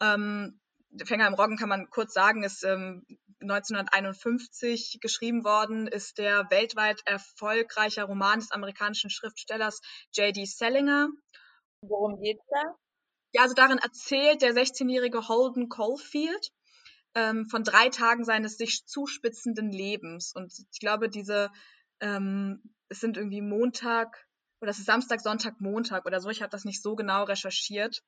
Ähm, 0.00 0.60
Fänger 1.04 1.26
im 1.26 1.34
Roggen 1.34 1.56
kann 1.56 1.68
man 1.68 1.88
kurz 1.90 2.12
sagen, 2.12 2.42
ist 2.42 2.64
ähm, 2.64 3.06
1951 3.40 4.98
geschrieben 5.00 5.44
worden, 5.44 5.86
ist 5.86 6.18
der 6.18 6.50
weltweit 6.50 7.00
erfolgreicher 7.06 8.04
Roman 8.04 8.40
des 8.40 8.50
amerikanischen 8.52 9.10
Schriftstellers 9.10 9.80
J.D. 10.12 10.44
Salinger. 10.44 11.08
Worum 11.80 12.20
geht's 12.20 12.44
da? 12.48 12.76
Ja, 13.32 13.42
also 13.42 13.54
darin 13.54 13.78
erzählt 13.78 14.42
der 14.42 14.52
16-jährige 14.52 15.28
Holden 15.28 15.68
Caulfield 15.68 16.50
ähm, 17.14 17.46
von 17.48 17.64
drei 17.64 17.88
Tagen 17.88 18.24
seines 18.24 18.56
sich 18.56 18.86
zuspitzenden 18.86 19.70
Lebens. 19.70 20.32
Und 20.34 20.52
ich 20.72 20.80
glaube, 20.80 21.08
diese, 21.08 21.50
ähm, 22.00 22.62
es 22.88 23.00
sind 23.00 23.16
irgendwie 23.16 23.42
Montag 23.42 24.26
oder 24.60 24.70
es 24.70 24.78
ist 24.78 24.86
Samstag, 24.86 25.20
Sonntag, 25.20 25.60
Montag 25.60 26.06
oder 26.06 26.20
so. 26.20 26.30
Ich 26.30 26.40
habe 26.40 26.50
das 26.50 26.64
nicht 26.64 26.82
so 26.82 26.94
genau 26.94 27.24
recherchiert. 27.24 28.02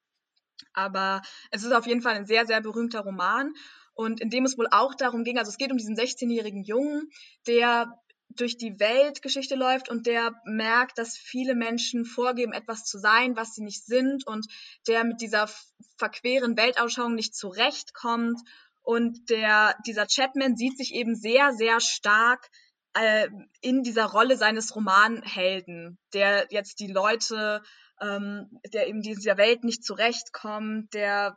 Aber 0.72 1.20
es 1.50 1.64
ist 1.64 1.72
auf 1.72 1.86
jeden 1.86 2.00
Fall 2.00 2.14
ein 2.14 2.26
sehr, 2.26 2.46
sehr 2.46 2.60
berühmter 2.60 3.00
Roman. 3.00 3.52
Und 3.92 4.20
in 4.20 4.30
dem 4.30 4.44
es 4.44 4.58
wohl 4.58 4.68
auch 4.70 4.94
darum 4.94 5.24
ging, 5.24 5.38
also 5.38 5.50
es 5.50 5.56
geht 5.56 5.70
um 5.70 5.78
diesen 5.78 5.96
16-jährigen 5.96 6.64
Jungen, 6.64 7.10
der 7.46 7.92
durch 8.30 8.56
die 8.56 8.80
Weltgeschichte 8.80 9.54
läuft 9.54 9.88
und 9.88 10.06
der 10.06 10.32
merkt, 10.44 10.98
dass 10.98 11.16
viele 11.16 11.54
Menschen 11.54 12.04
vorgeben, 12.04 12.52
etwas 12.52 12.84
zu 12.84 12.98
sein, 12.98 13.36
was 13.36 13.54
sie 13.54 13.62
nicht 13.62 13.84
sind 13.84 14.26
und 14.26 14.46
der 14.88 15.04
mit 15.04 15.20
dieser 15.20 15.48
verqueren 15.96 16.56
Weltanschauung 16.56 17.14
nicht 17.14 17.36
zurechtkommt. 17.36 18.40
Und 18.84 19.30
der, 19.30 19.76
dieser 19.86 20.06
Chapman 20.06 20.56
sieht 20.56 20.76
sich 20.76 20.94
eben 20.94 21.16
sehr, 21.16 21.52
sehr 21.52 21.80
stark 21.80 22.48
äh, 22.92 23.28
in 23.60 23.82
dieser 23.82 24.04
Rolle 24.04 24.36
seines 24.36 24.76
Romanhelden, 24.76 25.98
der 26.12 26.46
jetzt 26.50 26.78
die 26.80 26.92
Leute, 26.92 27.62
ähm, 28.00 28.60
der 28.72 28.86
eben 28.86 29.00
dieser 29.00 29.36
Welt 29.36 29.64
nicht 29.64 29.84
zurechtkommt, 29.84 30.92
der, 30.94 31.36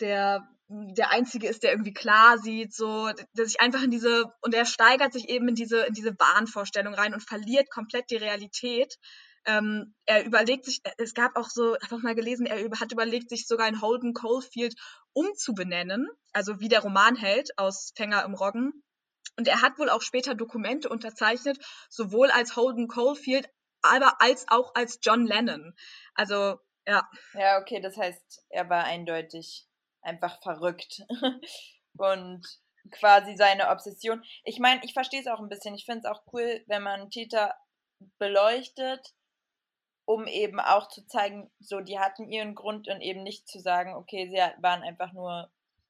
der 0.00 0.48
der 0.70 1.10
einzige 1.10 1.48
ist, 1.48 1.64
der 1.64 1.72
irgendwie 1.72 1.92
klar 1.92 2.38
sieht, 2.38 2.72
so, 2.72 3.10
der 3.36 3.44
sich 3.44 3.60
einfach 3.60 3.82
in 3.82 3.90
diese, 3.90 4.24
und 4.40 4.54
er 4.54 4.64
steigert 4.64 5.12
sich 5.12 5.28
eben 5.28 5.48
in 5.48 5.56
diese, 5.56 5.80
in 5.80 5.94
diese 5.94 6.12
Wahnvorstellung 6.12 6.94
rein 6.94 7.12
und 7.12 7.28
verliert 7.28 7.70
komplett 7.70 8.08
die 8.10 8.16
Realität. 8.16 8.94
Ähm, 9.46 9.94
er 10.04 10.24
überlegt 10.24 10.66
sich, 10.66 10.82
es 10.98 11.14
gab 11.14 11.36
auch 11.36 11.48
so, 11.48 11.76
ich 11.76 11.90
habe 11.90 12.02
mal 12.02 12.14
gelesen, 12.14 12.46
er 12.46 12.62
über, 12.62 12.78
hat 12.78 12.92
überlegt, 12.92 13.30
sich 13.30 13.46
sogar 13.46 13.68
in 13.68 13.80
Holden 13.80 14.12
Caulfield 14.12 14.74
umzubenennen, 15.12 16.08
also 16.32 16.60
wie 16.60 16.68
der 16.68 16.80
Romanheld 16.80 17.56
aus 17.58 17.92
Fänger 17.96 18.24
im 18.24 18.34
Roggen. 18.34 18.84
Und 19.36 19.48
er 19.48 19.62
hat 19.62 19.78
wohl 19.78 19.88
auch 19.88 20.02
später 20.02 20.34
Dokumente 20.34 20.88
unterzeichnet, 20.88 21.58
sowohl 21.88 22.30
als 22.30 22.56
Holden 22.56 22.88
Caulfield, 22.88 23.48
aber 23.82 24.20
als 24.20 24.46
auch 24.48 24.74
als 24.74 24.98
John 25.02 25.26
Lennon. 25.26 25.74
Also, 26.14 26.58
ja. 26.86 27.08
Ja, 27.32 27.58
okay, 27.58 27.80
das 27.80 27.96
heißt, 27.96 28.44
er 28.50 28.68
war 28.68 28.84
eindeutig 28.84 29.66
einfach 30.02 30.42
verrückt. 30.42 31.02
Und 31.96 32.46
quasi 32.90 33.36
seine 33.36 33.68
Obsession. 33.68 34.22
Ich 34.44 34.58
meine, 34.58 34.80
ich 34.84 34.92
verstehe 34.92 35.20
es 35.20 35.26
auch 35.26 35.40
ein 35.40 35.48
bisschen. 35.48 35.74
Ich 35.74 35.84
finde 35.84 36.00
es 36.00 36.04
auch 36.06 36.22
cool, 36.32 36.62
wenn 36.66 36.82
man 36.82 37.10
Täter 37.10 37.54
beleuchtet, 38.18 39.14
um 40.10 40.26
eben 40.26 40.58
auch 40.58 40.88
zu 40.88 41.06
zeigen, 41.06 41.52
so, 41.60 41.78
die 41.78 42.00
hatten 42.00 42.28
ihren 42.28 42.56
Grund 42.56 42.88
und 42.88 43.00
eben 43.00 43.22
nicht 43.22 43.46
zu 43.46 43.60
sagen, 43.60 43.94
okay, 43.94 44.28
sie 44.28 44.38
waren 44.60 44.82
einfach 44.82 45.12
nur 45.12 45.48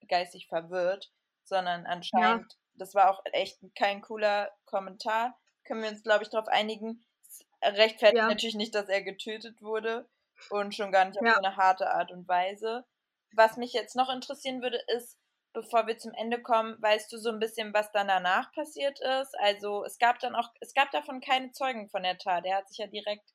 geistig 0.09 0.47
verwirrt, 0.47 1.11
sondern 1.45 1.87
anscheinend, 1.87 2.53
ja. 2.53 2.59
das 2.75 2.95
war 2.95 3.11
auch 3.11 3.23
echt 3.33 3.61
kein 3.75 4.03
cooler 4.03 4.51
Kommentar. 4.67 5.39
Können 5.65 5.83
wir 5.83 5.89
uns, 5.89 6.03
glaube 6.03 6.23
ich, 6.23 6.29
darauf 6.29 6.49
einigen. 6.49 7.03
Es 7.23 7.47
rechtfertigt 7.63 8.19
ja. 8.19 8.29
natürlich 8.29 8.57
nicht, 8.57 8.75
dass 8.75 8.91
er 8.91 9.01
getötet 9.01 9.63
wurde 9.63 10.07
und 10.51 10.75
schon 10.75 10.93
gar 10.93 11.07
nicht 11.07 11.19
auf 11.19 11.27
Ja. 11.27 11.37
so 11.37 11.41
eine 11.41 11.57
harte 11.57 11.91
Art 11.91 12.13
und 12.13 12.29
Weise. 12.29 12.85
Was 13.33 13.57
mich 13.57 13.73
jetzt 13.73 13.97
noch 13.97 14.11
interessieren 14.11 14.61
würde, 14.61 14.83
ist, 14.99 15.19
bevor 15.55 15.87
wir 15.87 15.97
zum 15.97 16.13
Ende 16.13 16.43
kommen, 16.43 16.77
weißt 16.83 17.11
du 17.11 17.17
so 17.17 17.31
ein 17.31 17.39
bisschen, 17.39 17.73
was 17.73 17.91
dann 17.93 18.09
danach 18.09 18.53
passiert 18.53 19.01
ist? 19.01 19.35
Also 19.39 19.83
es 19.83 19.97
gab 19.97 20.19
dann 20.19 20.35
auch, 20.35 20.51
es 20.61 20.75
gab 20.75 20.91
davon 20.91 21.23
keine 21.23 21.53
Zeugen 21.53 21.89
von 21.89 22.03
der 22.03 22.19
Tat. 22.19 22.45
Er 22.45 22.59
hat 22.59 22.69
sich 22.69 22.77
ja 22.77 22.87
direkt 22.87 23.33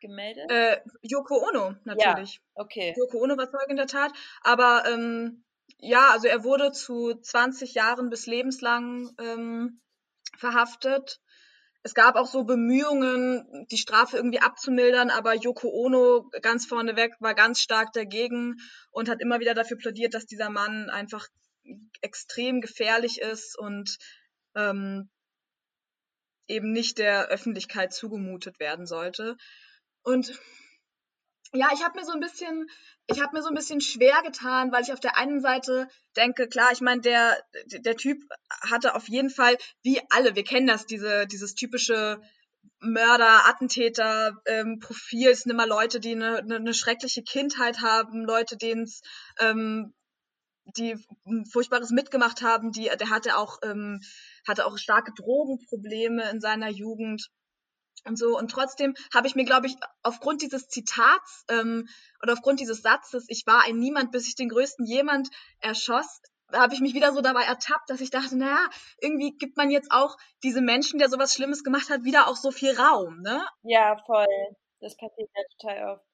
gemeldet. 0.00 0.50
Äh, 0.50 0.80
Yoko 1.02 1.36
Ono, 1.48 1.74
natürlich. 1.84 2.40
Okay. 2.54 2.94
Yoko 2.96 3.18
Ono 3.18 3.36
war 3.36 3.50
Zeugin 3.50 3.76
der 3.76 3.86
Tat. 3.86 4.12
Aber 4.42 4.84
ähm, 4.86 5.44
ja, 5.78 6.10
also 6.10 6.28
er 6.28 6.44
wurde 6.44 6.72
zu 6.72 7.14
20 7.14 7.74
Jahren 7.74 8.10
bis 8.10 8.26
lebenslang 8.26 9.10
ähm, 9.18 9.80
verhaftet. 10.38 11.20
Es 11.84 11.94
gab 11.94 12.14
auch 12.14 12.28
so 12.28 12.44
Bemühungen, 12.44 13.66
die 13.70 13.78
Strafe 13.78 14.16
irgendwie 14.16 14.40
abzumildern, 14.40 15.10
aber 15.10 15.34
Yoko 15.34 15.68
Ono 15.68 16.30
ganz 16.40 16.66
vorneweg 16.66 17.14
war 17.18 17.34
ganz 17.34 17.60
stark 17.60 17.92
dagegen 17.92 18.56
und 18.92 19.08
hat 19.08 19.20
immer 19.20 19.40
wieder 19.40 19.54
dafür 19.54 19.78
plädiert, 19.78 20.14
dass 20.14 20.26
dieser 20.26 20.48
Mann 20.48 20.90
einfach 20.90 21.26
extrem 22.00 22.60
gefährlich 22.60 23.20
ist 23.20 23.58
und 23.58 23.98
ähm, 24.54 25.10
eben 26.46 26.72
nicht 26.72 26.98
der 26.98 27.28
Öffentlichkeit 27.28 27.92
zugemutet 27.92 28.60
werden 28.60 28.86
sollte. 28.86 29.36
Und 30.02 30.38
ja, 31.54 31.68
ich 31.74 31.84
habe 31.84 31.98
mir 31.98 32.06
so 32.06 32.12
ein 32.12 32.20
bisschen, 32.20 32.68
ich 33.06 33.20
habe 33.20 33.36
mir 33.36 33.42
so 33.42 33.48
ein 33.48 33.54
bisschen 33.54 33.80
schwer 33.80 34.22
getan, 34.24 34.72
weil 34.72 34.82
ich 34.82 34.92
auf 34.92 35.00
der 35.00 35.16
einen 35.16 35.40
Seite 35.40 35.88
denke, 36.16 36.48
klar, 36.48 36.72
ich 36.72 36.80
meine, 36.80 37.02
der, 37.02 37.36
der 37.66 37.96
Typ 37.96 38.22
hatte 38.62 38.94
auf 38.94 39.08
jeden 39.08 39.30
Fall, 39.30 39.56
wie 39.82 40.00
alle, 40.10 40.34
wir 40.34 40.44
kennen 40.44 40.66
das, 40.66 40.86
diese, 40.86 41.26
dieses 41.26 41.54
typische 41.54 42.20
Mörder, 42.80 43.46
Attentäter, 43.48 44.40
ähm, 44.46 44.78
Profil, 44.78 45.28
es 45.28 45.42
sind 45.42 45.52
immer 45.52 45.66
Leute, 45.66 46.00
die 46.00 46.12
eine, 46.12 46.38
eine, 46.38 46.56
eine 46.56 46.74
schreckliche 46.74 47.22
Kindheit 47.22 47.80
haben, 47.80 48.24
Leute, 48.24 48.56
denen 48.56 48.84
es 48.84 49.02
ähm, 49.38 49.92
die 50.76 50.96
Furchtbares 51.50 51.90
mitgemacht 51.90 52.40
haben, 52.42 52.72
die, 52.72 52.84
der 52.84 53.10
hatte 53.10 53.36
auch, 53.36 53.58
ähm, 53.62 54.00
hatte 54.46 54.64
auch 54.66 54.78
starke 54.78 55.12
Drogenprobleme 55.12 56.30
in 56.30 56.40
seiner 56.40 56.70
Jugend 56.70 57.28
und 58.04 58.18
so. 58.18 58.38
Und 58.38 58.50
trotzdem 58.50 58.94
habe 59.14 59.26
ich 59.26 59.34
mir, 59.34 59.44
glaube 59.44 59.66
ich, 59.66 59.76
aufgrund 60.02 60.42
dieses 60.42 60.68
Zitats 60.68 61.44
ähm, 61.48 61.88
oder 62.22 62.34
aufgrund 62.34 62.60
dieses 62.60 62.82
Satzes, 62.82 63.26
ich 63.28 63.46
war 63.46 63.62
ein 63.64 63.78
Niemand, 63.78 64.12
bis 64.12 64.28
ich 64.28 64.34
den 64.34 64.48
größten 64.48 64.84
jemand 64.86 65.28
erschoss, 65.60 66.20
habe 66.52 66.74
ich 66.74 66.80
mich 66.80 66.94
wieder 66.94 67.12
so 67.12 67.20
dabei 67.20 67.44
ertappt, 67.44 67.88
dass 67.88 68.00
ich 68.00 68.10
dachte, 68.10 68.36
naja, 68.36 68.68
irgendwie 69.00 69.36
gibt 69.36 69.56
man 69.56 69.70
jetzt 69.70 69.90
auch 69.90 70.16
diese 70.42 70.60
Menschen, 70.60 70.98
der 70.98 71.08
sowas 71.08 71.34
Schlimmes 71.34 71.64
gemacht 71.64 71.90
hat, 71.90 72.04
wieder 72.04 72.28
auch 72.28 72.36
so 72.36 72.50
viel 72.50 72.78
Raum, 72.78 73.20
ne? 73.22 73.44
Ja, 73.62 73.96
voll. 74.06 74.26
Das 74.80 74.96
passiert 74.96 75.30
ja 75.34 75.42
total 75.58 75.94
oft. 75.94 76.04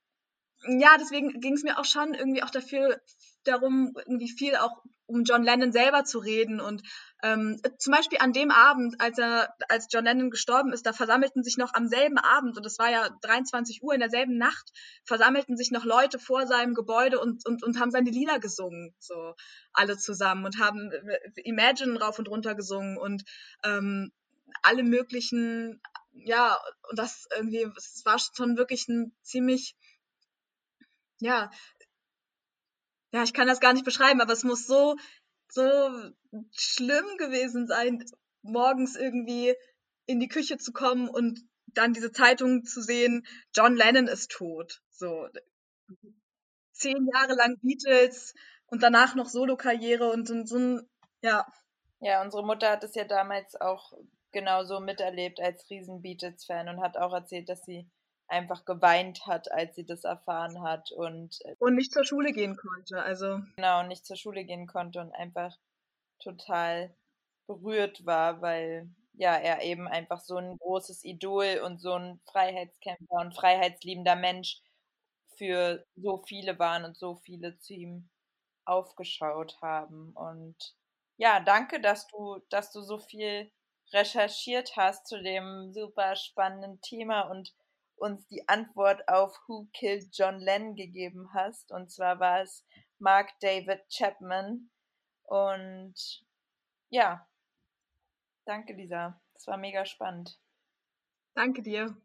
Ja, 0.67 0.97
deswegen 0.99 1.41
ging 1.41 1.55
es 1.55 1.63
mir 1.63 1.79
auch 1.79 1.85
schon 1.85 2.15
irgendwie 2.15 2.43
auch 2.43 2.51
dafür 2.51 3.01
darum, 3.49 3.95
irgendwie 3.97 4.29
viel 4.31 4.57
auch 4.57 4.83
um 5.09 5.25
John 5.25 5.43
Lennon 5.43 5.73
selber 5.73 6.05
zu 6.05 6.19
reden. 6.19 6.61
Und 6.61 6.83
ähm, 7.23 7.61
zum 7.79 7.93
Beispiel 7.93 8.19
an 8.19 8.33
dem 8.33 8.51
Abend, 8.51 9.01
als 9.01 9.19
er, 9.19 9.55
als 9.69 9.89
John 9.91 10.05
Lennon 10.05 10.31
gestorben 10.31 10.73
ist, 10.73 10.87
da 10.87 10.93
versammelten 10.93 11.43
sich 11.43 11.57
noch 11.57 11.75
am 11.75 11.89
selben 11.89 12.19
Abend, 12.19 12.57
und 12.57 12.67
es 12.67 12.79
war 12.79 12.91
ja 12.91 13.09
23 13.23 13.83
Uhr 13.83 13.95
in 13.95 14.01
derselben 14.01 14.37
Nacht, 14.37 14.71
versammelten 15.05 15.57
sich 15.57 15.71
noch 15.71 15.85
Leute 15.85 16.19
vor 16.19 16.47
seinem 16.47 16.75
Gebäude 16.75 17.19
und, 17.19 17.47
und, 17.47 17.65
und 17.65 17.81
haben 17.81 17.91
seine 17.91 18.11
Lieder 18.11 18.39
gesungen, 18.39 18.95
so 18.99 19.35
alle 19.73 19.97
zusammen 19.97 20.45
und 20.45 20.59
haben 20.59 20.93
Imagine 21.37 21.99
rauf 21.99 22.19
und 22.19 22.29
runter 22.29 22.55
gesungen 22.55 22.99
und 22.99 23.25
ähm, 23.65 24.13
alle 24.63 24.83
möglichen, 24.83 25.81
ja, 26.13 26.59
und 26.91 26.99
das 26.99 27.27
irgendwie, 27.35 27.67
es 27.77 28.03
war 28.05 28.19
schon 28.19 28.59
wirklich 28.59 28.89
ein 28.89 29.13
ziemlich, 29.23 29.75
ja, 31.21 31.51
ja, 33.13 33.23
ich 33.23 33.33
kann 33.33 33.49
das 33.49 33.61
gar 33.61 33.73
nicht 33.73 33.85
beschreiben, 33.85 34.21
aber 34.21 34.33
es 34.33 34.45
muss 34.45 34.67
so, 34.67 34.97
so 35.51 35.63
schlimm 36.53 37.17
gewesen 37.19 37.67
sein, 37.67 38.05
morgens 38.43 38.97
irgendwie 38.97 39.55
in 40.07 40.21
die 40.21 40.29
Küche 40.29 40.59
zu 40.59 40.73
kommen 40.73 41.09
und 41.09 41.41
dann 41.67 41.93
diese 41.93 42.13
Zeitung 42.13 42.65
zu 42.65 42.81
sehen, 42.81 43.27
John 43.55 43.77
Lennon 43.77 44.09
ist 44.09 44.31
tot. 44.31 44.81
So 44.91 45.29
zehn 46.73 47.09
Jahre 47.13 47.35
lang 47.35 47.59
Beatles 47.61 48.35
und 48.67 48.83
danach 48.83 49.15
noch 49.15 49.27
Solo-Karriere 49.27 50.11
und, 50.11 50.27
so 50.27 50.57
ein, 50.57 50.89
ja. 51.23 51.47
Ja, 52.01 52.23
unsere 52.23 52.45
Mutter 52.45 52.71
hat 52.71 52.85
es 52.85 52.95
ja 52.95 53.05
damals 53.05 53.61
auch 53.61 53.93
genauso 54.31 54.81
miterlebt 54.81 55.41
als 55.41 55.69
riesen 55.71 56.03
Beatles-Fan 56.03 56.69
und 56.69 56.81
hat 56.81 56.97
auch 56.97 57.13
erzählt, 57.13 57.49
dass 57.49 57.65
sie 57.65 57.91
einfach 58.29 58.65
geweint 58.65 59.27
hat, 59.27 59.51
als 59.53 59.75
sie 59.75 59.85
das 59.85 60.05
erfahren 60.05 60.63
hat 60.63 60.93
und 60.93 61.39
äh, 61.45 61.55
und 61.59 61.75
nicht 61.75 61.93
zur 61.93 62.05
Schule 62.05 62.33
gehen 62.33 62.57
konnte, 62.57 63.03
also 63.03 63.41
genau 63.57 63.83
nicht 63.83 64.07
zur 64.07 64.17
Schule 64.17 64.45
gehen 64.45 64.67
konnte 64.67 65.01
und 65.01 65.13
einfach 65.13 65.57
total 66.21 66.95
berührt 67.47 68.05
war, 68.07 68.43
weil 68.43 68.89
ja 69.15 69.35
er 69.37 69.63
eben 69.63 69.89
einfach 69.89 70.21
so 70.21 70.37
ein 70.37 70.59
großes 70.59 71.05
Idol 71.05 71.61
und 71.65 71.81
so 71.81 71.95
ein 71.95 72.21
Freiheitskämpfer 72.31 73.17
und 73.17 73.35
freiheitsliebender 73.35 74.17
Mensch 74.17 74.61
für 75.37 75.85
so 75.97 76.23
viele 76.27 76.59
waren 76.59 76.85
und 76.85 76.97
so 76.97 77.17
viele 77.17 77.59
zu 77.59 77.75
ihm 77.75 78.09
aufgeschaut 78.65 79.57
haben. 79.63 80.13
Und 80.15 80.57
ja, 81.17 81.41
danke, 81.41 81.81
dass 81.81 82.07
du, 82.09 82.39
dass 82.51 82.73
du 82.73 82.83
so 82.83 82.99
viel 82.99 83.51
recherchiert 83.93 84.77
hast 84.77 85.07
zu 85.07 85.21
dem 85.23 85.73
super 85.73 86.15
spannenden 86.17 86.81
Thema 86.83 87.23
und 87.23 87.55
uns 87.99 88.27
die 88.29 88.49
Antwort 88.49 89.09
auf 89.09 89.39
Who 89.47 89.69
Killed 89.73 90.09
John 90.13 90.39
Lennon 90.39 90.75
gegeben 90.75 91.31
hast. 91.35 91.73
Und 91.73 91.91
zwar 91.91 92.21
war 92.21 92.43
es 92.43 92.65
Mark 92.99 93.31
David 93.41 93.83
Chapman. 93.89 94.71
Und 95.25 96.25
ja, 96.91 97.27
danke 98.45 98.73
Lisa. 98.73 99.21
Das 99.35 99.47
war 99.47 99.57
mega 99.57 99.85
spannend. 99.85 100.39
Danke 101.35 101.63
dir. 101.63 101.97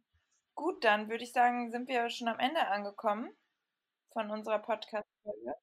Gut, 0.55 0.83
dann 0.83 1.09
würde 1.09 1.23
ich 1.23 1.33
sagen, 1.33 1.71
sind 1.71 1.87
wir 1.87 2.09
schon 2.09 2.27
am 2.27 2.39
Ende 2.39 2.67
angekommen 2.67 3.35
von 4.11 4.29
unserer 4.29 4.59
Podcast-Folge. 4.59 5.55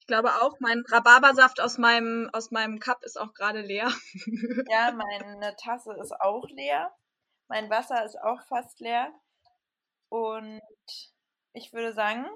Ich 0.00 0.06
glaube 0.06 0.34
auch, 0.42 0.60
mein 0.60 0.84
Rhabarbersaft 0.86 1.60
aus 1.60 1.78
meinem, 1.78 2.28
aus 2.34 2.50
meinem 2.50 2.78
Cup 2.78 3.02
ist 3.04 3.18
auch 3.18 3.32
gerade 3.32 3.62
leer. 3.62 3.90
ja, 4.68 4.92
meine 4.92 5.56
Tasse 5.56 5.94
ist 5.94 6.12
auch 6.20 6.46
leer. 6.50 6.94
Mein 7.54 7.70
Wasser 7.70 8.04
ist 8.04 8.20
auch 8.20 8.42
fast 8.48 8.80
leer. 8.80 9.12
Und 10.08 10.60
ich 11.52 11.72
würde 11.72 11.92
sagen, 11.92 12.26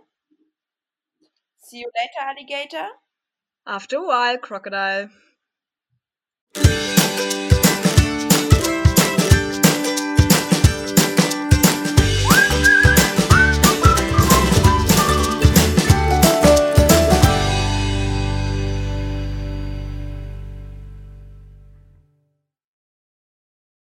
see 1.58 1.80
you 1.80 1.90
later, 1.92 2.28
Alligator. 2.28 2.88
After 3.64 3.98
a 3.98 4.02
while, 4.02 4.38
Crocodile. 4.38 5.10